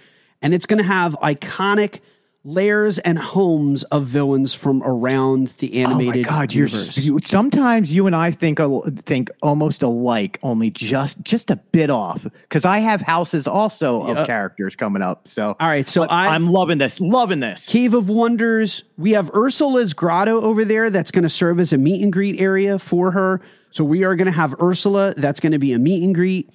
And 0.41 0.53
it's 0.53 0.65
going 0.65 0.79
to 0.79 0.83
have 0.83 1.13
iconic 1.21 1.99
layers 2.45 2.99
and 2.99 3.17
homes 3.17 3.83
of 3.83 4.05
villains 4.05 4.53
from 4.53 4.83
around 4.83 5.47
the 5.59 5.81
animated 5.81 6.27
oh 6.27 6.31
my 6.31 6.37
God, 6.39 6.53
universe. 6.53 6.97
You're, 6.97 7.19
you, 7.19 7.25
sometimes 7.25 7.89
you 7.93 8.05
and 8.05 8.13
I 8.13 8.31
think 8.31 8.59
uh, 8.59 8.81
think 8.97 9.29
almost 9.41 9.81
alike, 9.81 10.39
only 10.43 10.69
just 10.69 11.21
just 11.21 11.49
a 11.49 11.55
bit 11.55 11.89
off. 11.89 12.23
Because 12.23 12.65
I 12.65 12.79
have 12.79 12.99
houses 12.99 13.47
also 13.47 14.05
Yep. 14.07 14.17
of 14.17 14.27
characters 14.27 14.75
coming 14.75 15.01
up. 15.01 15.25
So 15.29 15.55
All 15.57 15.67
right, 15.69 15.87
so 15.87 16.01
I've- 16.03 16.11
I'm 16.35 16.49
loving 16.51 16.79
this, 16.79 16.99
loving 16.99 17.39
this. 17.39 17.65
Cave 17.65 17.93
of 17.93 18.09
Wonders. 18.09 18.83
We 18.97 19.11
have 19.11 19.31
Ursula's 19.33 19.93
grotto 19.93 20.41
over 20.41 20.65
there 20.65 20.89
that's 20.89 21.11
going 21.11 21.23
to 21.23 21.29
serve 21.29 21.61
as 21.61 21.71
a 21.71 21.77
meet 21.77 22.03
and 22.03 22.11
greet 22.11 22.41
area 22.41 22.77
for 22.77 23.11
her. 23.11 23.39
So 23.69 23.85
we 23.85 24.03
are 24.03 24.17
going 24.17 24.25
to 24.25 24.31
have 24.33 24.53
Ursula. 24.61 25.13
That's 25.15 25.39
going 25.39 25.53
to 25.53 25.59
be 25.59 25.71
a 25.71 25.79
meet 25.79 26.03
and 26.03 26.13
greet. 26.13 26.49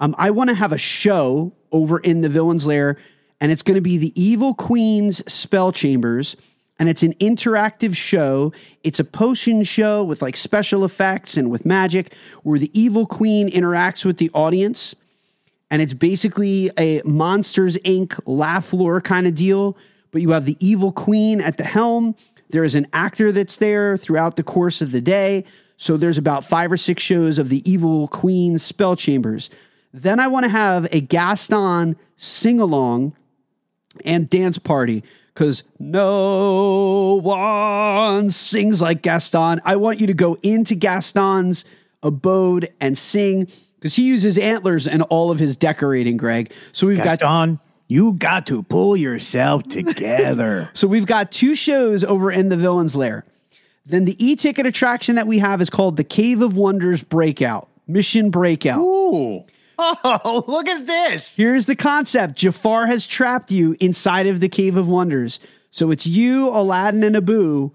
Um, 0.00 0.14
I 0.18 0.30
want 0.30 0.48
to 0.50 0.54
have 0.54 0.72
a 0.72 0.78
show 0.78 1.52
over 1.72 1.98
in 1.98 2.20
the 2.20 2.28
Villain's 2.28 2.66
Lair, 2.66 2.96
and 3.40 3.52
it's 3.52 3.62
going 3.62 3.76
to 3.76 3.80
be 3.80 3.98
the 3.98 4.12
Evil 4.20 4.54
Queen's 4.54 5.30
Spell 5.32 5.72
Chambers. 5.72 6.36
And 6.80 6.88
it's 6.88 7.02
an 7.02 7.14
interactive 7.14 7.96
show. 7.96 8.52
It's 8.84 9.00
a 9.00 9.04
potion 9.04 9.64
show 9.64 10.04
with 10.04 10.22
like 10.22 10.36
special 10.36 10.84
effects 10.84 11.36
and 11.36 11.50
with 11.50 11.66
magic 11.66 12.14
where 12.44 12.58
the 12.58 12.70
Evil 12.78 13.04
Queen 13.04 13.50
interacts 13.50 14.04
with 14.04 14.18
the 14.18 14.30
audience 14.32 14.94
and 15.70 15.82
it's 15.82 15.94
basically 15.94 16.70
a 16.78 17.02
Monsters 17.04 17.76
Inc. 17.78 18.18
Laugh 18.26 18.66
Floor 18.66 19.00
kind 19.00 19.26
of 19.26 19.34
deal. 19.34 19.76
But 20.10 20.22
you 20.22 20.30
have 20.30 20.46
the 20.46 20.56
evil 20.58 20.90
queen 20.90 21.40
at 21.40 21.58
the 21.58 21.64
helm. 21.64 22.14
There 22.48 22.64
is 22.64 22.74
an 22.74 22.86
actor 22.94 23.30
that's 23.30 23.56
there 23.56 23.96
throughout 23.98 24.36
the 24.36 24.42
course 24.42 24.80
of 24.80 24.90
the 24.90 25.02
day. 25.02 25.44
So 25.76 25.96
there's 25.96 26.16
about 26.16 26.44
five 26.44 26.72
or 26.72 26.78
six 26.78 27.02
shows 27.02 27.38
of 27.38 27.50
the 27.50 27.68
evil 27.70 28.08
queen 28.08 28.56
spell 28.56 28.96
chambers. 28.96 29.50
Then 29.92 30.20
I 30.20 30.28
want 30.28 30.44
to 30.44 30.50
have 30.50 30.86
a 30.92 31.00
Gaston 31.00 31.96
sing 32.16 32.60
along 32.60 33.14
and 34.04 34.28
dance 34.28 34.58
party 34.58 35.02
because 35.32 35.64
no 35.78 37.20
one 37.22 38.30
sings 38.30 38.82
like 38.82 39.02
Gaston. 39.02 39.60
I 39.64 39.76
want 39.76 40.00
you 40.00 40.06
to 40.08 40.14
go 40.14 40.36
into 40.42 40.74
Gaston's 40.74 41.64
abode 42.02 42.70
and 42.80 42.98
sing 42.98 43.48
because 43.76 43.94
he 43.94 44.02
uses 44.02 44.36
antlers 44.36 44.86
and 44.86 45.02
all 45.02 45.30
of 45.30 45.38
his 45.38 45.56
decorating, 45.56 46.16
Greg. 46.16 46.52
So 46.72 46.86
we've 46.86 46.98
got 46.98 47.20
Gaston, 47.20 47.60
you 47.86 48.14
got 48.14 48.46
to 48.48 48.62
pull 48.62 48.96
yourself 48.96 49.62
together. 49.64 50.70
so 50.74 50.86
we've 50.86 51.06
got 51.06 51.30
two 51.32 51.54
shows 51.54 52.04
over 52.04 52.30
in 52.30 52.48
the 52.48 52.56
Villain's 52.56 52.94
Lair. 52.94 53.24
Then 53.86 54.04
the 54.04 54.22
e-ticket 54.24 54.66
attraction 54.66 55.14
that 55.14 55.26
we 55.26 55.38
have 55.38 55.62
is 55.62 55.70
called 55.70 55.96
the 55.96 56.04
Cave 56.04 56.42
of 56.42 56.56
Wonders 56.56 57.02
Breakout. 57.02 57.68
Mission 57.86 58.30
Breakout. 58.30 58.80
Ooh. 58.80 59.44
Oh, 59.78 60.44
look 60.48 60.68
at 60.68 60.86
this. 60.86 61.36
Here's 61.36 61.66
the 61.66 61.76
concept 61.76 62.36
Jafar 62.36 62.86
has 62.86 63.06
trapped 63.06 63.50
you 63.50 63.76
inside 63.80 64.26
of 64.26 64.40
the 64.40 64.48
Cave 64.48 64.76
of 64.76 64.88
Wonders. 64.88 65.38
So 65.70 65.90
it's 65.90 66.06
you, 66.06 66.48
Aladdin, 66.48 67.04
and 67.04 67.16
Abu 67.16 67.70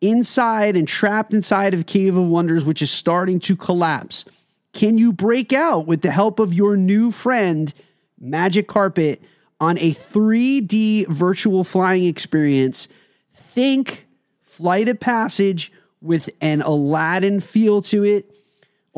inside 0.00 0.76
and 0.76 0.86
trapped 0.86 1.34
inside 1.34 1.74
of 1.74 1.86
Cave 1.86 2.16
of 2.16 2.24
Wonders, 2.24 2.64
which 2.64 2.82
is 2.82 2.90
starting 2.90 3.40
to 3.40 3.56
collapse. 3.56 4.24
Can 4.72 4.96
you 4.96 5.12
break 5.12 5.52
out 5.52 5.86
with 5.86 6.02
the 6.02 6.12
help 6.12 6.38
of 6.38 6.54
your 6.54 6.76
new 6.76 7.10
friend, 7.10 7.72
Magic 8.20 8.68
Carpet, 8.68 9.20
on 9.58 9.76
a 9.78 9.92
3D 9.92 11.08
virtual 11.08 11.64
flying 11.64 12.04
experience? 12.04 12.86
Think 13.32 14.06
Flight 14.42 14.86
of 14.86 15.00
Passage 15.00 15.72
with 16.00 16.30
an 16.40 16.62
Aladdin 16.62 17.40
feel 17.40 17.82
to 17.82 18.04
it 18.04 18.30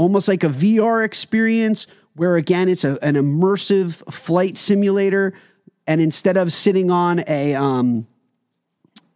almost 0.00 0.28
like 0.28 0.42
a 0.42 0.48
VR 0.48 1.04
experience 1.04 1.86
where 2.20 2.36
again 2.36 2.68
it's 2.68 2.84
a, 2.84 3.02
an 3.02 3.14
immersive 3.14 3.94
flight 4.12 4.58
simulator 4.58 5.32
and 5.86 6.02
instead 6.02 6.36
of 6.36 6.52
sitting 6.52 6.90
on 6.90 7.24
a 7.26 7.54
um 7.54 8.06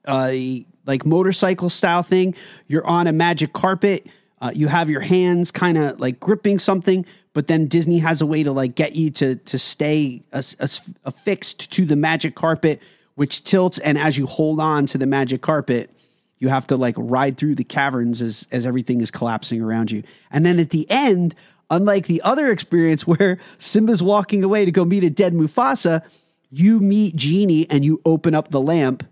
a 0.09 0.65
like 0.87 1.05
motorcycle 1.05 1.69
style 1.69 2.03
thing 2.03 2.35
you're 2.67 2.87
on 2.87 3.07
a 3.07 3.13
magic 3.13 3.53
carpet 3.53 4.07
uh, 4.41 4.51
you 4.55 4.69
have 4.69 4.89
your 4.89 5.03
hands 5.03 5.51
kind 5.51 5.77
of 5.77 6.01
like 6.01 6.19
gripping 6.19 6.59
something 6.59 7.05
but 7.35 7.47
then 7.47 7.67
disney 7.67 7.99
has 7.99 8.23
a 8.23 8.27
way 8.27 8.43
to 8.43 8.53
like 8.53 8.75
get 8.75 8.95
you 8.95 9.11
to 9.11 9.37
to 9.37 9.59
stay 9.59 10.23
affixed 10.33 11.71
to 11.71 11.85
the 11.85 11.97
magic 11.97 12.35
carpet 12.35 12.81
which 13.17 13.45
tilts 13.45 13.79
and 13.81 13.99
as 13.99 14.17
you 14.17 14.25
hold 14.25 14.59
on 14.59 14.87
to 14.87 14.97
the 14.97 15.07
magic 15.07 15.43
carpet 15.43 15.91
you 16.39 16.49
have 16.49 16.67
to 16.67 16.77
like 16.77 16.95
ride 16.99 17.37
through 17.37 17.55
the 17.55 17.65
caverns 17.65 18.21
as 18.21 18.47
as 18.51 18.67
everything 18.67 19.01
is 19.01 19.11
collapsing 19.11 19.63
around 19.63 19.91
you. 19.91 20.03
And 20.31 20.45
then 20.45 20.59
at 20.59 20.71
the 20.71 20.87
end, 20.91 21.35
unlike 21.71 22.07
the 22.07 22.23
other 22.23 22.51
experience 22.51 23.07
where 23.07 23.39
Simba's 23.59 24.03
walking 24.03 24.45
away 24.45 24.65
to 24.65 24.71
go 24.71 24.85
meet 24.85 25.05
a 25.05 25.11
dead 25.11 25.33
Mufasa, 25.33 26.03
you 26.51 26.81
meet 26.81 27.17
Genie 27.17 27.69
and 27.71 27.85
you 27.85 28.01
open 28.05 28.35
up 28.35 28.49
the 28.49 28.61
lamp 28.61 29.07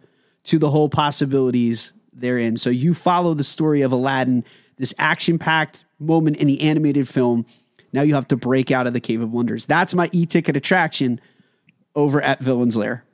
to 0.44 0.58
the 0.58 0.70
whole 0.70 0.88
possibilities 0.88 1.92
therein. 2.12 2.56
So 2.56 2.70
you 2.70 2.94
follow 2.94 3.34
the 3.34 3.44
story 3.44 3.82
of 3.82 3.92
Aladdin, 3.92 4.44
this 4.76 4.94
action-packed 4.98 5.84
moment 5.98 6.36
in 6.36 6.46
the 6.46 6.60
animated 6.60 7.08
film. 7.08 7.46
Now 7.92 8.02
you 8.02 8.14
have 8.14 8.28
to 8.28 8.36
break 8.36 8.70
out 8.70 8.86
of 8.86 8.92
the 8.92 9.00
Cave 9.00 9.20
of 9.20 9.32
Wonders. 9.32 9.66
That's 9.66 9.94
my 9.94 10.08
e-ticket 10.12 10.56
attraction 10.56 11.20
over 11.94 12.22
at 12.22 12.40
Villain's 12.40 12.76
Lair. 12.76 13.04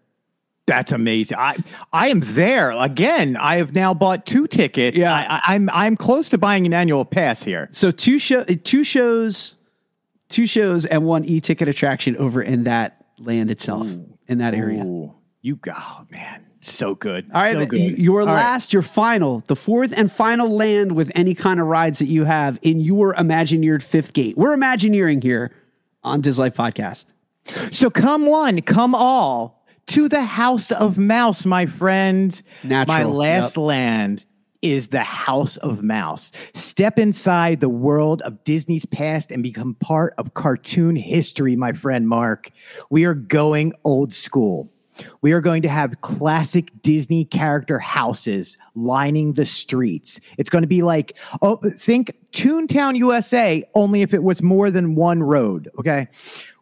That's 0.69 0.93
amazing. 0.93 1.39
I 1.39 1.57
I 1.93 2.09
am 2.09 2.21
there 2.21 2.71
again. 2.71 3.37
I 3.37 3.57
have 3.57 3.75
now 3.75 3.95
bought 3.95 4.27
two 4.27 4.47
tickets. 4.47 4.97
Yeah. 4.97 5.13
I, 5.13 5.23
I, 5.23 5.55
I'm 5.55 5.69
I'm 5.73 5.97
close 5.97 6.29
to 6.29 6.39
buying 6.39 6.67
an 6.67 6.75
annual 6.75 7.05
pass 7.05 7.43
here. 7.43 7.69
So 7.73 7.91
two 7.91 8.19
show 8.19 8.45
two 8.45 8.85
shows, 8.85 9.57
two 10.29 10.47
shows 10.47 10.87
and 10.87 11.05
one 11.05 11.25
e-ticket 11.25 11.69
attraction 11.69 12.17
over 12.19 12.43
in 12.43 12.65
that 12.65 13.05
land 13.19 13.51
itself 13.51 13.89
in 14.29 14.39
that 14.39 14.55
area. 14.55 14.85
Ooh, 14.85 15.15
you 15.41 15.57
go, 15.57 15.73
oh, 15.75 16.05
man, 16.11 16.45
so 16.61 16.95
good. 16.95 17.31
All 17.35 17.41
right, 17.41 17.57
so 17.57 17.67
good. 17.67 17.99
your 17.99 18.21
All 18.21 18.27
right. 18.27 18.35
last, 18.35 18.73
your 18.73 18.83
final, 18.83 19.41
the 19.47 19.57
fourth 19.57 19.93
and 19.97 20.13
final 20.13 20.55
land 20.55 20.93
with 20.93 21.11
any 21.15 21.35
kind 21.35 21.59
of 21.61 21.67
rides 21.67 21.99
that 22.01 22.07
you 22.07 22.25
have 22.25 22.59
in 22.63 22.79
your 22.81 23.15
Imagineered 23.15 23.83
fifth 23.83 24.13
gate. 24.13 24.37
We're 24.37 24.53
Imagineering 24.53 25.23
here 25.23 25.51
on 26.05 26.23
Dislife 26.23 26.55
Podcast. 26.55 27.07
So 27.73 27.89
come 27.89 28.27
one, 28.27 28.61
come 28.61 28.95
all 28.95 29.58
to 29.89 30.09
the 30.09 30.23
House 30.23 30.71
of 30.71 30.99
Mouse, 30.99 31.47
my 31.47 31.67
friend. 31.67 32.41
Natural, 32.63 32.97
My 32.99 33.05
last 33.05 33.57
yep. 33.57 33.65
land 33.65 34.25
is 34.61 34.89
the 34.89 35.03
House 35.03 35.57
of 35.59 35.83
Mouse. 35.83 36.31
Step 36.53 36.99
inside 36.99 37.61
the 37.61 37.69
world 37.69 38.21
of 38.23 38.43
Disney's 38.45 38.85
past 38.87 39.33
and 39.33 39.43
become 39.43 39.75
part 39.75 40.15
of 40.19 40.35
cartoon 40.35 40.95
history, 40.95 41.57
my 41.57 41.73
friend 41.73 42.07
Mark. 42.07 42.51
We 42.91 43.05
are 43.05 43.15
going 43.15 43.73
old 43.85 44.13
school. 44.13 44.71
We 45.23 45.33
are 45.33 45.41
going 45.41 45.63
to 45.63 45.69
have 45.69 46.01
classic 46.01 46.71
Disney 46.83 47.25
character 47.25 47.79
houses 47.79 48.59
lining 48.75 49.35
the 49.35 49.47
streets. 49.47 50.21
It's 50.37 50.51
going 50.51 50.63
to 50.63 50.69
be 50.69 50.83
like, 50.83 51.17
oh, 51.41 51.61
think 51.77 52.13
Toontown, 52.33 52.97
USA, 52.97 53.63
only 53.75 54.03
if 54.03 54.13
it 54.13 54.25
was 54.25 54.43
more 54.43 54.71
than 54.71 54.97
one 54.97 55.23
road. 55.23 55.71
Okay. 55.79 56.09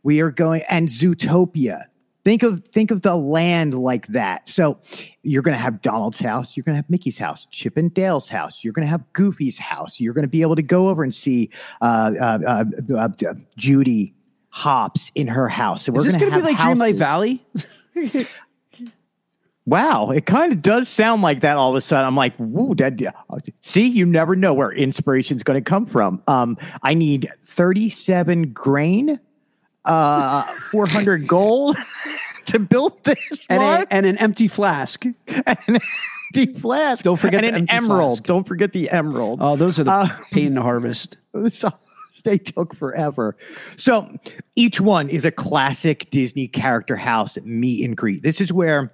We 0.03 0.21
are 0.21 0.31
going, 0.31 0.63
and 0.69 0.89
Zootopia. 0.89 1.87
Think 2.27 2.43
of 2.43 2.65
think 2.67 2.91
of 2.91 3.03
the 3.03 3.15
land 3.15 3.73
like 3.73 4.09
that. 4.09 4.49
So 4.49 4.81
you're 5.23 5.43
going 5.43 5.57
to 5.57 5.63
have 5.63 5.81
Donald's 5.81 6.19
house, 6.19 6.57
you're 6.57 6.65
going 6.65 6.73
to 6.73 6.79
have 6.79 6.91
Mickey's 6.91 7.19
house, 7.19 7.47
Chip 7.53 7.77
and 7.77 7.95
Dale's 7.95 8.29
house, 8.29 8.65
you're 8.65 8.73
going 8.73 8.83
to 8.83 8.91
have 8.91 9.05
Goofy's 9.13 9.61
house. 9.61 10.01
You're 10.01 10.13
going 10.13 10.25
to 10.25 10.29
be 10.29 10.43
able 10.43 10.57
to 10.57 10.63
go 10.63 10.89
over 10.89 11.05
and 11.05 11.15
see 11.15 11.51
uh, 11.81 12.15
uh, 12.21 12.65
uh, 12.93 13.09
uh, 13.29 13.35
Judy 13.57 14.13
Hopps 14.49 15.13
in 15.15 15.29
her 15.29 15.49
house. 15.49 15.85
So 15.85 15.93
we're 15.93 16.01
Is 16.01 16.07
this 16.07 16.17
going 16.17 16.33
to 16.33 16.39
be 16.39 16.43
like 16.43 16.57
Dreamlight 16.57 16.97
Valley? 16.97 17.47
Wow, 19.69 20.11
it 20.11 20.27
kind 20.27 20.53
of 20.53 20.63
does 20.63 20.89
sound 20.89 21.23
like 21.23 21.41
that 21.41 21.57
all 21.57 21.71
of 21.71 21.77
a 21.77 21.81
sudden. 21.81 22.07
I'm 22.07 22.15
like, 22.15 22.35
woo, 22.39 22.77
that, 22.77 23.01
see, 23.63 23.89
you 23.89 24.07
never 24.07 24.37
know 24.37 24.55
where 24.55 24.71
inspiration's 24.71 25.43
going 25.43 25.59
to 25.59 25.69
come 25.69 25.87
from. 25.87 26.23
Um, 26.29 26.57
I 26.85 26.95
need 26.95 27.29
37 27.43 28.53
grain, 28.53 29.19
uh, 29.87 30.43
400 30.71 31.27
gold 31.27 31.77
to 32.47 32.59
build 32.59 33.03
this. 33.05 33.47
and, 33.49 33.63
a, 33.63 33.87
and 33.93 34.07
an 34.07 34.19
empty 34.19 34.49
flask. 34.49 35.05
and 35.29 35.79
deep 36.33 36.59
flask. 36.59 37.05
Don't 37.05 37.19
forget 37.19 37.45
and 37.45 37.55
the 37.55 37.59
an 37.61 37.71
emerald. 37.71 38.19
flask. 38.19 38.25
Don't 38.25 38.47
forget 38.47 38.73
the 38.73 38.91
emerald. 38.91 39.39
Oh, 39.43 39.57
those 39.57 39.79
are 39.79 39.85
the 39.85 39.91
Uh, 39.93 40.09
pain 40.33 40.55
to 40.57 40.63
harvest. 40.63 41.17
So 41.51 41.71
they 42.25 42.39
took 42.39 42.75
forever. 42.75 43.37
So 43.77 44.17
each 44.57 44.81
one 44.81 45.09
is 45.09 45.25
a 45.25 45.31
classic 45.31 46.11
Disney 46.11 46.49
character 46.49 46.97
house 46.97 47.39
meet 47.45 47.85
and 47.85 47.97
greet. 47.97 48.23
This 48.23 48.41
is 48.41 48.53
where 48.53 48.93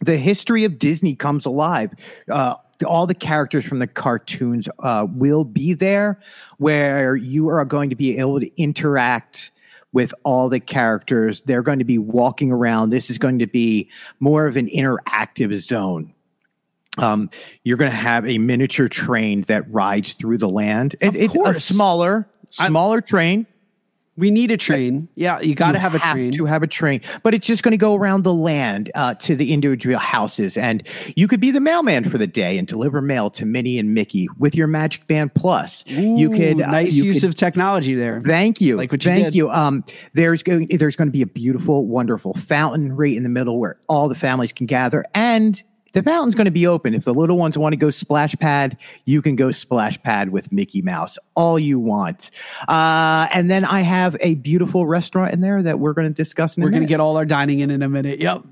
the 0.00 0.16
history 0.16 0.64
of 0.64 0.78
Disney 0.78 1.14
comes 1.14 1.44
alive. 1.46 1.90
Uh, 2.30 2.54
all 2.86 3.06
the 3.06 3.14
characters 3.14 3.64
from 3.66 3.78
the 3.78 3.86
cartoons 3.86 4.66
uh, 4.78 5.06
will 5.10 5.44
be 5.44 5.74
there, 5.74 6.18
where 6.58 7.14
you 7.16 7.48
are 7.48 7.62
going 7.66 7.90
to 7.90 7.96
be 7.96 8.18
able 8.18 8.40
to 8.40 8.50
interact 8.62 9.50
with 9.92 10.14
all 10.24 10.48
the 10.48 10.60
characters. 10.60 11.40
They're 11.42 11.62
going 11.62 11.78
to 11.80 11.84
be 11.84 11.98
walking 11.98 12.52
around. 12.52 12.90
This 12.90 13.10
is 13.10 13.18
going 13.18 13.40
to 13.40 13.46
be 13.46 13.90
more 14.20 14.46
of 14.46 14.56
an 14.56 14.68
interactive 14.68 15.54
zone. 15.60 16.14
Um, 16.98 17.30
you're 17.64 17.76
going 17.76 17.90
to 17.90 17.96
have 17.96 18.28
a 18.28 18.38
miniature 18.38 18.88
train 18.88 19.42
that 19.42 19.70
rides 19.72 20.12
through 20.14 20.38
the 20.38 20.48
land. 20.48 20.96
It- 21.00 21.08
Of 21.08 21.16
it's 21.16 21.34
a 21.34 21.60
smaller, 21.60 22.28
smaller 22.50 23.00
train. 23.00 23.46
We 24.20 24.30
need 24.30 24.50
a 24.52 24.56
train. 24.56 25.08
Yeah, 25.16 25.40
you 25.40 25.54
got 25.54 25.72
to 25.72 25.78
have 25.78 25.94
a 25.94 25.98
train. 25.98 26.30
To 26.32 26.44
have 26.44 26.62
a 26.62 26.66
train, 26.66 27.00
but 27.22 27.34
it's 27.34 27.46
just 27.46 27.62
going 27.62 27.72
to 27.72 27.78
go 27.78 27.94
around 27.96 28.22
the 28.22 28.32
land 28.34 28.90
uh, 28.94 29.14
to 29.14 29.34
the 29.34 29.52
individual 29.52 29.98
houses, 29.98 30.56
and 30.56 30.86
you 31.16 31.26
could 31.26 31.40
be 31.40 31.50
the 31.50 31.60
mailman 31.60 32.08
for 32.08 32.18
the 32.18 32.26
day 32.26 32.56
and 32.58 32.68
deliver 32.68 33.00
mail 33.00 33.30
to 33.30 33.44
Minnie 33.46 33.78
and 33.78 33.94
Mickey 33.94 34.28
with 34.38 34.54
your 34.54 34.66
Magic 34.66 35.06
Band 35.08 35.34
Plus. 35.34 35.84
you 35.86 36.30
could 36.30 36.60
Ooh, 36.60 36.64
uh, 36.64 36.70
nice 36.70 36.94
you 36.94 37.04
use 37.04 37.20
could- 37.22 37.30
of 37.30 37.34
technology 37.34 37.94
there. 37.94 38.20
Thank 38.20 38.60
you. 38.60 38.76
Like 38.76 38.92
what 38.92 39.04
you 39.04 39.10
Thank 39.10 39.24
did. 39.26 39.34
you. 39.34 39.50
Um, 39.50 39.84
there's 40.12 40.42
going 40.42 40.68
there's 40.70 40.96
going 40.96 41.08
to 41.08 41.12
be 41.12 41.22
a 41.22 41.26
beautiful, 41.26 41.86
wonderful 41.86 42.34
fountain 42.34 42.92
right 42.94 43.16
in 43.16 43.22
the 43.22 43.28
middle 43.28 43.58
where 43.58 43.78
all 43.88 44.08
the 44.08 44.14
families 44.14 44.52
can 44.52 44.66
gather, 44.66 45.04
and 45.14 45.62
the 45.92 46.02
fountain's 46.02 46.34
going 46.34 46.44
to 46.46 46.50
be 46.50 46.66
open. 46.66 46.94
If 46.94 47.04
the 47.04 47.14
little 47.14 47.36
ones 47.36 47.58
want 47.58 47.72
to 47.72 47.76
go 47.76 47.90
splash 47.90 48.34
pad, 48.36 48.76
you 49.06 49.22
can 49.22 49.36
go 49.36 49.50
splash 49.50 50.00
pad 50.02 50.30
with 50.30 50.52
Mickey 50.52 50.82
Mouse 50.82 51.18
all 51.34 51.58
you 51.58 51.78
want. 51.78 52.30
Uh, 52.68 53.28
and 53.32 53.50
then 53.50 53.64
I 53.64 53.80
have 53.80 54.16
a 54.20 54.34
beautiful 54.36 54.86
restaurant 54.86 55.32
in 55.32 55.40
there 55.40 55.62
that 55.62 55.78
we're 55.78 55.92
going 55.92 56.08
to 56.08 56.14
discuss. 56.14 56.56
In 56.56 56.62
We're 56.62 56.70
going 56.70 56.82
to 56.82 56.88
get 56.88 57.00
all 57.00 57.16
our 57.16 57.26
dining 57.26 57.60
in 57.60 57.70
in 57.70 57.82
a 57.82 57.88
minute. 57.88 58.20
Yep. 58.20 58.44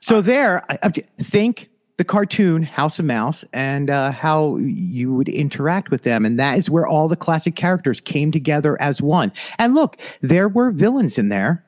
So 0.00 0.20
there, 0.20 0.64
I- 0.70 0.78
I- 0.82 1.22
think 1.22 1.68
the 1.98 2.04
cartoon 2.04 2.62
House 2.62 2.98
of 2.98 3.04
Mouse 3.04 3.44
and 3.52 3.90
uh, 3.90 4.10
how 4.12 4.56
you 4.56 5.14
would 5.14 5.28
interact 5.28 5.90
with 5.90 6.02
them, 6.02 6.24
and 6.24 6.38
that 6.38 6.56
is 6.56 6.70
where 6.70 6.86
all 6.86 7.08
the 7.08 7.16
classic 7.16 7.56
characters 7.56 8.00
came 8.00 8.32
together 8.32 8.80
as 8.80 9.02
one. 9.02 9.30
And 9.58 9.74
look, 9.74 9.98
there 10.22 10.48
were 10.48 10.70
villains 10.70 11.18
in 11.18 11.28
there. 11.28 11.62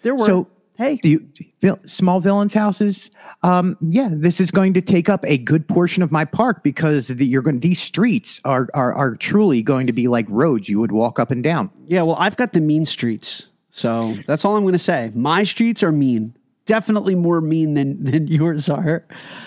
There 0.00 0.14
were. 0.14 0.24
So 0.24 0.48
hey, 0.76 0.98
the 1.02 1.20
vil- 1.60 1.80
small 1.86 2.20
villains 2.20 2.54
houses. 2.54 3.10
Um, 3.42 3.76
yeah, 3.80 4.08
this 4.10 4.40
is 4.40 4.50
going 4.50 4.74
to 4.74 4.80
take 4.80 5.08
up 5.08 5.24
a 5.26 5.38
good 5.38 5.68
portion 5.68 6.02
of 6.02 6.10
my 6.10 6.24
park 6.24 6.62
because 6.62 7.08
the, 7.08 7.26
you're 7.26 7.42
going. 7.42 7.60
These 7.60 7.80
streets 7.80 8.40
are, 8.44 8.68
are 8.74 8.92
are 8.92 9.16
truly 9.16 9.62
going 9.62 9.86
to 9.86 9.92
be 9.92 10.08
like 10.08 10.26
roads 10.28 10.68
you 10.68 10.80
would 10.80 10.92
walk 10.92 11.18
up 11.18 11.30
and 11.30 11.42
down. 11.42 11.70
Yeah, 11.86 12.02
well, 12.02 12.16
I've 12.18 12.36
got 12.36 12.52
the 12.52 12.60
mean 12.60 12.86
streets. 12.86 13.48
So 13.70 14.14
that's 14.26 14.44
all 14.44 14.56
I'm 14.56 14.62
going 14.62 14.72
to 14.72 14.78
say. 14.78 15.10
My 15.14 15.42
streets 15.42 15.82
are 15.82 15.90
mean. 15.90 16.36
Definitely 16.64 17.16
more 17.16 17.40
mean 17.40 17.74
than, 17.74 18.04
than 18.04 18.26
yours 18.28 18.68
are. 18.68 19.04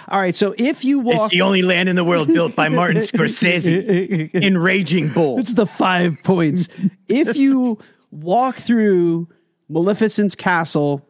All 0.10 0.20
right. 0.20 0.36
So 0.36 0.54
if 0.58 0.84
you 0.84 1.00
walk. 1.00 1.16
It's 1.16 1.32
the 1.32 1.42
only 1.42 1.62
land 1.62 1.88
in 1.88 1.96
the 1.96 2.04
world 2.04 2.28
built 2.28 2.54
by 2.54 2.68
Martin 2.68 3.02
Scorsese. 3.02 4.34
Enraging 4.34 5.14
Bull. 5.14 5.40
It's 5.40 5.54
the 5.54 5.66
five 5.66 6.22
points. 6.24 6.68
if 7.08 7.38
you 7.38 7.80
walk 8.12 8.58
through 8.58 9.30
Maleficent's 9.70 10.36
castle, 10.36 11.08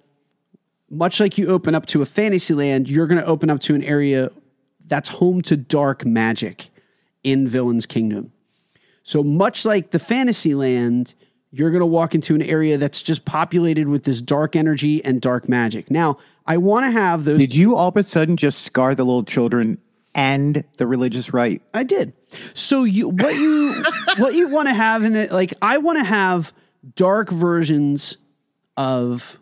much 0.89 1.19
like 1.19 1.37
you 1.37 1.47
open 1.47 1.75
up 1.75 1.85
to 1.87 2.01
a 2.01 2.05
fantasy 2.05 2.53
land, 2.53 2.89
you're 2.89 3.07
going 3.07 3.21
to 3.21 3.27
open 3.27 3.49
up 3.49 3.59
to 3.61 3.75
an 3.75 3.83
area 3.83 4.31
that's 4.85 5.09
home 5.09 5.41
to 5.43 5.57
dark 5.57 6.05
magic 6.05 6.69
in 7.23 7.47
Villain's 7.47 7.85
Kingdom. 7.85 8.31
So 9.03 9.23
much 9.23 9.65
like 9.65 9.91
the 9.91 9.99
fantasy 9.99 10.55
land, 10.55 11.13
you're 11.51 11.71
going 11.71 11.81
to 11.81 11.85
walk 11.85 12.15
into 12.15 12.35
an 12.35 12.41
area 12.41 12.77
that's 12.77 13.01
just 13.01 13.25
populated 13.25 13.87
with 13.87 14.03
this 14.03 14.21
dark 14.21 14.55
energy 14.55 15.03
and 15.03 15.21
dark 15.21 15.47
magic. 15.47 15.89
Now, 15.89 16.17
I 16.45 16.57
want 16.57 16.85
to 16.85 16.91
have 16.91 17.25
those. 17.25 17.39
Did 17.39 17.55
you 17.55 17.75
all 17.75 17.89
of 17.89 17.97
a 17.97 18.03
sudden 18.03 18.37
just 18.37 18.63
scar 18.63 18.95
the 18.95 19.03
little 19.03 19.23
children 19.23 19.77
and 20.15 20.63
the 20.77 20.87
religious 20.87 21.33
right? 21.33 21.61
I 21.73 21.83
did. 21.83 22.13
So 22.53 22.83
you 22.83 23.09
what 23.09 23.35
you 23.35 23.83
what 24.17 24.33
you 24.33 24.49
want 24.49 24.67
to 24.67 24.73
have 24.73 25.03
in 25.03 25.15
it 25.15 25.31
like 25.31 25.53
I 25.61 25.77
want 25.77 25.97
to 25.99 26.03
have 26.03 26.53
dark 26.95 27.29
versions 27.29 28.17
of 28.75 29.37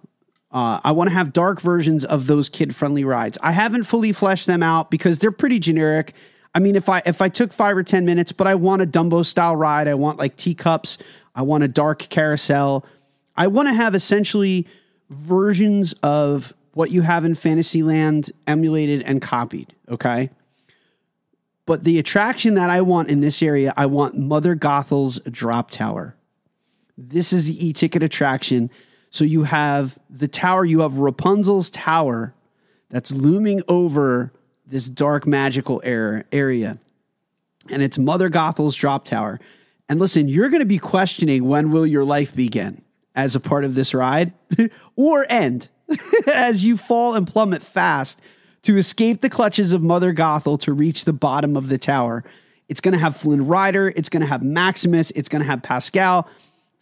uh, 0.56 0.80
I 0.86 0.94
want 0.94 1.10
to 1.10 1.14
have 1.14 1.34
dark 1.34 1.60
versions 1.60 2.06
of 2.06 2.28
those 2.28 2.48
kid 2.48 2.74
friendly 2.74 3.04
rides. 3.04 3.38
I 3.44 3.52
haven't 3.52 3.84
fully 3.84 4.14
fleshed 4.14 4.48
them 4.48 4.64
out 4.64 4.90
because 4.90 5.20
they're 5.20 5.30
pretty 5.30 5.60
generic. 5.60 6.14
I 6.56 6.60
mean, 6.60 6.78
if 6.78 6.88
I 6.88 7.02
if 7.06 7.22
I 7.22 7.28
took 7.28 7.52
five 7.52 7.76
or 7.76 7.84
ten 7.84 8.06
minutes, 8.06 8.32
but 8.32 8.48
I 8.48 8.56
want 8.56 8.82
a 8.82 8.88
Dumbo 8.88 9.26
style 9.26 9.58
ride. 9.58 9.90
I 9.90 9.96
want 9.96 10.18
like 10.18 10.38
teacups. 10.38 10.98
I 11.36 11.42
want 11.42 11.66
a 11.66 11.68
dark 11.68 12.08
carousel. 12.10 12.86
I 13.36 13.48
want 13.48 13.68
to 13.68 13.74
have 13.74 13.96
essentially 13.96 14.66
versions 15.10 15.92
of 16.02 16.54
what 16.72 16.90
you 16.90 17.02
have 17.02 17.26
in 17.26 17.36
Fantasyland 17.36 18.32
emulated 18.48 19.02
and 19.02 19.22
copied. 19.22 19.76
Okay. 19.90 20.30
But 21.66 21.84
the 21.84 22.00
attraction 22.00 22.54
that 22.54 22.70
I 22.70 22.80
want 22.80 23.10
in 23.10 23.20
this 23.20 23.44
area, 23.44 23.74
I 23.76 23.88
want 23.88 24.18
Mother 24.18 24.56
Gothel's 24.56 25.20
Drop 25.20 25.70
Tower. 25.70 26.16
This 26.98 27.34
is 27.34 27.48
the 27.48 27.68
e-ticket 27.68 28.04
attraction. 28.04 28.70
So 29.16 29.24
you 29.24 29.44
have 29.44 29.98
the 30.10 30.28
tower, 30.28 30.66
you 30.66 30.82
have 30.82 31.00
Rapunzel's 31.00 31.70
tower 31.70 32.34
that's 32.90 33.14
looming 33.14 33.64
over 33.70 34.34
this 34.68 34.90
dark 34.90 35.26
magical 35.26 35.82
area. 35.86 36.78
And 37.70 37.82
it's 37.82 37.98
Mother 37.98 38.30
Gothel's 38.30 38.76
drop 38.76 39.06
tower. 39.06 39.40
And 39.88 40.02
listen, 40.02 40.28
you're 40.28 40.50
going 40.50 40.60
to 40.60 40.66
be 40.66 40.80
questioning 40.80 41.48
when 41.48 41.72
will 41.72 41.88
your 41.88 42.04
life 42.04 42.36
begin 42.36 42.82
as 43.16 43.38
a 43.38 43.40
part 43.40 43.64
of 43.64 43.74
this 43.74 43.94
ride 43.94 44.34
or 44.98 45.26
end 45.30 45.70
as 46.34 46.66
you 46.66 46.76
fall 46.76 47.16
and 47.16 47.26
plummet 47.26 47.62
fast 47.62 48.20
to 48.64 48.76
escape 48.76 49.22
the 49.22 49.30
clutches 49.30 49.72
of 49.72 49.82
Mother 49.82 50.14
Gothel 50.14 50.60
to 50.60 50.74
reach 50.74 51.06
the 51.06 51.14
bottom 51.14 51.56
of 51.56 51.70
the 51.70 51.78
tower. 51.78 52.26
It's 52.68 52.82
going 52.82 52.92
to 52.92 53.00
have 53.00 53.16
Flynn 53.16 53.48
Rider, 53.48 53.94
it's 53.96 54.10
going 54.10 54.22
to 54.22 54.28
have 54.28 54.44
Maximus, 54.44 55.12
it's 55.12 55.30
going 55.30 55.42
to 55.42 55.48
have 55.48 55.64
Pascal. 55.64 56.28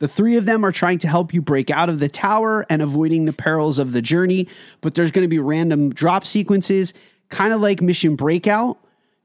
The 0.03 0.09
three 0.09 0.35
of 0.35 0.43
them 0.43 0.65
are 0.65 0.71
trying 0.73 0.99
to 0.99 1.07
help 1.07 1.33
you 1.33 1.41
break 1.41 1.69
out 1.69 1.87
of 1.87 1.99
the 1.99 2.09
tower 2.09 2.65
and 2.69 2.81
avoiding 2.81 3.23
the 3.23 3.31
perils 3.31 3.79
of 3.79 3.93
the 3.93 4.01
journey, 4.01 4.49
but 4.81 4.95
there's 4.95 5.11
going 5.11 5.23
to 5.23 5.29
be 5.29 5.39
random 5.39 5.93
drop 5.93 6.25
sequences, 6.25 6.93
kind 7.29 7.53
of 7.53 7.61
like 7.61 7.81
Mission 7.81 8.17
Breakout. 8.17 8.77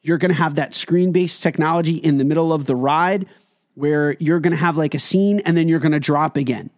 You're 0.03 0.18
going 0.18 0.29
to 0.29 0.37
have 0.37 0.55
that 0.55 0.74
screen 0.74 1.11
based 1.11 1.43
technology 1.43 1.97
in 1.97 2.18
the 2.18 2.24
middle 2.24 2.53
of 2.53 2.66
the 2.66 2.76
ride 2.76 3.26
where 3.74 4.16
you're 4.20 4.39
going 4.39 4.53
to 4.53 4.57
have 4.57 4.76
like 4.76 4.95
a 4.95 5.01
scene 5.01 5.41
and 5.41 5.57
then 5.57 5.66
you're 5.66 5.81
going 5.81 5.91
to 5.91 5.99
drop 5.99 6.37
again 6.37 6.70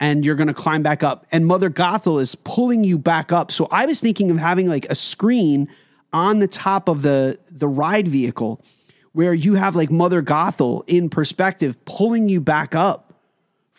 and 0.00 0.24
you're 0.24 0.34
going 0.34 0.48
to 0.48 0.54
climb 0.54 0.82
back 0.82 1.02
up. 1.02 1.26
And 1.30 1.46
Mother 1.46 1.68
Gothel 1.68 2.22
is 2.22 2.36
pulling 2.36 2.84
you 2.84 2.96
back 2.96 3.32
up. 3.32 3.52
So 3.52 3.68
I 3.70 3.84
was 3.84 4.00
thinking 4.00 4.30
of 4.30 4.38
having 4.38 4.66
like 4.66 4.86
a 4.86 4.94
screen 4.94 5.68
on 6.10 6.38
the 6.38 6.48
top 6.48 6.88
of 6.88 7.02
the 7.02 7.38
the 7.50 7.68
ride 7.68 8.08
vehicle 8.08 8.64
where 9.12 9.34
you 9.34 9.56
have 9.56 9.76
like 9.76 9.90
Mother 9.90 10.22
Gothel 10.22 10.84
in 10.86 11.10
perspective 11.10 11.84
pulling 11.84 12.30
you 12.30 12.40
back 12.40 12.74
up 12.74 13.05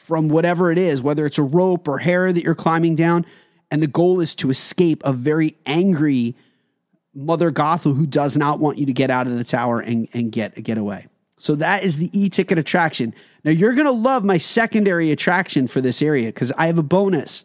from 0.07 0.29
whatever 0.29 0.71
it 0.71 0.77
is, 0.77 1.01
whether 1.01 1.25
it's 1.25 1.37
a 1.37 1.43
rope 1.43 1.85
or 1.85 1.97
hair 1.97 2.31
that 2.31 2.41
you're 2.41 2.55
climbing 2.55 2.95
down. 2.95 3.25
And 3.69 3.83
the 3.83 3.87
goal 3.87 4.21
is 4.21 4.35
to 4.35 4.49
escape 4.49 5.01
a 5.03 5.11
very 5.11 5.57
angry 5.65 6.33
Mother 7.13 7.51
Gothel 7.51 7.93
who 7.93 8.07
does 8.07 8.37
not 8.37 8.59
want 8.59 8.77
you 8.77 8.85
to 8.85 8.93
get 8.93 9.09
out 9.09 9.27
of 9.27 9.37
the 9.37 9.43
tower 9.43 9.81
and, 9.81 10.07
and 10.13 10.31
get 10.31 10.63
get 10.63 10.77
away. 10.77 11.07
So 11.39 11.55
that 11.55 11.83
is 11.83 11.97
the 11.97 12.09
e-ticket 12.17 12.57
attraction. 12.57 13.13
Now 13.43 13.51
you're 13.51 13.73
gonna 13.73 13.91
love 13.91 14.23
my 14.23 14.37
secondary 14.37 15.11
attraction 15.11 15.67
for 15.67 15.81
this 15.81 16.01
area 16.01 16.27
because 16.27 16.53
I 16.53 16.67
have 16.67 16.77
a 16.77 16.83
bonus. 16.83 17.43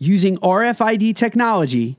Using 0.00 0.38
RFID 0.38 1.14
technology, 1.14 1.98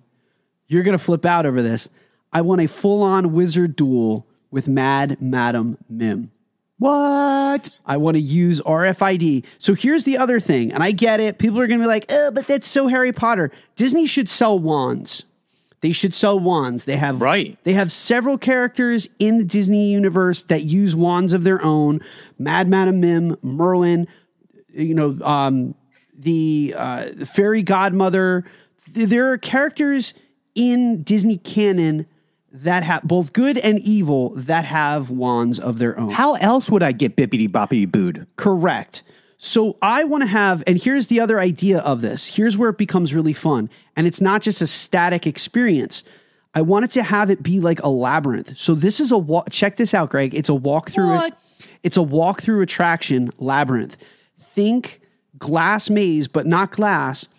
you're 0.67 0.83
gonna 0.83 0.97
flip 0.97 1.25
out 1.25 1.45
over 1.45 1.61
this. 1.61 1.87
I 2.33 2.41
want 2.41 2.59
a 2.59 2.67
full-on 2.67 3.31
wizard 3.31 3.77
duel 3.77 4.27
with 4.51 4.67
Mad 4.67 5.21
Madam 5.21 5.77
Mim. 5.87 6.31
What? 6.79 7.77
I 7.85 7.97
want 7.97 8.15
to 8.15 8.21
use 8.21 8.61
RFID. 8.61 9.43
So 9.57 9.75
here's 9.75 10.05
the 10.05 10.17
other 10.17 10.39
thing, 10.39 10.71
and 10.71 10.81
I 10.81 10.91
get 10.91 11.19
it. 11.19 11.37
People 11.37 11.59
are 11.59 11.67
going 11.67 11.79
to 11.79 11.83
be 11.83 11.87
like, 11.87 12.05
oh, 12.09 12.31
but 12.31 12.47
that's 12.47 12.67
so 12.67 12.87
Harry 12.87 13.11
Potter. 13.11 13.51
Disney 13.75 14.05
should 14.05 14.29
sell 14.29 14.57
wands. 14.57 15.25
They 15.81 15.91
should 15.91 16.13
sell 16.13 16.39
wands. 16.39 16.85
They 16.85 16.97
have 16.97 17.21
Right. 17.21 17.57
They 17.63 17.73
have 17.73 17.91
several 17.91 18.37
characters 18.37 19.09
in 19.19 19.37
the 19.37 19.43
Disney 19.43 19.91
universe 19.91 20.43
that 20.43 20.63
use 20.63 20.95
wands 20.95 21.33
of 21.33 21.43
their 21.43 21.61
own. 21.61 22.01
Mad 22.37 22.69
Madam 22.69 23.01
Mim, 23.01 23.37
Merlin, 23.41 24.07
you 24.73 24.93
know, 24.93 25.17
um, 25.21 25.75
the 26.17 26.73
uh, 26.77 27.25
fairy 27.25 27.63
godmother. 27.63 28.45
There 28.87 29.31
are 29.31 29.37
characters 29.37 30.13
in 30.55 31.03
Disney 31.03 31.37
canon 31.37 32.05
that 32.51 32.83
have 32.83 33.03
both 33.03 33.33
good 33.33 33.57
and 33.57 33.79
evil 33.79 34.31
that 34.35 34.65
have 34.65 35.09
wands 35.09 35.59
of 35.59 35.77
their 35.79 35.99
own. 35.99 36.11
How 36.11 36.33
else 36.35 36.69
would 36.69 36.83
I 36.83 36.91
get 36.91 37.15
bippity 37.15 37.47
boppity 37.47 37.89
booed? 37.89 38.25
Correct. 38.35 39.03
So 39.37 39.77
I 39.81 40.03
want 40.03 40.23
to 40.23 40.27
have, 40.27 40.63
and 40.67 40.81
here's 40.81 41.07
the 41.07 41.21
other 41.21 41.39
idea 41.39 41.79
of 41.79 42.01
this. 42.01 42.27
Here's 42.27 42.57
where 42.57 42.69
it 42.69 42.77
becomes 42.77 43.13
really 43.13 43.33
fun. 43.33 43.69
And 43.95 44.05
it's 44.05 44.19
not 44.19 44.41
just 44.41 44.61
a 44.61 44.67
static 44.67 45.25
experience. 45.25 46.03
I 46.53 46.61
wanted 46.61 46.91
to 46.91 47.03
have 47.03 47.29
it 47.29 47.41
be 47.41 47.59
like 47.59 47.81
a 47.81 47.87
labyrinth. 47.87 48.57
So 48.57 48.73
this 48.73 48.99
is 48.99 49.11
a 49.11 49.17
walk. 49.17 49.49
Check 49.49 49.77
this 49.77 49.93
out, 49.93 50.09
Greg. 50.09 50.35
It's 50.35 50.49
a 50.49 50.53
walkthrough. 50.53 51.15
What? 51.15 51.37
It's 51.83 51.97
a 51.97 52.01
walkthrough 52.01 52.63
attraction 52.63 53.31
labyrinth. 53.37 53.95
Think 54.37 54.99
glass 55.37 55.89
maze, 55.89 56.27
but 56.27 56.45
not 56.45 56.71
glass. 56.71 57.29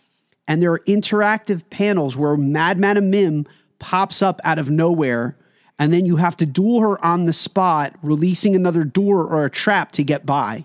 And 0.49 0.63
there 0.63 0.73
are 0.73 0.81
interactive 0.81 1.69
panels 1.69 2.17
where 2.17 2.37
Mad 2.37 2.79
Madam 2.79 3.11
Mim 3.11 3.47
pops 3.81 4.23
up 4.23 4.41
out 4.45 4.59
of 4.59 4.71
nowhere, 4.71 5.37
and 5.79 5.93
then 5.93 6.07
you 6.07 6.17
have 6.17 6.37
to 6.37 6.47
duel 6.47 6.81
her 6.81 7.05
on 7.05 7.25
the 7.25 7.33
spot, 7.33 7.95
releasing 8.03 8.55
another 8.55 8.85
door 8.85 9.25
or 9.25 9.45
a 9.45 9.51
trap 9.51 9.91
to 9.93 10.05
get 10.05 10.25
by. 10.25 10.65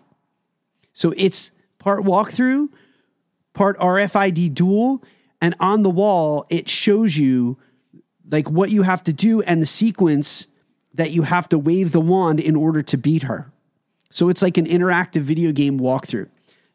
So 0.94 1.14
it's 1.18 1.52
part 1.80 2.04
walkthrough, 2.04 2.70
part 3.54 3.80
RFID 3.80 4.54
duel, 4.54 5.04
and 5.42 5.56
on 5.60 5.84
the 5.84 5.90
wall 5.90 6.46
it 6.50 6.70
shows 6.70 7.18
you 7.18 7.58
like 8.30 8.50
what 8.50 8.72
you 8.72 8.84
have 8.84 9.04
to 9.04 9.14
do 9.14 9.42
and 9.42 9.62
the 9.62 9.68
sequence 9.68 10.48
that 10.94 11.12
you 11.12 11.24
have 11.24 11.50
to 11.50 11.58
wave 11.58 11.92
the 11.92 12.02
wand 12.02 12.40
in 12.40 12.56
order 12.56 12.82
to 12.82 12.98
beat 12.98 13.24
her. 13.24 13.52
So 14.10 14.30
it's 14.30 14.42
like 14.42 14.58
an 14.58 14.66
interactive 14.66 15.22
video 15.22 15.52
game 15.52 15.80
walkthrough. 15.80 16.30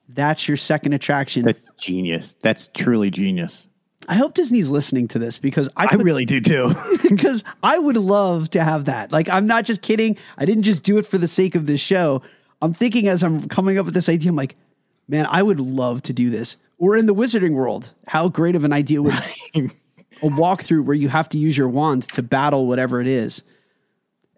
That's 0.09 0.47
your 0.47 0.59
second 0.59 0.93
attraction. 0.93 1.43
That's 1.43 1.63
genius. 1.79 2.35
That's 2.43 2.69
truly 2.75 3.11
genius. 3.11 3.70
I 4.11 4.15
hope 4.17 4.35
Disney's 4.35 4.69
listening 4.69 5.07
to 5.09 5.21
this 5.21 5.39
because 5.39 5.69
I, 5.77 5.87
I 5.89 5.95
really 5.95 6.25
do 6.25 6.41
too. 6.41 6.75
because 7.09 7.45
I 7.63 7.79
would 7.79 7.97
love 7.97 8.51
to 8.51 8.65
have 8.65 8.87
that. 8.87 9.13
Like 9.13 9.29
I'm 9.29 9.47
not 9.47 9.65
just 9.65 9.83
kidding. 9.83 10.19
I 10.37 10.45
didn't 10.45 10.65
just 10.65 10.83
do 10.83 10.99
it 10.99 11.07
for 11.07 11.17
the 11.17 11.29
sake 11.29 11.55
of 11.55 11.67
this 11.67 11.81
show. 11.81 12.21
I'm 12.61 12.75
thinking 12.75 13.07
as 13.07 13.23
I'm 13.23 13.47
coming 13.47 13.79
up 13.79 13.85
with 13.85 13.95
this 13.95 14.09
idea, 14.09 14.31
I'm 14.31 14.37
like, 14.37 14.57
man, 15.07 15.27
I 15.31 15.45
would 15.45 15.61
love 15.61 16.03
to 16.03 16.13
do 16.13 16.29
this. 16.29 16.57
Or 16.77 16.97
in 16.97 17.07
the 17.07 17.15
wizarding 17.15 17.53
world, 17.53 17.95
how 18.09 18.29
great 18.29 18.57
of 18.57 18.65
an 18.65 18.73
idea 18.73 19.01
would 19.01 19.15
a 19.55 20.27
walkthrough 20.27 20.85
where 20.85 20.97
you 20.97 21.09
have 21.09 21.29
to 21.29 21.39
use 21.39 21.57
your 21.57 21.69
wand 21.69 22.03
to 22.15 22.23
battle 22.23 22.67
whatever 22.67 23.01
it 23.01 23.07
is. 23.07 23.45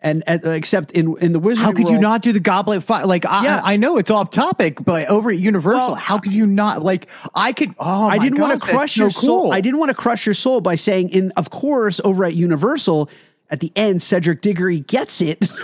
And 0.05 0.25
uh, 0.27 0.39
except 0.51 0.91
in 0.91 1.17
in 1.19 1.33
the 1.33 1.41
wizarding 1.41 1.59
How 1.59 1.73
could 1.73 1.89
you 1.89 1.99
not 1.99 2.23
do 2.23 2.33
the 2.33 2.41
goblet 2.41 2.83
fight? 2.83 3.07
Like, 3.07 3.25
I, 3.25 3.45
Yeah. 3.45 3.61
I 3.63 3.77
know 3.77 3.99
it's 3.99 4.11
off 4.11 4.31
topic, 4.31 4.85
but 4.85 5.07
over 5.09 5.31
at 5.31 5.39
Universal, 5.39 5.79
Well, 5.79 5.95
how 5.95 6.19
could 6.19 6.33
you 6.33 6.45
not? 6.47 6.83
Like, 6.83 7.09
I 7.37 7.53
could. 7.53 7.73
Oh, 7.79 8.09
I 8.09 8.19
didn't 8.19 8.41
want 8.41 8.61
to 8.61 8.67
crush 8.69 8.97
your 8.97 9.11
so 9.11 9.21
soul. 9.21 9.43
cool. 9.45 9.53
I 9.53 9.61
didn't 9.61 9.79
want 9.79 9.91
to 9.91 9.95
crush 9.95 10.27
your 10.27 10.35
soul 10.35 10.61
by 10.61 10.75
saying, 10.75 11.11
in 11.11 11.31
of 11.37 11.51
course, 11.51 12.01
over 12.03 12.25
at 12.25 12.35
Universal, 12.35 13.11
at 13.49 13.61
the 13.61 13.71
end, 13.77 14.03
Cedric 14.03 14.41
Diggory 14.43 14.81
gets 14.81 15.21
it. 15.21 15.49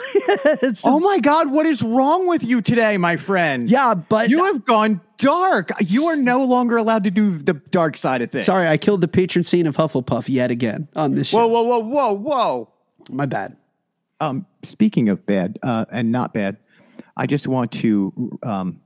Oh 0.84 1.00
my 1.00 1.20
God, 1.20 1.50
what 1.50 1.64
is 1.64 1.82
wrong 1.82 2.26
with 2.28 2.44
you 2.44 2.60
today, 2.60 2.98
my 2.98 3.16
friend? 3.16 3.68
yeah, 3.68 3.94
but 3.94 4.28
You 4.28 4.44
have 4.44 4.64
gone 4.66 5.00
dark. 5.16 5.70
You 5.80 6.04
are 6.06 6.16
no 6.16 6.44
longer 6.44 6.76
allowed 6.76 7.04
to 7.04 7.10
do 7.10 7.38
the 7.38 7.54
dark 7.54 7.96
side 7.96 8.20
of 8.20 8.30
things. 8.30 8.44
sorry, 8.44 8.66
I 8.68 8.76
killed 8.76 9.00
the 9.00 9.08
patron 9.08 9.42
saint 9.42 9.66
of 9.66 9.76
Hufflepuff 9.76 10.28
yet 10.28 10.50
again 10.50 10.86
on 10.94 11.14
this 11.14 11.28
show. 11.28 11.38
Whoa, 11.38 11.46
whoa, 11.46 11.62
whoa, 11.62 11.78
whoa, 11.80 12.12
whoa. 12.12 12.68
My 13.10 13.24
bad. 13.24 13.56
Um, 14.20 14.46
speaking 14.62 15.08
of 15.08 15.24
bad 15.26 15.58
uh, 15.62 15.84
and 15.92 16.10
not 16.10 16.34
bad, 16.34 16.56
I 17.16 17.26
just 17.26 17.46
want 17.46 17.70
to 17.72 18.38
um, 18.42 18.80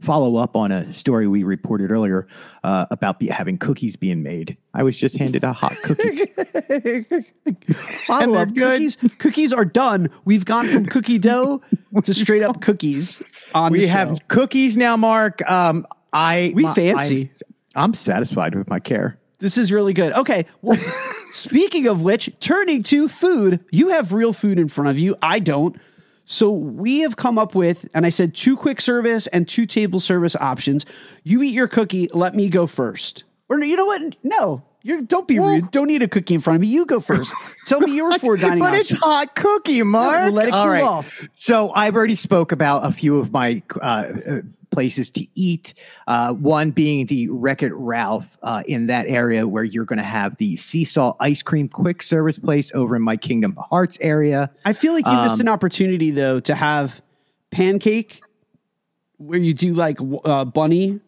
follow 0.00 0.36
up 0.36 0.54
on 0.56 0.70
a 0.72 0.92
story 0.92 1.26
we 1.26 1.42
reported 1.42 1.90
earlier 1.90 2.28
uh, 2.62 2.86
about 2.90 3.18
be, 3.18 3.26
having 3.28 3.58
cookies 3.58 3.96
being 3.96 4.22
made. 4.22 4.56
I 4.74 4.82
was 4.82 4.96
just 4.96 5.16
handed 5.16 5.42
a 5.42 5.52
hot 5.52 5.74
cookie. 5.82 6.26
Follow 8.06 8.32
they're 8.34 8.42
up 8.42 8.54
cookies. 8.54 8.96
Cookies 9.18 9.52
are 9.52 9.64
done. 9.64 10.10
We've 10.24 10.44
gone 10.44 10.66
from 10.68 10.86
cookie 10.86 11.18
dough 11.18 11.62
to 12.04 12.14
straight 12.14 12.42
up 12.42 12.60
cookies 12.60 13.22
on 13.54 13.72
we 13.72 13.80
the 13.80 13.86
have 13.88 14.08
show. 14.10 14.18
cookies 14.28 14.76
now, 14.76 14.96
Mark. 14.96 15.48
Um, 15.50 15.86
I 16.12 16.52
We 16.54 16.62
my- 16.64 16.74
fancy. 16.74 17.30
I'm, 17.74 17.84
I'm 17.84 17.94
satisfied 17.94 18.54
with 18.54 18.68
my 18.68 18.78
care. 18.80 19.18
This 19.38 19.58
is 19.58 19.70
really 19.70 19.92
good. 19.92 20.12
Okay. 20.12 20.46
Well, 20.62 20.78
speaking 21.30 21.86
of 21.86 22.02
which, 22.02 22.30
turning 22.40 22.82
to 22.84 23.08
food, 23.08 23.64
you 23.70 23.90
have 23.90 24.12
real 24.12 24.32
food 24.32 24.58
in 24.58 24.68
front 24.68 24.90
of 24.90 24.98
you. 24.98 25.16
I 25.22 25.38
don't. 25.38 25.78
So 26.24 26.50
we 26.50 27.00
have 27.00 27.16
come 27.16 27.38
up 27.38 27.54
with, 27.54 27.88
and 27.94 28.04
I 28.04 28.08
said 28.08 28.34
two 28.34 28.56
quick 28.56 28.80
service 28.80 29.28
and 29.28 29.46
two 29.46 29.64
table 29.64 30.00
service 30.00 30.34
options. 30.36 30.84
You 31.22 31.42
eat 31.42 31.54
your 31.54 31.68
cookie. 31.68 32.08
Let 32.12 32.34
me 32.34 32.48
go 32.48 32.66
first. 32.66 33.22
Or 33.48 33.60
you 33.60 33.76
know 33.76 33.86
what? 33.86 34.16
No, 34.24 34.64
you 34.86 35.02
don't 35.02 35.26
be 35.28 35.38
rude. 35.38 35.70
Don't 35.70 35.90
eat 35.90 36.02
a 36.02 36.08
cookie 36.08 36.34
in 36.34 36.40
front 36.40 36.56
of 36.56 36.60
me. 36.62 36.68
You 36.68 36.86
go 36.86 37.00
first. 37.00 37.34
Tell 37.66 37.80
me 37.80 37.94
your 37.96 38.16
four 38.18 38.36
dining 38.36 38.60
but 38.60 38.70
options. 38.74 38.92
it's 38.92 39.00
hot 39.00 39.34
cookie, 39.34 39.82
Mark. 39.82 40.24
we'll 40.24 40.32
let 40.32 40.48
it 40.48 40.54
All 40.54 40.64
cool 40.64 40.72
right. 40.72 40.82
off. 40.84 41.28
So 41.34 41.72
I've 41.74 41.96
already 41.96 42.14
spoke 42.14 42.52
about 42.52 42.84
a 42.86 42.92
few 42.92 43.18
of 43.18 43.32
my 43.32 43.62
uh, 43.80 43.84
uh, 44.26 44.40
places 44.70 45.10
to 45.12 45.26
eat. 45.34 45.74
Uh, 46.06 46.32
one 46.34 46.70
being 46.70 47.06
the 47.06 47.28
Wreck 47.30 47.62
It 47.62 47.72
Ralph 47.74 48.36
uh, 48.42 48.62
in 48.66 48.86
that 48.88 49.06
area 49.06 49.46
where 49.48 49.64
you're 49.64 49.84
going 49.84 49.96
to 49.98 50.02
have 50.04 50.36
the 50.36 50.56
Sea-Salt 50.56 51.16
Ice 51.20 51.42
Cream 51.42 51.68
quick 51.68 52.02
service 52.02 52.38
place 52.38 52.70
over 52.74 52.94
in 52.96 53.02
my 53.02 53.16
Kingdom 53.16 53.56
Hearts 53.70 53.96
area. 54.00 54.50
I 54.64 54.72
feel 54.72 54.92
like 54.92 55.06
you 55.06 55.12
Um, 55.12 55.24
missed 55.26 55.40
an 55.40 55.48
opportunity 55.48 56.10
though 56.10 56.40
to 56.40 56.54
have 56.54 57.00
pancake 57.50 58.20
where 59.18 59.38
you 59.38 59.54
do 59.54 59.72
like 59.72 59.98
uh, 60.24 60.44
bunny. 60.44 61.00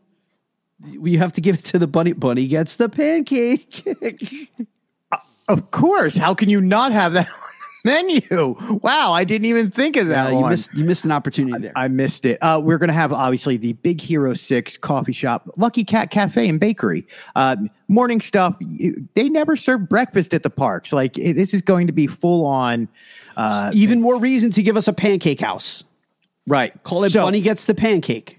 You 0.84 1.18
have 1.18 1.32
to 1.34 1.40
give 1.40 1.56
it 1.56 1.64
to 1.66 1.78
the 1.78 1.86
bunny. 1.86 2.12
Bunny 2.12 2.46
gets 2.46 2.76
the 2.76 2.88
pancake. 2.88 4.48
Of 5.48 5.70
course, 5.70 6.14
how 6.14 6.34
can 6.34 6.50
you 6.50 6.60
not 6.60 6.92
have 6.92 7.14
that 7.14 7.26
on 7.26 7.32
the 7.82 7.90
menu? 8.30 8.80
Wow, 8.82 9.12
I 9.14 9.24
didn't 9.24 9.46
even 9.46 9.70
think 9.70 9.96
of 9.96 10.08
that. 10.08 10.26
Uh, 10.26 10.30
you 10.30 10.36
one. 10.40 10.50
missed 10.50 10.74
you 10.74 10.84
missed 10.84 11.06
an 11.06 11.10
opportunity 11.10 11.58
there. 11.58 11.72
I 11.74 11.88
missed 11.88 12.26
it. 12.26 12.36
Uh, 12.42 12.60
we're 12.62 12.76
going 12.76 12.88
to 12.88 12.94
have 12.94 13.14
obviously 13.14 13.56
the 13.56 13.72
Big 13.72 13.98
Hero 13.98 14.34
Six 14.34 14.76
coffee 14.76 15.12
shop, 15.14 15.48
Lucky 15.56 15.84
Cat 15.84 16.10
Cafe 16.10 16.46
and 16.46 16.60
Bakery. 16.60 17.06
Uh, 17.34 17.56
morning 17.88 18.20
stuff. 18.20 18.56
They 19.14 19.30
never 19.30 19.56
serve 19.56 19.88
breakfast 19.88 20.34
at 20.34 20.42
the 20.42 20.50
parks. 20.50 20.92
Like 20.92 21.16
it, 21.16 21.32
this 21.32 21.54
is 21.54 21.62
going 21.62 21.86
to 21.86 21.94
be 21.94 22.06
full 22.06 22.44
on. 22.44 22.86
Uh, 23.34 23.70
Even 23.72 24.02
more 24.02 24.18
reason 24.20 24.50
to 24.50 24.62
give 24.62 24.76
us 24.76 24.86
a 24.86 24.92
pancake 24.92 25.40
house. 25.40 25.82
right. 26.46 26.74
Call 26.82 27.04
it 27.04 27.10
So, 27.12 27.22
Bunny 27.24 27.40
gets 27.40 27.64
the 27.64 27.74
pancake. 27.74 28.37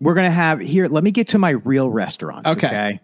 We're 0.00 0.14
going 0.14 0.26
to 0.26 0.30
have 0.30 0.60
here. 0.60 0.88
Let 0.88 1.04
me 1.04 1.10
get 1.10 1.28
to 1.28 1.38
my 1.38 1.50
real 1.50 1.88
restaurants. 1.88 2.48
Okay. 2.48 2.66
Okay. 2.66 3.00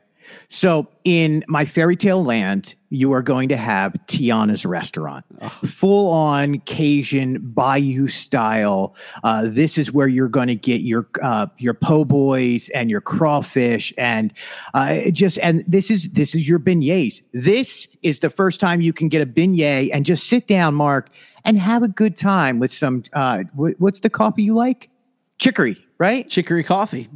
So 0.49 0.89
in 1.05 1.45
my 1.49 1.65
fairy 1.65 1.97
tale 1.97 2.25
land, 2.25 2.75
you 2.91 3.13
are 3.13 3.23
going 3.23 3.49
to 3.51 3.57
have 3.57 3.93
Tiana's 4.07 4.67
restaurant, 4.67 5.25
full 5.65 6.11
on 6.13 6.59
Cajun 6.61 7.39
Bayou 7.41 8.09
style. 8.09 8.95
Uh, 9.23 9.45
this 9.47 9.79
is 9.79 9.93
where 9.93 10.09
you're 10.09 10.29
going 10.29 10.49
to 10.49 10.57
get 10.57 10.81
your 10.81 11.09
uh, 11.23 11.47
your 11.59 11.75
po' 11.75 12.05
boys 12.05 12.69
and 12.71 12.91
your 12.91 13.01
crawfish, 13.01 13.93
and 13.97 14.33
uh, 14.75 15.11
just 15.11 15.39
and 15.39 15.65
this 15.69 15.91
is 15.91 16.11
this 16.11 16.35
is 16.35 16.49
your 16.49 16.59
beignets. 16.59 17.23
This 17.33 17.87
is 18.03 18.19
the 18.19 18.31
first 18.31 18.61
time 18.61 18.81
you 18.81 18.93
can 18.93 19.09
get 19.09 19.23
a 19.23 19.27
beignet 19.27 19.91
and 19.93 20.05
just 20.05 20.27
sit 20.27 20.49
down, 20.49 20.75
Mark, 20.75 21.11
and 21.45 21.59
have 21.59 21.83
a 21.83 21.89
good 21.89 22.17
time 22.17 22.59
with 22.59 22.73
some. 22.73 23.05
Uh, 23.13 23.45
what, 23.55 23.75
what's 23.79 24.01
the 24.01 24.11
coffee 24.11 24.43
you 24.43 24.55
like? 24.55 24.90
Chicory, 25.41 25.83
right? 25.99 26.29
Chicory 26.29 26.63
coffee. 26.63 27.09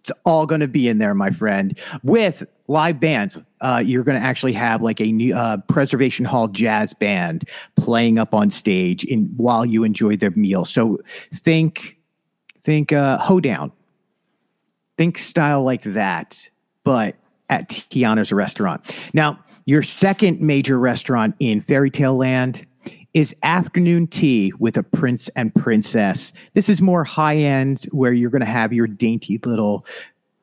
It's 0.00 0.12
all 0.24 0.46
going 0.46 0.60
to 0.60 0.68
be 0.68 0.86
in 0.86 0.98
there, 0.98 1.14
my 1.14 1.30
friend, 1.30 1.78
with 2.02 2.46
live 2.68 3.00
bands. 3.00 3.38
Uh, 3.62 3.82
you're 3.84 4.04
going 4.04 4.20
to 4.20 4.24
actually 4.24 4.52
have 4.52 4.82
like 4.82 5.00
a 5.00 5.10
new 5.10 5.34
uh, 5.34 5.56
Preservation 5.68 6.26
Hall 6.26 6.48
jazz 6.48 6.94
band 6.94 7.48
playing 7.76 8.18
up 8.18 8.34
on 8.34 8.50
stage 8.50 9.02
in 9.04 9.26
while 9.36 9.64
you 9.64 9.82
enjoy 9.82 10.16
their 10.16 10.30
meal. 10.32 10.64
So 10.66 10.98
think, 11.34 11.96
think 12.64 12.92
uh, 12.92 13.16
hoedown, 13.18 13.72
think 14.98 15.18
style 15.18 15.62
like 15.62 15.82
that, 15.82 16.48
but 16.84 17.16
at 17.48 17.68
Tiana's 17.68 18.30
restaurant. 18.30 18.94
Now, 19.14 19.38
your 19.64 19.82
second 19.82 20.40
major 20.40 20.78
restaurant 20.78 21.34
in 21.40 21.60
Fairy 21.60 21.90
Tale 21.90 22.16
Land 22.16 22.66
is 23.14 23.34
afternoon 23.42 24.06
tea 24.06 24.52
with 24.58 24.76
a 24.76 24.82
prince 24.82 25.28
and 25.36 25.54
princess. 25.54 26.32
This 26.54 26.68
is 26.68 26.80
more 26.80 27.04
high 27.04 27.36
end 27.36 27.84
where 27.90 28.12
you're 28.12 28.30
going 28.30 28.40
to 28.40 28.46
have 28.46 28.72
your 28.72 28.86
dainty 28.86 29.38
little 29.44 29.86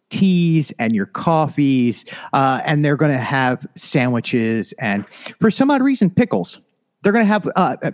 teas 0.09 0.71
and 0.79 0.95
your 0.95 1.05
coffees, 1.05 2.05
uh, 2.33 2.61
and 2.65 2.83
they're 2.83 2.95
going 2.95 3.11
to 3.11 3.17
have 3.17 3.67
sandwiches 3.75 4.73
and 4.79 5.05
for 5.39 5.51
some 5.51 5.69
odd 5.69 5.81
reason, 5.81 6.09
pickles. 6.09 6.59
They're 7.03 7.13
going 7.13 7.25
to 7.25 7.29
have 7.29 7.47
uh, 7.55 7.77
uh, 7.83 7.91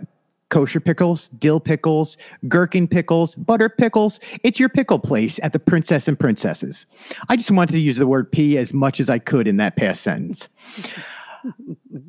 kosher 0.48 0.80
pickles, 0.80 1.28
dill 1.38 1.60
pickles, 1.60 2.16
gherkin 2.48 2.86
pickles, 2.86 3.34
butter 3.34 3.68
pickles. 3.68 4.20
It's 4.42 4.60
your 4.60 4.68
pickle 4.68 4.98
place 4.98 5.40
at 5.42 5.52
the 5.52 5.58
Princess 5.58 6.06
and 6.06 6.18
Princesses. 6.18 6.86
I 7.28 7.36
just 7.36 7.50
wanted 7.50 7.72
to 7.72 7.80
use 7.80 7.96
the 7.96 8.06
word 8.06 8.30
P 8.30 8.58
as 8.58 8.72
much 8.72 9.00
as 9.00 9.10
I 9.10 9.18
could 9.18 9.46
in 9.48 9.56
that 9.56 9.76
past 9.76 10.02
sentence. 10.02 10.48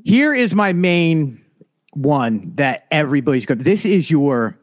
Here 0.03 0.33
is 0.33 0.55
my 0.55 0.73
main 0.73 1.41
one 1.95 2.53
that 2.55 2.85
everybody's 2.91 3.45
going. 3.45 3.59
This 3.59 3.85
is 3.85 4.09
your 4.11 4.57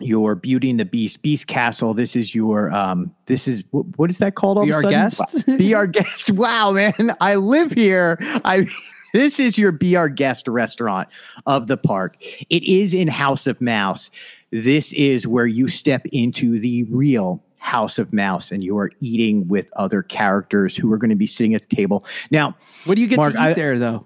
your 0.00 0.36
Beauty 0.36 0.70
and 0.70 0.78
the 0.78 0.84
Beast 0.84 1.22
Beast 1.22 1.46
Castle. 1.48 1.92
This 1.94 2.14
is 2.14 2.34
your 2.34 2.70
um. 2.72 3.14
This 3.26 3.48
is 3.48 3.62
what, 3.70 3.86
what 3.98 4.10
is 4.10 4.18
that 4.18 4.34
called? 4.34 4.58
all 4.58 4.64
Be 4.64 4.70
of 4.70 4.84
Our? 4.84 4.90
Guest? 4.90 5.46
Be 5.58 5.74
our 5.74 5.86
guest. 5.86 6.30
Wow, 6.30 6.70
man! 6.72 7.16
I 7.20 7.34
live 7.36 7.72
here. 7.72 8.16
I. 8.20 8.66
This 9.14 9.40
is 9.40 9.56
your 9.56 9.72
Be 9.72 9.96
Our 9.96 10.10
Guest 10.10 10.48
restaurant 10.48 11.08
of 11.46 11.66
the 11.66 11.78
park. 11.78 12.18
It 12.50 12.62
is 12.62 12.92
in 12.92 13.08
House 13.08 13.46
of 13.46 13.58
Mouse. 13.58 14.10
This 14.52 14.92
is 14.92 15.26
where 15.26 15.46
you 15.46 15.66
step 15.68 16.04
into 16.12 16.58
the 16.60 16.84
real 16.90 17.42
House 17.56 17.98
of 17.98 18.12
Mouse 18.12 18.52
and 18.52 18.62
you 18.62 18.76
are 18.76 18.90
eating 19.00 19.48
with 19.48 19.70
other 19.76 20.02
characters 20.02 20.76
who 20.76 20.92
are 20.92 20.98
going 20.98 21.08
to 21.08 21.16
be 21.16 21.26
sitting 21.26 21.54
at 21.54 21.66
the 21.66 21.74
table. 21.74 22.04
Now, 22.30 22.54
What 22.84 22.96
do 22.96 23.00
you 23.00 23.06
get 23.08 23.16
Mark, 23.16 23.32
to 23.32 23.38
eat 23.38 23.42
I- 23.42 23.54
there 23.54 23.78
though? 23.78 24.04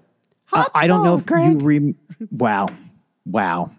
Uh, 0.55 0.65
I 0.73 0.87
don't 0.87 1.03
know 1.03 1.15
if 1.15 1.25
Greg. 1.25 1.51
you 1.53 1.57
re- 1.59 1.95
wow, 2.31 2.67
wow, 3.25 3.71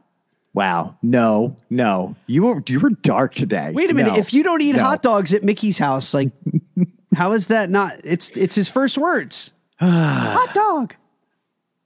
wow. 0.54 0.96
No, 1.02 1.56
no. 1.70 2.16
You 2.26 2.42
were 2.44 2.62
you 2.66 2.80
were 2.80 2.90
dark 2.90 3.34
today. 3.34 3.72
Wait 3.74 3.90
a 3.90 3.94
minute. 3.94 4.12
No. 4.14 4.18
If 4.18 4.32
you 4.34 4.42
don't 4.42 4.60
eat 4.62 4.76
No. 4.76 4.82
hot 4.82 5.02
dogs 5.02 5.32
at 5.34 5.42
Mickey's 5.44 5.78
house, 5.78 6.12
like 6.14 6.32
how 7.14 7.32
is 7.32 7.48
that 7.48 7.70
not? 7.70 8.00
It's 8.04 8.30
it's 8.30 8.54
his 8.54 8.68
first 8.68 8.98
words. 8.98 9.52
hot 9.80 10.52
dog. 10.54 10.94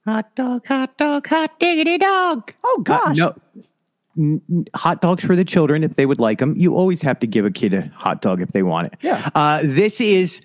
Hot 0.07 0.34
dog, 0.36 0.66
hot 0.66 0.97
dog, 0.97 1.26
hot 1.26 1.59
diggity 1.61 1.99
dog. 1.99 2.53
Oh 2.64 2.76
Uh, 2.80 2.82
gosh. 2.82 3.16
no. 3.16 3.34
N- 4.16 4.41
n- 4.51 4.64
hot 4.74 5.03
dogs 5.03 5.22
for 5.22 5.36
the 5.36 5.45
children 5.45 5.84
if 5.84 5.95
they 5.97 6.07
would 6.07 6.18
like 6.18 6.39
them. 6.39 6.55
You 6.57 6.74
always 6.74 7.03
have 7.03 7.20
to 7.20 7.26
give 7.26 7.45
a 7.45 7.51
kid 7.51 7.74
a 7.74 7.82
hot 7.95 8.20
dog 8.22 8.41
if 8.41 8.49
they 8.53 8.62
want 8.62 8.86
it. 8.89 8.95
Yeah. 9.03 9.28
Uh, 9.34 9.61
this 9.62 10.01
is 10.01 10.41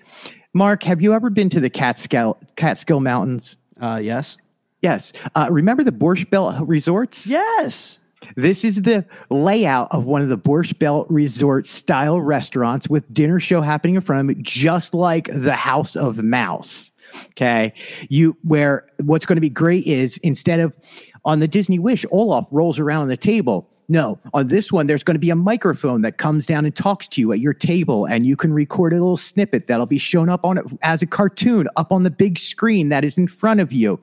Mark. 0.52 0.82
Have 0.84 1.00
you 1.02 1.12
ever 1.14 1.30
been 1.30 1.48
to 1.50 1.60
the 1.60 1.70
Catskill 1.70 2.38
Catskill 2.56 3.00
Mountains? 3.00 3.56
Uh, 3.80 4.00
yes. 4.02 4.36
Yes. 4.82 5.12
Uh, 5.34 5.48
remember 5.50 5.82
the 5.82 5.92
Borscht 5.92 6.30
Belt 6.30 6.56
resorts? 6.66 7.26
Yes. 7.26 8.00
This 8.36 8.64
is 8.64 8.82
the 8.82 9.04
layout 9.30 9.88
of 9.92 10.04
one 10.04 10.22
of 10.22 10.28
the 10.28 10.38
Borscht 10.38 10.78
Belt 10.78 11.06
resort 11.10 11.66
style 11.66 12.20
restaurants 12.20 12.88
with 12.88 13.12
dinner 13.12 13.40
show 13.40 13.60
happening 13.60 13.94
in 13.94 14.00
front 14.00 14.28
of 14.28 14.36
it, 14.36 14.42
just 14.42 14.94
like 14.94 15.28
the 15.32 15.54
House 15.54 15.96
of 15.96 16.22
Mouse. 16.22 16.92
Okay. 17.30 17.72
You, 18.08 18.36
where 18.42 18.86
what's 19.02 19.26
going 19.26 19.36
to 19.36 19.40
be 19.40 19.50
great 19.50 19.86
is 19.86 20.18
instead 20.18 20.60
of 20.60 20.76
on 21.24 21.40
the 21.40 21.48
Disney 21.48 21.78
Wish, 21.78 22.04
Olaf 22.10 22.48
rolls 22.50 22.78
around 22.78 23.02
on 23.02 23.08
the 23.08 23.16
table. 23.16 23.70
No, 23.86 24.18
on 24.32 24.46
this 24.46 24.72
one, 24.72 24.86
there's 24.86 25.02
going 25.02 25.14
to 25.14 25.20
be 25.20 25.28
a 25.28 25.36
microphone 25.36 26.00
that 26.02 26.16
comes 26.16 26.46
down 26.46 26.64
and 26.64 26.74
talks 26.74 27.06
to 27.08 27.20
you 27.20 27.32
at 27.32 27.40
your 27.40 27.52
table, 27.52 28.06
and 28.06 28.24
you 28.24 28.34
can 28.34 28.52
record 28.52 28.92
a 28.92 28.96
little 28.96 29.18
snippet 29.18 29.66
that'll 29.66 29.84
be 29.84 29.98
shown 29.98 30.30
up 30.30 30.44
on 30.44 30.56
it 30.56 30.64
as 30.82 31.02
a 31.02 31.06
cartoon 31.06 31.68
up 31.76 31.92
on 31.92 32.02
the 32.02 32.10
big 32.10 32.38
screen 32.38 32.88
that 32.88 33.04
is 33.04 33.18
in 33.18 33.28
front 33.28 33.60
of 33.60 33.72
you. 33.72 34.00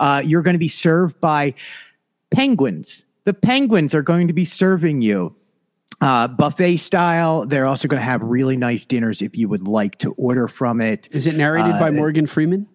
Uh, 0.00 0.22
you're 0.24 0.40
going 0.40 0.54
to 0.54 0.58
be 0.58 0.68
served 0.68 1.20
by 1.20 1.52
penguins. 2.30 3.04
The 3.24 3.34
penguins 3.34 3.94
are 3.94 4.02
going 4.02 4.28
to 4.28 4.32
be 4.32 4.46
serving 4.46 5.02
you 5.02 5.36
uh, 6.00 6.28
buffet 6.28 6.78
style. 6.78 7.44
They're 7.44 7.66
also 7.66 7.86
going 7.88 8.00
to 8.00 8.04
have 8.04 8.22
really 8.22 8.56
nice 8.56 8.86
dinners 8.86 9.20
if 9.20 9.36
you 9.36 9.48
would 9.48 9.66
like 9.68 9.98
to 9.98 10.12
order 10.12 10.48
from 10.48 10.80
it. 10.80 11.08
Is 11.12 11.26
it 11.26 11.34
narrated 11.36 11.74
Uh, 11.74 11.80
by 11.80 11.90
Morgan 11.90 12.26
Freeman? 12.26 12.66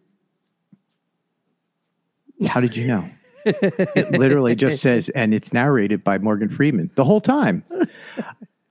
How 2.47 2.59
did 2.59 2.75
you 2.75 2.85
know? 2.87 3.05
It 3.45 4.11
literally 4.11 4.55
just 4.55 4.81
says, 4.81 5.09
and 5.09 5.33
it's 5.33 5.53
narrated 5.53 6.03
by 6.03 6.17
Morgan 6.17 6.49
Freeman 6.49 6.89
the 6.95 7.03
whole 7.03 7.21
time. 7.21 7.63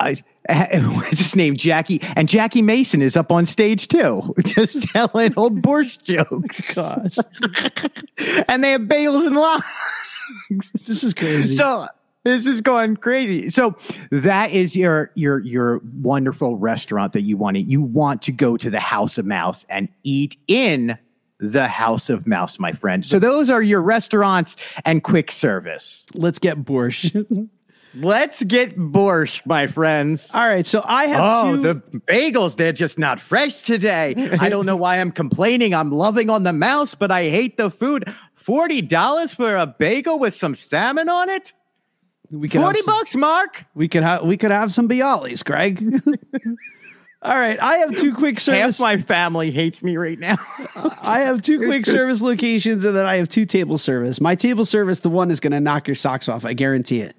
I, 0.03 0.17
what's 0.95 1.19
his 1.19 1.37
name? 1.37 1.57
Jackie. 1.57 2.01
And 2.17 2.29
Jackie 2.29 2.63
Mason 2.63 3.03
is 3.03 3.17
up 3.17 3.31
on 3.31 3.47
stage 3.47 3.89
too, 3.89 4.35
just 4.45 4.83
telling 4.91 5.33
old 5.37 5.63
Borscht 5.63 6.03
jokes. 6.03 6.75
Gosh. 6.75 7.17
and 8.49 8.63
they 8.63 8.73
have 8.73 8.89
bales 8.89 9.25
and 9.25 9.37
logs. 9.37 9.65
This 10.87 11.05
is 11.05 11.15
crazy. 11.15 11.55
So 11.57 11.87
this 12.25 12.47
is 12.47 12.61
going 12.61 12.97
crazy. 12.97 13.51
So 13.51 13.77
that 14.11 14.51
is 14.51 14.75
your 14.75 15.11
your 15.15 15.41
your 15.41 15.81
wonderful 16.01 16.57
restaurant 16.57 17.13
that 17.13 17.23
you 17.23 17.37
want 17.37 17.57
to. 17.57 17.63
You 17.63 17.83
want 17.83 18.23
to 18.23 18.33
go 18.33 18.57
to 18.57 18.71
the 18.71 18.81
House 18.81 19.19
of 19.19 19.27
Mouse 19.27 19.65
and 19.69 19.89
eat 20.03 20.37
in 20.49 20.99
the 21.43 21.67
House 21.69 22.09
of 22.09 22.27
Mouse, 22.27 22.59
my 22.61 22.73
friend. 22.73 23.05
So 23.05 23.19
those 23.19 23.51
are 23.51 23.61
your 23.63 23.83
restaurants 23.83 24.57
and 24.85 25.03
quick 25.03 25.33
service. 25.33 26.07
Let's 26.15 26.39
get 26.39 26.63
borscht. 26.65 27.49
Let's 27.95 28.43
get 28.45 28.79
borscht, 28.79 29.45
my 29.45 29.67
friends. 29.67 30.31
All 30.35 30.41
right. 30.49 30.67
So 30.67 30.81
I 30.83 31.07
have 31.09 31.21
Oh, 31.23 31.57
two. 31.57 31.63
the 31.63 31.75
bagels, 32.07 32.57
they're 32.57 32.73
just 32.73 32.99
not 32.99 33.21
fresh 33.21 33.61
today. 33.63 34.15
I 34.41 34.49
don't 34.49 34.65
know 34.65 34.77
why 34.77 34.99
I'm 34.99 35.13
complaining. 35.13 35.75
I'm 35.75 35.91
loving 35.93 36.31
on 36.31 36.43
the 36.45 36.55
mouse, 36.55 36.95
but 36.95 37.11
I 37.11 37.25
hate 37.29 37.59
the 37.59 37.71
food. 37.71 38.05
$40 38.43 39.35
for 39.35 39.57
a 39.57 39.67
bagel 39.67 40.19
with 40.19 40.35
some 40.35 40.55
salmon 40.55 41.11
on 41.11 41.29
it? 41.29 41.53
we 42.31 42.49
could 42.49 42.63
40 42.63 42.81
some- 42.81 42.95
bucks, 42.95 43.15
Mark. 43.15 43.67
We 43.75 43.89
could 43.89 44.03
have 44.05 44.23
we 44.25 44.39
could 44.39 44.53
have 44.53 44.73
some 44.73 44.89
Bialys, 44.89 45.45
Greg. 45.45 45.85
All 47.25 47.39
right, 47.39 47.61
I 47.63 47.79
have 47.79 47.97
two 47.97 48.15
quick 48.15 48.41
service. 48.41 48.79
Half 48.79 48.85
my 48.85 48.99
family 49.01 49.53
hates 49.53 49.81
me 49.81 49.97
right 49.97 50.19
now. 50.19 50.37
I 51.03 51.21
have 51.21 51.41
two 51.41 51.59
quick 51.59 51.87
service 51.87 52.21
locations, 52.21 52.85
and 52.85 52.97
then 52.97 53.07
I 53.07 53.17
have 53.17 53.29
two 53.29 53.47
table 53.47 53.79
service. 53.79 54.21
My 54.21 54.35
table 54.35 54.65
service, 54.65 55.01
the 55.01 55.09
one 55.09 55.31
is 55.31 55.39
going 55.39 55.53
to 55.53 55.61
knock 55.61 55.87
your 55.87 55.95
socks 55.95 56.29
off. 56.29 56.45
I 56.45 56.53
guarantee 56.53 57.01
it. 57.01 57.17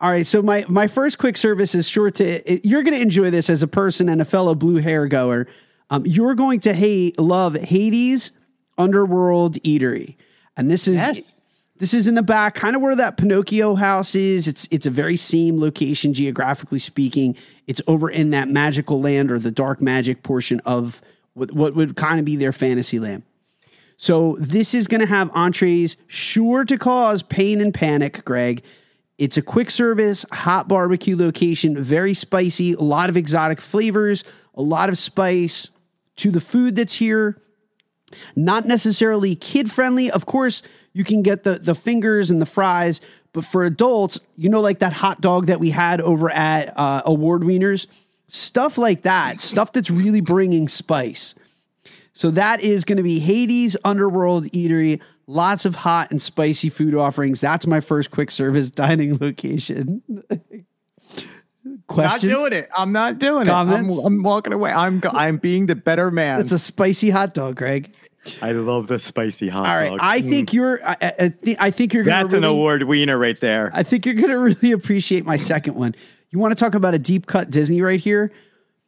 All 0.00 0.10
right, 0.10 0.26
so 0.26 0.42
my 0.42 0.64
my 0.68 0.88
first 0.88 1.18
quick 1.18 1.36
service 1.36 1.76
is 1.76 1.88
sure 1.88 2.10
to. 2.10 2.52
It, 2.52 2.64
you're 2.64 2.82
going 2.82 2.94
to 2.94 3.00
enjoy 3.00 3.30
this 3.30 3.48
as 3.48 3.62
a 3.62 3.68
person 3.68 4.08
and 4.08 4.20
a 4.20 4.24
fellow 4.24 4.56
blue 4.56 4.76
hair 4.76 5.06
goer. 5.06 5.46
Um, 5.90 6.04
you're 6.04 6.34
going 6.34 6.58
to 6.60 6.74
hate 6.74 7.18
love 7.20 7.54
Hades 7.54 8.32
Underworld 8.76 9.54
Eatery, 9.62 10.16
and 10.56 10.68
this 10.68 10.88
is. 10.88 10.96
Yes. 10.96 11.35
This 11.78 11.92
is 11.92 12.06
in 12.06 12.14
the 12.14 12.22
back, 12.22 12.54
kind 12.54 12.74
of 12.74 12.82
where 12.82 12.96
that 12.96 13.18
Pinocchio 13.18 13.74
house 13.74 14.14
is. 14.14 14.48
It's 14.48 14.66
it's 14.70 14.86
a 14.86 14.90
very 14.90 15.16
same 15.16 15.60
location 15.60 16.14
geographically 16.14 16.78
speaking. 16.78 17.36
It's 17.66 17.82
over 17.86 18.08
in 18.08 18.30
that 18.30 18.48
magical 18.48 19.00
land 19.00 19.30
or 19.30 19.38
the 19.38 19.50
dark 19.50 19.82
magic 19.82 20.22
portion 20.22 20.60
of 20.64 21.02
what, 21.34 21.52
what 21.52 21.74
would 21.74 21.96
kind 21.96 22.18
of 22.18 22.24
be 22.24 22.36
their 22.36 22.52
fantasy 22.52 22.98
land. 22.98 23.24
So 23.98 24.36
this 24.38 24.74
is 24.74 24.86
going 24.86 25.00
to 25.00 25.06
have 25.06 25.30
entrees 25.34 25.96
sure 26.06 26.64
to 26.64 26.78
cause 26.78 27.22
pain 27.22 27.60
and 27.60 27.72
panic, 27.72 28.24
Greg. 28.24 28.62
It's 29.18 29.36
a 29.36 29.42
quick 29.42 29.70
service, 29.70 30.24
hot 30.30 30.68
barbecue 30.68 31.16
location, 31.16 31.82
very 31.82 32.12
spicy, 32.12 32.72
a 32.72 32.80
lot 32.80 33.08
of 33.08 33.16
exotic 33.16 33.60
flavors, 33.60 34.24
a 34.54 34.62
lot 34.62 34.88
of 34.90 34.98
spice 34.98 35.70
to 36.16 36.30
the 36.30 36.40
food 36.40 36.76
that's 36.76 36.94
here 36.94 37.40
not 38.34 38.66
necessarily 38.66 39.34
kid 39.34 39.70
friendly. 39.70 40.10
Of 40.10 40.26
course, 40.26 40.62
you 40.96 41.04
can 41.04 41.20
get 41.20 41.44
the 41.44 41.58
the 41.58 41.74
fingers 41.74 42.30
and 42.30 42.40
the 42.40 42.46
fries, 42.46 43.02
but 43.34 43.44
for 43.44 43.64
adults, 43.64 44.18
you 44.34 44.48
know, 44.48 44.62
like 44.62 44.78
that 44.78 44.94
hot 44.94 45.20
dog 45.20 45.46
that 45.46 45.60
we 45.60 45.68
had 45.68 46.00
over 46.00 46.30
at 46.30 46.72
uh, 46.78 47.02
Award 47.04 47.42
Wieners, 47.42 47.86
stuff 48.28 48.78
like 48.78 49.02
that, 49.02 49.38
stuff 49.38 49.74
that's 49.74 49.90
really 49.90 50.22
bringing 50.22 50.68
spice. 50.68 51.34
So 52.14 52.30
that 52.30 52.62
is 52.62 52.86
going 52.86 52.96
to 52.96 53.02
be 53.02 53.18
Hades 53.18 53.76
Underworld 53.84 54.44
Eatery. 54.52 55.02
Lots 55.26 55.66
of 55.66 55.74
hot 55.74 56.10
and 56.12 56.22
spicy 56.22 56.70
food 56.70 56.94
offerings. 56.94 57.42
That's 57.42 57.66
my 57.66 57.80
first 57.80 58.10
quick 58.10 58.30
service 58.30 58.70
dining 58.82 59.18
location. 59.18 60.02
not 61.90 62.20
doing 62.22 62.52
it. 62.54 62.70
I'm 62.74 62.92
not 62.92 63.18
doing 63.18 63.44
Comments? 63.44 63.94
it. 63.94 64.00
I'm, 64.00 64.06
I'm 64.06 64.22
walking 64.22 64.54
away. 64.54 64.72
I'm 64.72 65.02
I'm 65.12 65.36
being 65.36 65.66
the 65.66 65.76
better 65.76 66.10
man. 66.10 66.40
It's 66.40 66.52
a 66.52 66.58
spicy 66.58 67.10
hot 67.10 67.34
dog, 67.34 67.56
Greg. 67.56 67.92
I 68.42 68.52
love 68.52 68.86
the 68.86 68.98
spicy 68.98 69.48
hot 69.48 69.66
All 69.66 69.76
right, 69.90 69.98
I 70.00 70.20
think 70.20 70.52
you're. 70.52 70.84
I, 70.86 70.96
I, 71.00 71.28
thi- 71.28 71.56
I 71.58 71.70
think 71.70 71.94
you're. 71.94 72.04
Gonna 72.04 72.24
That's 72.24 72.34
an 72.34 72.44
award 72.44 72.82
wiener 72.84 73.18
right 73.18 73.38
there. 73.40 73.70
I 73.72 73.82
think 73.82 74.06
you're 74.06 74.14
going 74.14 74.28
to 74.28 74.38
really 74.38 74.72
appreciate 74.72 75.24
my 75.24 75.36
second 75.36 75.74
one. 75.74 75.94
You 76.30 76.38
want 76.38 76.56
to 76.56 76.62
talk 76.62 76.74
about 76.74 76.94
a 76.94 76.98
deep 76.98 77.26
cut 77.26 77.50
Disney 77.50 77.82
right 77.82 78.00
here? 78.00 78.32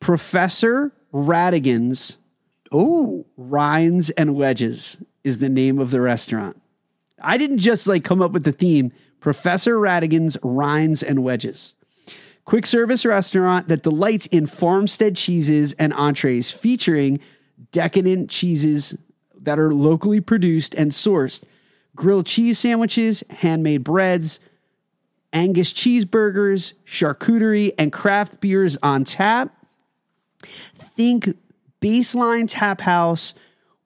Professor 0.01 0.93
Ratigan's 1.13 2.19
Oh, 2.71 3.25
Rinds 3.37 4.11
and 4.11 4.35
Wedges 4.35 5.03
is 5.25 5.39
the 5.39 5.49
name 5.49 5.79
of 5.79 5.91
the 5.91 6.01
restaurant. 6.01 6.61
I 7.21 7.39
didn't 7.39 7.59
just 7.59 7.87
like 7.87 8.05
come 8.05 8.21
up 8.21 8.33
with 8.33 8.45
the 8.45 8.53
theme. 8.53 8.93
Professor 9.21 9.79
Ratigan's 9.79 10.37
Rinds 10.43 11.03
and 11.03 11.25
Wedges. 11.25 11.75
Quick 12.45 12.67
service 12.67 13.05
restaurant 13.05 13.69
that 13.69 13.83
delights 13.83 14.27
in 14.29 14.47
farmstead 14.47 15.17
cheeses 15.17 15.73
and 15.75 15.93
entrees 15.93 16.51
featuring 16.51 17.21
decadent 17.73 18.31
cheeses 18.31 18.97
that 19.41 19.59
are 19.59 19.73
locally 19.73 20.21
produced 20.21 20.75
and 20.75 20.91
sourced, 20.91 21.43
grilled 21.97 22.27
cheese 22.27 22.59
sandwiches, 22.59 23.25
handmade 23.31 23.85
breads, 23.85 24.41
Angus 25.33 25.73
cheeseburgers, 25.73 26.73
charcuterie, 26.87 27.73
and 27.79 27.93
craft 27.93 28.41
beers 28.41 28.79
on 28.83 29.05
tap. 29.05 29.55
Think 30.43 31.37
baseline 31.83 32.47
tap 32.49 32.81
house 32.81 33.35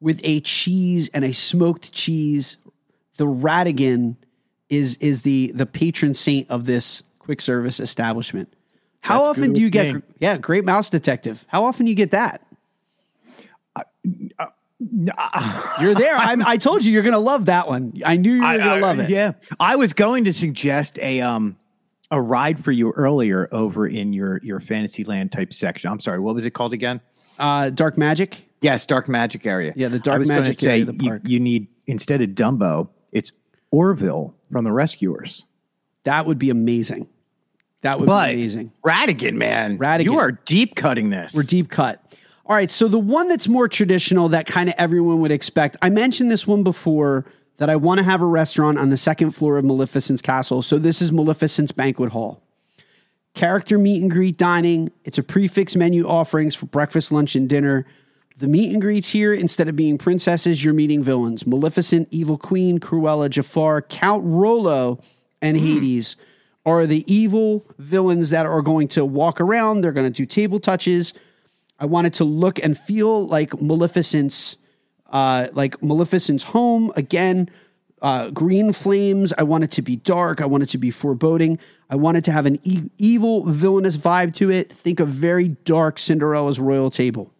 with 0.01 0.21
a 0.23 0.41
cheese 0.41 1.09
and 1.13 1.25
a 1.25 1.33
smoked 1.33 1.93
cheese. 1.93 2.57
The 3.17 3.27
Ratigan 3.27 4.17
is 4.69 4.97
is 4.99 5.23
the 5.23 5.53
the 5.55 5.67
patron 5.67 6.15
saint 6.15 6.49
of 6.51 6.65
this 6.65 7.03
quick 7.19 7.41
service 7.41 7.81
establishment. 7.81 8.53
How 9.01 9.25
That's 9.25 9.39
often 9.39 9.53
do 9.53 9.61
you 9.61 9.69
get 9.69 9.95
me. 9.95 10.03
yeah, 10.21 10.37
great 10.37 10.65
mouse 10.65 10.91
detective. 10.91 11.45
How 11.49 11.65
often 11.65 11.87
do 11.87 11.91
you 11.91 11.97
get 11.97 12.13
that? 12.13 12.47
You're 15.81 15.95
there. 15.95 16.15
I'm, 16.15 16.45
I 16.47 16.57
told 16.57 16.85
you 16.85 16.93
you're 16.93 17.03
going 17.03 17.13
to 17.13 17.19
love 17.19 17.47
that 17.47 17.69
one. 17.69 18.01
I 18.05 18.17
knew 18.17 18.33
you 18.35 18.41
were 18.41 18.59
going 18.59 18.81
to 18.81 18.87
love 18.87 18.99
it. 19.01 19.11
Yeah, 19.11 19.33
I 19.61 19.77
was 19.77 19.93
going 19.93 20.25
to 20.25 20.33
suggest 20.33 20.99
a 20.99 21.21
um 21.21 21.57
a 22.11 22.21
ride 22.21 22.63
for 22.63 22.73
you 22.73 22.91
earlier 22.93 23.49
over 23.53 23.87
in 23.87 24.13
your 24.13 24.39
your 24.43 24.61
Fantasyland 24.61 25.33
type 25.33 25.53
section. 25.53 25.91
I'm 25.91 26.01
sorry, 26.01 26.19
what 26.21 26.35
was 26.35 26.45
it 26.47 26.51
called 26.51 26.73
again? 26.73 27.01
Uh, 27.39 27.71
Dark 27.71 27.97
Magic. 27.97 28.45
Yes, 28.61 28.87
Dark 28.87 29.09
Magic 29.09 29.47
area. 29.47 29.73
Yeah, 29.75 29.89
the 29.89 29.99
Dark 29.99 30.17
I 30.17 30.19
was 30.19 30.29
gonna 30.29 30.41
Magic 30.43 30.61
say 30.61 30.69
area 30.69 30.83
of 30.83 30.87
the 30.99 31.05
you- 31.05 31.11
park. 31.11 31.23
You, 31.25 31.41
need 31.41 31.67
instead 31.87 32.21
of 32.23 32.31
Dumbo, 32.31 32.89
it's 33.11 33.33
Orville 33.71 34.35
from 34.53 34.65
the 34.65 34.73
Rescuers. 34.73 35.45
That 36.05 36.27
would 36.27 36.39
be 36.39 36.51
amazing. 36.51 37.09
That 37.81 37.99
would 37.99 38.07
But 38.07 38.29
be 38.29 38.35
amazing. 38.35 38.73
Ratigan, 38.85 39.35
man, 39.35 39.79
Ratigan. 39.79 40.05
you 40.05 40.19
are 40.19 40.33
deep 40.33 40.77
cutting 40.77 41.11
this. 41.11 41.35
We're 41.35 41.43
deep 41.43 41.69
cut. 41.71 42.01
All 42.47 42.57
right. 42.57 42.71
So 42.71 42.89
the 42.89 42.99
one 42.99 43.29
that's 43.29 43.49
more 43.49 43.69
traditional 43.69 44.29
that 44.31 44.47
kind 44.47 44.69
of 44.69 44.75
everyone 44.79 45.21
would 45.21 45.31
expect. 45.31 45.77
I 45.81 45.91
mentioned 45.91 46.31
this 46.31 46.47
one 46.47 46.63
before 46.63 47.25
that 47.59 47.71
I 47.71 47.77
want 47.77 47.99
to 47.99 48.05
have 48.05 48.21
a 48.21 48.27
restaurant 48.27 48.79
on 48.79 48.91
the 48.91 48.97
second 48.97 49.33
floor 49.33 49.59
of 49.59 49.65
Maleficent's 49.65 50.23
castle. 50.23 50.63
So 50.63 50.79
this 50.79 51.01
is 51.01 51.13
Maleficent's 51.13 51.73
banquet 51.73 52.13
hall. 52.13 52.43
Character 53.35 53.79
meet 53.79 54.03
and 54.03 54.11
greet 54.11 54.37
dining. 54.37 54.91
It's 55.05 55.19
a 55.19 55.23
prefix 55.23 55.77
menu 55.77 56.07
offerings 56.07 56.55
for 56.55 56.67
breakfast, 56.67 57.13
lunch, 57.13 57.35
and 57.35 57.49
dinner. 57.49 57.87
The 58.39 58.49
meet 58.49 58.73
and 58.73 58.83
greets 58.83 59.11
here, 59.11 59.33
instead 59.33 59.69
of 59.69 59.77
being 59.77 59.97
princesses, 59.97 60.65
you're 60.65 60.75
meeting 60.75 61.03
villains. 61.03 61.47
Maleficent, 61.47 62.09
Evil 62.11 62.37
Queen, 62.37 62.79
Cruella, 62.81 63.31
Jafar, 63.31 63.83
Claude 63.83 64.23
Frollo, 64.23 65.01
and 65.41 65.57
hmm. 65.57 65.65
Hades 65.65 66.17
are 66.65 66.87
the 66.87 67.05
evil 67.13 67.65
villains 67.79 68.31
that 68.31 68.47
are 68.47 68.63
going 68.63 68.89
to 68.89 69.05
walk 69.05 69.41
around. 69.41 69.81
They're 69.81 69.93
going 69.93 70.11
to 70.11 70.17
do 70.17 70.27
table 70.27 70.61
touches. 70.61 71.13
I 71.83 71.87
wanted 71.87 72.15
to 72.15 72.25
look 72.25 72.63
and 72.63 72.79
feel 72.79 73.27
like 73.27 73.61
Maleficent's, 73.61 74.57
uh, 75.11 75.49
like 75.53 75.83
Maleficent's 75.83 76.45
home 76.45 76.93
again. 76.95 77.51
Uh, 78.01 78.31
green 78.31 78.73
flames. 78.73 79.33
I 79.37 79.43
wanted 79.43 79.73
to 79.73 79.83
be 79.83 79.97
dark. 79.97 80.41
I 80.41 80.47
wanted 80.47 80.69
to 80.69 80.79
be 80.79 80.93
foreboding. 80.93 81.59
I 81.91 81.97
wanted 81.97 82.23
to 82.25 82.33
have 82.33 82.47
an 82.47 82.61
e- 82.63 82.89
evil, 82.99 83.45
villainous 83.47 83.97
vibe 83.97 84.33
to 84.37 84.49
it. 84.49 84.73
Think 84.73 85.01
of 85.01 85.09
very 85.09 85.49
dark 85.49 85.99
Cinderella's 85.99 86.61
royal 86.61 86.89
table. 86.89 87.33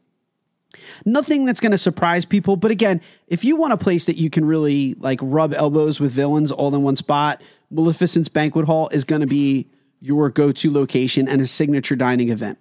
Nothing 1.05 1.45
that's 1.45 1.61
going 1.61 1.73
to 1.73 1.79
surprise 1.79 2.25
people, 2.25 2.57
but 2.57 2.73
again, 2.73 3.01
if 3.29 3.45
you 3.45 3.55
want 3.55 3.75
a 3.75 3.77
place 3.77 4.07
that 4.07 4.17
you 4.17 4.29
can 4.29 4.45
really 4.45 4.95
like 4.95 5.21
rub 5.23 5.55
elbows 5.55 6.01
with 6.01 6.11
villains 6.11 6.51
all 6.51 6.75
in 6.75 6.83
one 6.83 6.97
spot, 6.97 7.41
Maleficent's 7.71 8.29
Banquet 8.29 8.65
Hall 8.65 8.89
is 8.89 9.05
going 9.05 9.21
to 9.21 9.27
be 9.29 9.69
your 10.01 10.31
go-to 10.31 10.73
location 10.73 11.29
and 11.29 11.41
a 11.41 11.47
signature 11.47 11.95
dining 11.95 12.31
event. 12.31 12.59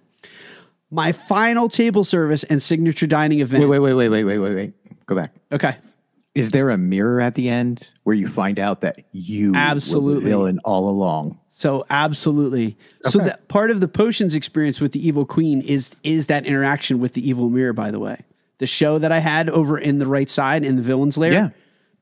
My 0.92 1.12
final 1.12 1.70
table 1.70 2.04
service 2.04 2.44
and 2.44 2.62
signature 2.62 3.06
dining 3.06 3.40
event. 3.40 3.66
Wait, 3.66 3.78
wait, 3.78 3.94
wait, 3.94 4.08
wait, 4.10 4.24
wait, 4.24 4.38
wait, 4.38 4.54
wait. 4.54 5.06
Go 5.06 5.16
back. 5.16 5.32
Okay. 5.50 5.76
Is 6.34 6.50
there 6.50 6.70
a 6.70 6.76
mirror 6.78 7.20
at 7.20 7.34
the 7.34 7.48
end 7.48 7.92
where 8.04 8.14
you 8.14 8.28
find 8.28 8.58
out 8.58 8.82
that 8.82 9.02
you 9.12 9.54
Absolutely. 9.54 10.24
the 10.24 10.30
villain 10.30 10.58
all 10.64 10.88
along? 10.88 11.38
So 11.48 11.86
absolutely. 11.90 12.76
So 13.04 13.18
that 13.20 13.48
part 13.48 13.70
of 13.70 13.80
the 13.80 13.88
potions 13.88 14.34
experience 14.34 14.80
with 14.80 14.92
the 14.92 15.06
evil 15.06 15.26
queen 15.26 15.60
is 15.62 15.94
is 16.02 16.26
that 16.26 16.46
interaction 16.46 16.98
with 16.98 17.12
the 17.14 17.26
evil 17.26 17.50
mirror. 17.50 17.72
By 17.72 17.90
the 17.90 17.98
way, 17.98 18.20
the 18.58 18.66
show 18.66 18.98
that 18.98 19.12
I 19.12 19.18
had 19.18 19.50
over 19.50 19.78
in 19.78 19.98
the 19.98 20.06
right 20.06 20.30
side 20.30 20.64
in 20.64 20.76
the 20.76 20.82
villains 20.82 21.18
lair. 21.18 21.32
Yeah. 21.32 21.48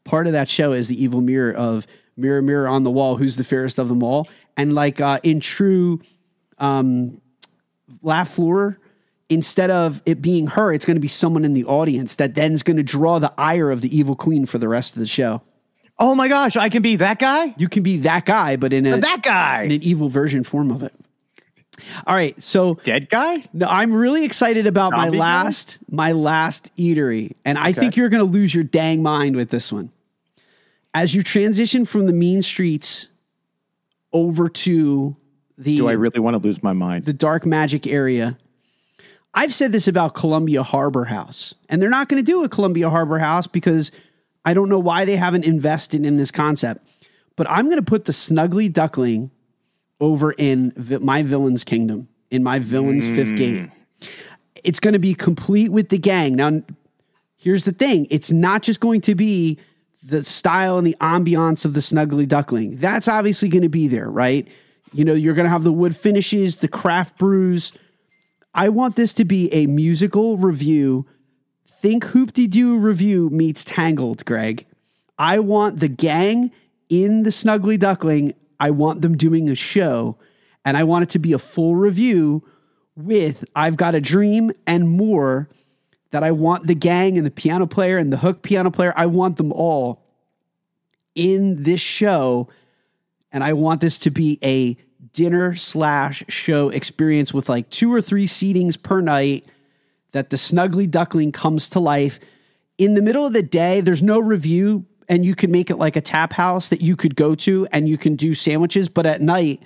Part 0.05 0.27
of 0.27 0.33
that 0.33 0.49
show 0.49 0.73
is 0.73 0.89
the 0.89 1.03
evil 1.03 1.21
mirror 1.21 1.53
of 1.53 1.87
mirror 2.17 2.43
mirror 2.43 2.69
on 2.69 2.85
the 2.85 2.91
wall, 2.91 3.17
who's 3.17 3.37
the 3.37 3.45
fairest 3.45 3.79
of 3.79 3.89
them 3.89 4.03
all, 4.03 4.29
and 4.57 4.75
like 4.75 5.01
uh, 5.01 5.21
in 5.23 5.41
true 5.41 6.01
um, 6.59 7.21
laugh 8.03 8.31
floor. 8.31 8.79
Instead 9.29 9.71
of 9.71 10.03
it 10.07 10.21
being 10.21 10.49
her, 10.49 10.73
it's 10.73 10.85
going 10.85 10.97
to 10.97 11.01
be 11.01 11.07
someone 11.09 11.45
in 11.45 11.55
the 11.55 11.65
audience 11.65 12.17
that 12.17 12.35
then 12.35 12.53
is 12.53 12.65
going 12.65 12.77
to 12.79 12.83
draw 12.83 13.21
the 13.21 13.33
ire 13.39 13.71
of 13.71 13.81
the 13.81 13.97
evil 13.97 14.17
queen 14.17 14.45
for 14.45 14.59
the 14.59 14.69
rest 14.69 14.95
of 14.97 15.01
the 15.01 15.07
show. 15.07 15.41
Oh 16.01 16.15
my 16.17 16.27
gosh, 16.29 16.57
I 16.57 16.69
can 16.69 16.83
be 16.83 16.97
that 16.97 17.19
guy? 17.21 17.55
You 17.57 17.69
can 17.69 17.83
be 17.85 17.99
that 17.99 18.25
guy, 18.25 18.57
but 18.57 18.73
in 18.73 18.87
a 18.87 18.97
That 18.99 19.23
guy. 19.23 19.63
in 19.65 19.71
an 19.73 19.83
evil 19.85 20.09
version 20.09 20.43
form 20.43 20.71
of 20.73 20.83
it. 20.83 20.93
All 22.07 22.15
right, 22.15 22.43
so 22.43 22.75
Dead 22.83 23.09
guy? 23.09 23.45
no, 23.53 23.67
I'm 23.69 23.93
really 23.93 24.25
excited 24.25 24.67
about 24.67 24.93
my 24.93 25.05
Zombie 25.05 25.19
guy? 25.19 25.23
last 25.25 25.79
my 25.91 26.13
last 26.13 26.75
eatery, 26.77 27.35
and 27.45 27.57
I 27.57 27.73
think 27.73 27.97
you're 27.97 28.09
going 28.09 28.25
to 28.25 28.31
lose 28.31 28.53
your 28.55 28.65
dang 28.65 29.03
mind 29.03 29.37
with 29.37 29.51
this 29.51 29.73
one. 29.73 29.91
As 30.93 31.15
you 31.15 31.23
transition 31.23 31.85
from 31.85 32.07
the 32.07 32.13
mean 32.13 32.43
streets 32.43 33.09
over 34.13 34.49
to 34.49 35.17
the 35.61 35.77
Do 35.77 35.89
I 35.89 35.93
really 35.93 36.21
want 36.21 36.41
to 36.41 36.47
lose 36.47 36.63
my 36.63 36.73
mind? 36.73 37.05
the 37.05 37.13
dark 37.13 37.47
magic 37.47 37.87
area. 37.87 38.37
I've 39.33 39.55
said 39.55 39.71
this 39.73 39.87
about 39.87 40.15
Columbia 40.15 40.63
Harbor 40.63 41.05
House, 41.05 41.55
and 41.69 41.81
they're 41.81 41.91
not 41.91 42.09
going 42.09 42.23
to 42.25 42.27
do 42.27 42.43
a 42.43 42.49
Columbia 42.49 42.91
Harbor 42.91 43.19
House 43.19 43.47
because 43.47 43.93
I 44.45 44.55
don't 44.55 44.69
know 44.69 44.79
why 44.79 45.05
they 45.05 45.17
haven't 45.17 45.45
invested 45.45 46.05
in 46.05 46.17
this 46.17 46.31
concept. 46.31 46.85
But 47.37 47.49
I'm 47.49 47.67
going 47.67 47.77
to 47.77 47.83
put 47.83 48.07
the 48.07 48.13
Snuggly 48.13 48.73
Duckling 48.73 49.31
over 50.01 50.33
in 50.33 50.73
vi- 50.77 50.99
my 50.99 51.23
Villain's 51.23 51.63
Kingdom, 51.63 52.09
in 52.31 52.43
my 52.43 52.59
Villain's 52.59 53.07
Fifth 53.09 53.35
mm. 53.35 53.37
Gate. 53.37 53.71
It's 54.65 54.81
going 54.81 54.95
to 54.95 54.99
be 54.99 55.15
complete 55.15 55.71
with 55.71 55.91
the 55.91 55.99
gang. 55.99 56.37
Now, 56.37 56.63
here's 57.37 57.65
the 57.65 57.73
thing 57.73 58.07
it's 58.11 58.33
not 58.33 58.63
just 58.63 58.81
going 58.81 59.01
to 59.03 59.15
be 59.15 59.59
the 60.03 60.25
style 60.25 60.79
and 60.79 60.87
the 60.87 60.97
ambiance 61.01 61.65
of 61.65 61.75
the 61.75 61.81
Snuggly 61.81 62.27
Duckling. 62.27 62.77
That's 62.77 63.07
obviously 63.07 63.49
going 63.49 63.63
to 63.63 63.69
be 63.69 63.87
there, 63.87 64.11
right? 64.11 64.49
You 64.93 65.05
know, 65.05 65.15
you're 65.15 65.35
going 65.35 65.45
to 65.45 65.51
have 65.51 65.65
the 65.65 65.73
wood 65.73 65.95
finishes, 65.95 66.57
the 66.57 66.69
craft 66.69 67.19
brews. 67.19 67.73
I 68.53 68.69
want 68.69 68.97
this 68.97 69.13
to 69.15 69.25
be 69.25 69.53
a 69.53 69.67
musical 69.67 70.37
review. 70.37 71.07
Think 71.67 72.05
Hoop-Dee-Doo 72.07 72.79
Revue 72.79 73.31
meets 73.31 73.65
Tangled, 73.65 74.25
Greg. 74.25 74.67
I 75.19 75.39
want 75.39 75.79
the 75.79 75.89
gang 75.89 76.51
in 76.89 77.23
the 77.23 77.31
Snuggly 77.31 77.79
Duckling. 77.79 78.35
I 78.59 78.71
want 78.71 79.03
them 79.03 79.17
doing 79.17 79.49
a 79.49 79.55
show, 79.55 80.19
and 80.65 80.77
I 80.77 80.85
want 80.85 81.05
it 81.05 81.09
to 81.11 81.19
be 81.19 81.33
a 81.33 81.39
full 81.39 81.77
review 81.77 82.43
with 82.97 83.45
I've 83.55 83.77
Got 83.77 83.95
a 83.95 84.01
Dream 84.01 84.51
and 84.67 84.89
more. 84.89 85.49
That 86.11 86.25
I 86.25 86.33
want 86.33 86.67
the 86.67 86.75
gang 86.75 87.17
and 87.17 87.25
the 87.25 87.31
piano 87.31 87.69
player 87.69 87.97
and 87.97 88.13
the 88.13 88.17
hook 88.17 88.43
piano 88.43 88.73
player, 88.73 88.93
I 88.97 89.07
want 89.07 89.37
them 89.37 89.53
all 89.53 90.03
in 91.15 91.63
this 91.63 91.81
show. 91.81 92.49
And 93.33 93.45
I 93.45 93.53
want 93.53 93.81
this 93.81 93.99
to 94.01 94.11
be 94.11 94.39
a 94.43 94.77
dinner 95.13 95.55
slash 95.55 96.25
show 96.29 96.69
experience 96.69 97.33
with 97.33 97.49
like 97.49 97.71
two 97.71 97.93
or 97.93 98.01
three 98.01 98.27
seatings 98.27 98.81
per 98.81 99.01
night 99.01 99.45
that 100.13 100.31
the 100.31 100.37
snuggly 100.37 100.91
duckling 100.91 101.33
comes 101.33 101.69
to 101.71 101.81
life. 101.81 102.21
In 102.79 102.95
the 102.95 103.03
middle 103.03 103.27
of 103.27 103.33
the 103.33 103.43
day 103.43 103.81
there's 103.81 104.03
no 104.03 104.19
review 104.19 104.87
and 105.09 105.25
you 105.25 105.35
can 105.35 105.51
make 105.51 105.71
it 105.71 105.77
like 105.77 105.97
a 105.97 106.01
tap 106.01 106.33
house 106.33 106.69
that 106.69 106.81
you 106.81 106.97
could 106.97 107.17
go 107.17 107.35
to 107.35 107.67
and 107.73 107.89
you 107.89 107.99
can 107.99 108.17
do 108.17 108.35
sandwiches. 108.35 108.89
But 108.89 109.07
at 109.07 109.21
night 109.21 109.63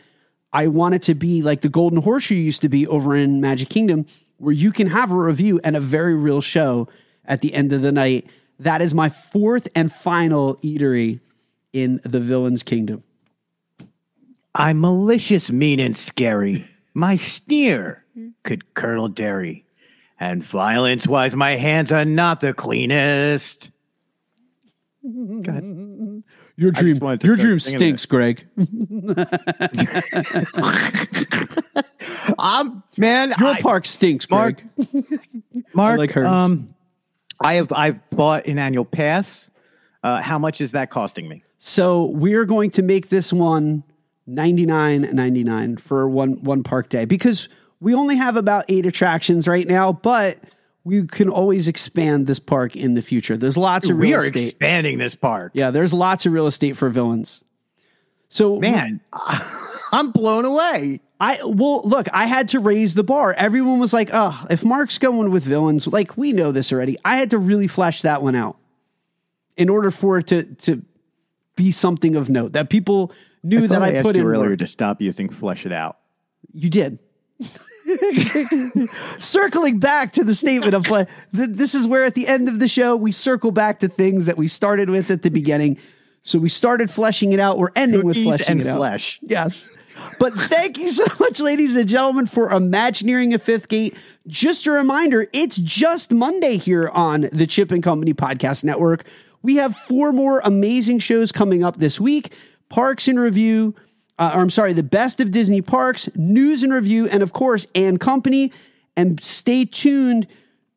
i 0.52 0.68
want 0.68 0.94
it 0.94 1.02
to 1.02 1.14
be 1.14 1.42
like 1.42 1.62
the 1.62 1.68
golden 1.68 2.00
horseshoe 2.00 2.36
used 2.36 2.62
to 2.62 2.68
be 2.68 2.86
over 2.86 3.16
in 3.16 3.40
magic 3.40 3.68
kingdom 3.68 4.06
where 4.38 4.52
you 4.52 4.70
can 4.70 4.86
have 4.86 5.10
a 5.10 5.16
review 5.16 5.60
and 5.64 5.76
a 5.76 5.80
very 5.80 6.14
real 6.14 6.40
show 6.40 6.88
at 7.24 7.40
the 7.40 7.54
end 7.54 7.72
of 7.72 7.82
the 7.82 7.92
night. 7.92 8.26
That 8.58 8.80
is 8.80 8.94
my 8.94 9.08
fourth 9.08 9.68
and 9.74 9.92
final 9.92 10.56
eatery 10.56 11.20
in 11.72 12.00
the 12.04 12.20
villain's 12.20 12.62
kingdom 12.62 13.02
I'm 14.54 14.80
malicious, 14.80 15.50
mean, 15.50 15.80
and 15.80 15.96
scary. 15.96 16.64
My 16.94 17.16
sneer 17.16 18.04
could 18.44 18.74
curdle 18.74 19.08
dairy. 19.08 19.64
And 20.20 20.42
violence 20.42 21.06
wise, 21.08 21.34
my 21.34 21.56
hands 21.56 21.90
are 21.90 22.04
not 22.04 22.40
the 22.40 22.54
cleanest. 22.54 23.70
God. 25.04 25.62
your 26.56 26.70
dream- 26.70 26.72
dream 26.72 26.98
wanted 26.98 27.20
to 27.20 27.26
your 27.26 27.36
dream 27.36 27.58
stinks 27.58 28.06
greg 28.06 28.46
I'm 32.38 32.82
man. 32.96 33.34
your 33.38 33.48
I- 33.50 33.60
park 33.60 33.84
stinks 33.84 34.30
Mark, 34.30 34.62
greg 34.92 35.20
Mark, 35.74 35.98
like 35.98 36.12
hers. 36.12 36.26
um, 36.26 36.74
I 37.40 37.54
have 37.54 37.70
I've 37.72 38.08
bought 38.10 38.46
an 38.46 38.58
annual 38.58 38.86
pass. 38.86 39.50
Uh, 40.02 40.22
how 40.22 40.38
much 40.38 40.60
is 40.62 40.72
that 40.72 40.88
costing 40.90 41.28
me? 41.28 41.42
So 41.58 42.06
we're 42.06 42.44
going 42.46 42.70
to 42.70 42.82
make 42.82 43.08
this 43.10 43.30
one 43.32 43.82
99.99 44.28 45.78
for 45.80 46.08
one 46.08 46.42
one 46.42 46.62
park 46.62 46.88
day 46.88 47.04
because 47.04 47.48
we 47.80 47.94
only 47.94 48.16
have 48.16 48.36
about 48.36 48.64
8 48.68 48.86
attractions 48.86 49.46
right 49.46 49.66
now, 49.66 49.92
but 49.92 50.38
we 50.84 51.06
can 51.06 51.28
always 51.28 51.68
expand 51.68 52.26
this 52.26 52.38
park 52.38 52.76
in 52.76 52.94
the 52.94 53.02
future. 53.02 53.36
There's 53.36 53.56
lots 53.56 53.88
of 53.88 53.96
real 53.98 54.10
We 54.10 54.14
are 54.14 54.24
estate. 54.24 54.48
expanding 54.48 54.98
this 54.98 55.14
park. 55.14 55.52
yeah, 55.54 55.70
there's 55.70 55.92
lots 55.92 56.26
of 56.26 56.32
real 56.32 56.46
estate 56.46 56.76
for 56.76 56.88
villains. 56.90 57.42
So 58.28 58.58
Man, 58.58 59.00
I'm 59.92 60.10
blown 60.10 60.44
away. 60.44 61.00
I 61.20 61.38
well 61.44 61.82
look, 61.84 62.08
I 62.12 62.26
had 62.26 62.48
to 62.48 62.60
raise 62.60 62.94
the 62.94 63.04
bar. 63.04 63.32
Everyone 63.34 63.78
was 63.78 63.92
like, 63.92 64.10
"Oh, 64.12 64.44
if 64.50 64.64
Mark's 64.64 64.98
going 64.98 65.30
with 65.30 65.44
villains, 65.44 65.86
like 65.86 66.16
we 66.16 66.32
know 66.32 66.50
this 66.52 66.72
already." 66.72 66.98
I 67.04 67.16
had 67.16 67.30
to 67.30 67.38
really 67.38 67.68
flesh 67.68 68.02
that 68.02 68.20
one 68.22 68.34
out 68.34 68.56
in 69.56 69.68
order 69.68 69.90
for 69.92 70.18
it 70.18 70.26
to 70.28 70.42
to 70.42 70.82
be 71.54 71.70
something 71.70 72.16
of 72.16 72.28
note 72.28 72.52
that 72.54 72.68
people 72.68 73.12
knew 73.44 73.60
that 73.68 73.68
thought 73.68 73.82
I, 73.82 74.02
put 74.02 74.16
you 74.16 74.22
in 74.22 74.28
earlier 74.28 74.50
work. 74.50 74.58
to 74.60 74.66
stop 74.66 75.00
using 75.00 75.28
flesh 75.28 75.66
it 75.66 75.72
out. 75.72 75.98
You 76.52 76.70
did. 76.70 76.98
Circling 79.18 79.78
back 79.78 80.12
to 80.14 80.24
the 80.24 80.34
statement 80.34 80.74
of 80.74 80.88
like, 80.88 81.08
th- 81.34 81.50
this 81.50 81.74
is 81.74 81.86
where 81.86 82.04
at 82.04 82.14
the 82.14 82.26
end 82.26 82.48
of 82.48 82.58
the 82.58 82.68
show 82.68 82.96
we 82.96 83.12
circle 83.12 83.50
back 83.50 83.80
to 83.80 83.88
things 83.88 84.26
that 84.26 84.36
we 84.36 84.48
started 84.48 84.88
with 84.90 85.10
at 85.10 85.22
the 85.22 85.30
beginning. 85.30 85.78
So 86.22 86.38
we 86.38 86.48
started 86.48 86.90
fleshing 86.90 87.32
it 87.32 87.40
out. 87.40 87.58
We're 87.58 87.72
ending 87.76 88.04
with 88.04 88.22
fleshing 88.22 88.52
and 88.52 88.60
it 88.62 88.66
out. 88.66 88.78
flesh. 88.78 89.20
Yes. 89.22 89.68
But 90.18 90.34
thank 90.34 90.78
you 90.78 90.88
so 90.88 91.04
much, 91.20 91.38
ladies 91.38 91.76
and 91.76 91.88
gentlemen, 91.88 92.26
for 92.26 92.50
Imagineering 92.50 93.34
a 93.34 93.38
Fifth 93.38 93.68
Gate. 93.68 93.96
Just 94.26 94.66
a 94.66 94.70
reminder, 94.70 95.28
it's 95.32 95.56
just 95.56 96.10
Monday 96.10 96.56
here 96.56 96.88
on 96.88 97.28
the 97.32 97.46
Chip 97.46 97.70
and 97.70 97.82
Company 97.82 98.14
Podcast 98.14 98.64
Network. 98.64 99.04
We 99.42 99.56
have 99.56 99.76
four 99.76 100.12
more 100.12 100.40
amazing 100.42 101.00
shows 101.00 101.30
coming 101.30 101.62
up 101.62 101.76
this 101.76 102.00
week 102.00 102.32
Parks 102.74 103.06
in 103.06 103.20
Review, 103.20 103.72
uh, 104.18 104.32
or 104.34 104.40
I'm 104.40 104.50
sorry, 104.50 104.72
the 104.72 104.82
best 104.82 105.20
of 105.20 105.30
Disney 105.30 105.62
parks, 105.62 106.08
news 106.16 106.64
and 106.64 106.72
review, 106.72 107.06
and 107.06 107.22
of 107.22 107.32
course, 107.32 107.68
and 107.72 108.00
company. 108.00 108.50
And 108.96 109.22
stay 109.22 109.64
tuned. 109.64 110.26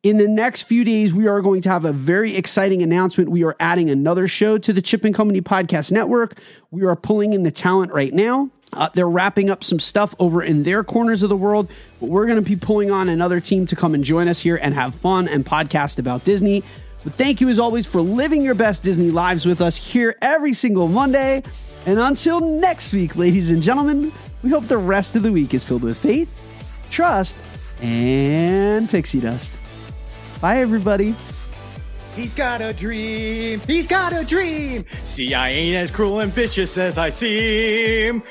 In 0.04 0.16
the 0.16 0.28
next 0.28 0.62
few 0.62 0.84
days, 0.84 1.12
we 1.12 1.26
are 1.26 1.40
going 1.40 1.60
to 1.62 1.68
have 1.68 1.84
a 1.84 1.92
very 1.92 2.36
exciting 2.36 2.84
announcement. 2.84 3.30
We 3.30 3.42
are 3.42 3.56
adding 3.58 3.90
another 3.90 4.28
show 4.28 4.58
to 4.58 4.72
the 4.72 4.80
Chip 4.80 5.04
and 5.04 5.12
Company 5.12 5.40
Podcast 5.40 5.90
Network. 5.90 6.38
We 6.70 6.84
are 6.84 6.94
pulling 6.94 7.32
in 7.32 7.42
the 7.42 7.50
talent 7.50 7.92
right 7.92 8.14
now. 8.14 8.50
Uh, 8.72 8.88
they're 8.94 9.08
wrapping 9.08 9.50
up 9.50 9.64
some 9.64 9.80
stuff 9.80 10.14
over 10.20 10.40
in 10.40 10.62
their 10.62 10.84
corners 10.84 11.24
of 11.24 11.30
the 11.30 11.36
world, 11.36 11.68
but 11.98 12.10
we're 12.10 12.26
going 12.26 12.42
to 12.42 12.48
be 12.48 12.54
pulling 12.54 12.92
on 12.92 13.08
another 13.08 13.40
team 13.40 13.66
to 13.66 13.74
come 13.74 13.92
and 13.92 14.04
join 14.04 14.28
us 14.28 14.38
here 14.38 14.60
and 14.62 14.72
have 14.72 14.94
fun 14.94 15.26
and 15.26 15.44
podcast 15.44 15.98
about 15.98 16.24
Disney. 16.24 16.62
But 17.02 17.14
thank 17.14 17.40
you 17.40 17.48
as 17.48 17.58
always 17.58 17.86
for 17.86 18.00
living 18.00 18.42
your 18.42 18.54
best 18.54 18.84
Disney 18.84 19.10
lives 19.10 19.44
with 19.44 19.60
us 19.60 19.76
here 19.76 20.16
every 20.22 20.52
single 20.52 20.86
Monday. 20.86 21.42
And 21.86 21.98
until 21.98 22.40
next 22.40 22.92
week, 22.92 23.16
ladies 23.16 23.50
and 23.50 23.62
gentlemen, 23.62 24.12
we 24.42 24.50
hope 24.50 24.64
the 24.64 24.78
rest 24.78 25.16
of 25.16 25.22
the 25.22 25.32
week 25.32 25.54
is 25.54 25.64
filled 25.64 25.82
with 25.82 25.98
faith, 25.98 26.28
trust, 26.90 27.36
and 27.82 28.88
pixie 28.88 29.20
dust. 29.20 29.52
Bye, 30.40 30.58
everybody. 30.60 31.14
He's 32.14 32.34
got 32.34 32.60
a 32.60 32.72
dream. 32.72 33.60
He's 33.60 33.86
got 33.86 34.12
a 34.12 34.24
dream. 34.24 34.84
See, 35.04 35.34
I 35.34 35.50
ain't 35.50 35.76
as 35.76 35.90
cruel 35.90 36.20
and 36.20 36.32
vicious 36.32 36.76
as 36.76 36.98
I 36.98 37.10
seem. 37.10 38.22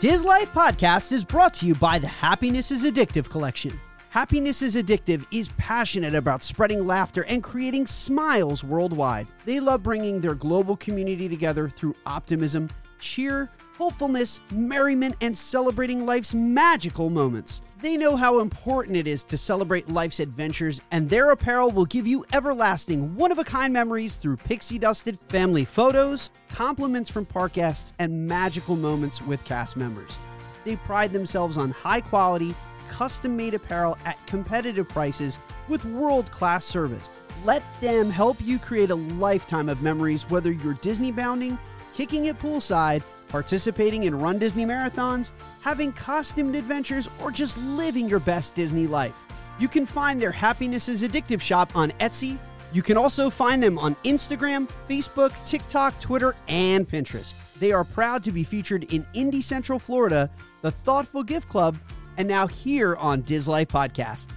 Dislife 0.00 0.46
Podcast 0.46 1.12
is 1.12 1.24
brought 1.24 1.52
to 1.54 1.66
you 1.66 1.74
by 1.74 1.98
the 1.98 2.08
Happiness 2.08 2.70
is 2.70 2.84
Addictive 2.84 3.28
collection. 3.28 3.72
Happiness 4.10 4.60
is 4.60 4.74
Addictive 4.74 5.24
is 5.30 5.50
passionate 5.50 6.16
about 6.16 6.42
spreading 6.42 6.84
laughter 6.84 7.22
and 7.26 7.44
creating 7.44 7.86
smiles 7.86 8.64
worldwide. 8.64 9.28
They 9.44 9.60
love 9.60 9.84
bringing 9.84 10.20
their 10.20 10.34
global 10.34 10.76
community 10.76 11.28
together 11.28 11.68
through 11.68 11.94
optimism, 12.06 12.70
cheer, 12.98 13.48
hopefulness, 13.78 14.40
merriment, 14.52 15.14
and 15.20 15.38
celebrating 15.38 16.06
life's 16.06 16.34
magical 16.34 17.08
moments. 17.08 17.62
They 17.80 17.96
know 17.96 18.16
how 18.16 18.40
important 18.40 18.96
it 18.96 19.06
is 19.06 19.22
to 19.22 19.38
celebrate 19.38 19.88
life's 19.88 20.18
adventures, 20.18 20.80
and 20.90 21.08
their 21.08 21.30
apparel 21.30 21.70
will 21.70 21.86
give 21.86 22.08
you 22.08 22.24
everlasting, 22.32 23.14
one 23.14 23.30
of 23.30 23.38
a 23.38 23.44
kind 23.44 23.72
memories 23.72 24.14
through 24.16 24.38
pixie 24.38 24.80
dusted 24.80 25.20
family 25.28 25.64
photos, 25.64 26.32
compliments 26.48 27.08
from 27.08 27.26
park 27.26 27.52
guests, 27.52 27.92
and 28.00 28.26
magical 28.26 28.74
moments 28.74 29.22
with 29.22 29.44
cast 29.44 29.76
members. 29.76 30.18
They 30.64 30.74
pride 30.74 31.12
themselves 31.12 31.56
on 31.56 31.70
high 31.70 32.00
quality, 32.00 32.56
custom 32.90 33.36
made 33.36 33.54
apparel 33.54 33.96
at 34.04 34.18
competitive 34.26 34.88
prices 34.88 35.38
with 35.68 35.84
world 35.86 36.30
class 36.30 36.64
service. 36.64 37.08
Let 37.44 37.62
them 37.80 38.10
help 38.10 38.36
you 38.40 38.58
create 38.58 38.90
a 38.90 38.96
lifetime 38.96 39.68
of 39.68 39.80
memories, 39.80 40.28
whether 40.28 40.52
you're 40.52 40.74
Disney 40.74 41.12
bounding, 41.12 41.58
kicking 41.94 42.26
it 42.26 42.38
poolside, 42.38 43.02
participating 43.28 44.04
in 44.04 44.18
Run 44.18 44.38
Disney 44.38 44.66
marathons, 44.66 45.30
having 45.62 45.92
costumed 45.92 46.54
adventures, 46.56 47.08
or 47.22 47.30
just 47.30 47.56
living 47.58 48.08
your 48.08 48.20
best 48.20 48.54
Disney 48.54 48.86
life. 48.86 49.16
You 49.58 49.68
can 49.68 49.86
find 49.86 50.20
their 50.20 50.32
Happiness 50.32 50.88
is 50.88 51.02
Addictive 51.02 51.40
shop 51.40 51.76
on 51.76 51.92
Etsy. 52.00 52.38
You 52.72 52.82
can 52.82 52.96
also 52.96 53.30
find 53.30 53.62
them 53.62 53.78
on 53.78 53.94
Instagram, 54.04 54.68
Facebook, 54.88 55.32
TikTok, 55.46 55.98
Twitter, 56.00 56.34
and 56.48 56.88
Pinterest. 56.88 57.34
They 57.58 57.72
are 57.72 57.84
proud 57.84 58.22
to 58.24 58.32
be 58.32 58.42
featured 58.42 58.84
in 58.92 59.06
Indy 59.14 59.42
Central 59.42 59.78
Florida, 59.78 60.28
the 60.62 60.70
Thoughtful 60.70 61.22
Gift 61.22 61.48
Club, 61.48 61.76
and 62.16 62.28
now 62.28 62.46
here 62.46 62.96
on 62.96 63.22
Dislife 63.22 63.66
Podcast. 63.66 64.28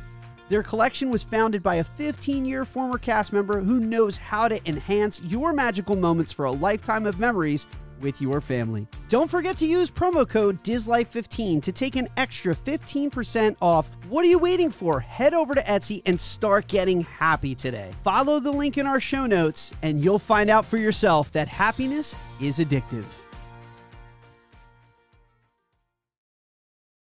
Their 0.50 0.64
collection 0.64 1.10
was 1.10 1.24
founded 1.24 1.64
by 1.64 1.76
a 1.76 1.84
15 1.84 2.46
year 2.46 2.66
former 2.66 2.98
cast 2.98 3.34
member 3.34 3.62
who 3.62 3.80
knows 3.80 4.18
how 4.18 4.48
to 4.48 4.60
enhance 4.70 5.22
your 5.22 5.54
magical 5.54 5.96
moments 5.96 6.32
for 6.32 6.46
a 6.46 6.52
lifetime 6.52 7.06
of 7.06 7.20
memories 7.20 7.66
with 8.02 8.22
your 8.22 8.42
family. 8.42 8.86
Don't 9.10 9.30
forget 9.30 9.58
to 9.58 9.66
use 9.66 9.90
promo 9.90 10.28
code 10.28 10.62
DISLIFE15 10.64 11.64
to 11.64 11.72
take 11.72 11.96
an 11.96 12.10
extra 12.18 12.54
15% 12.54 13.56
off. 13.62 13.90
What 14.10 14.26
are 14.26 14.30
you 14.30 14.38
waiting 14.38 14.70
for? 14.70 15.00
Head 15.00 15.34
over 15.34 15.56
to 15.56 15.62
Etsy 15.62 16.02
and 16.06 16.20
start 16.20 16.68
getting 16.68 17.02
happy 17.02 17.56
today. 17.56 17.92
Follow 18.04 18.40
the 18.40 18.52
link 18.52 18.78
in 18.78 18.86
our 18.86 19.00
show 19.00 19.26
notes, 19.26 19.74
and 19.82 20.04
you'll 20.04 20.20
find 20.20 20.50
out 20.50 20.66
for 20.66 20.78
yourself 20.78 21.32
that 21.32 21.48
happiness 21.48 22.16
is 22.42 22.60
addictive. 22.60 23.06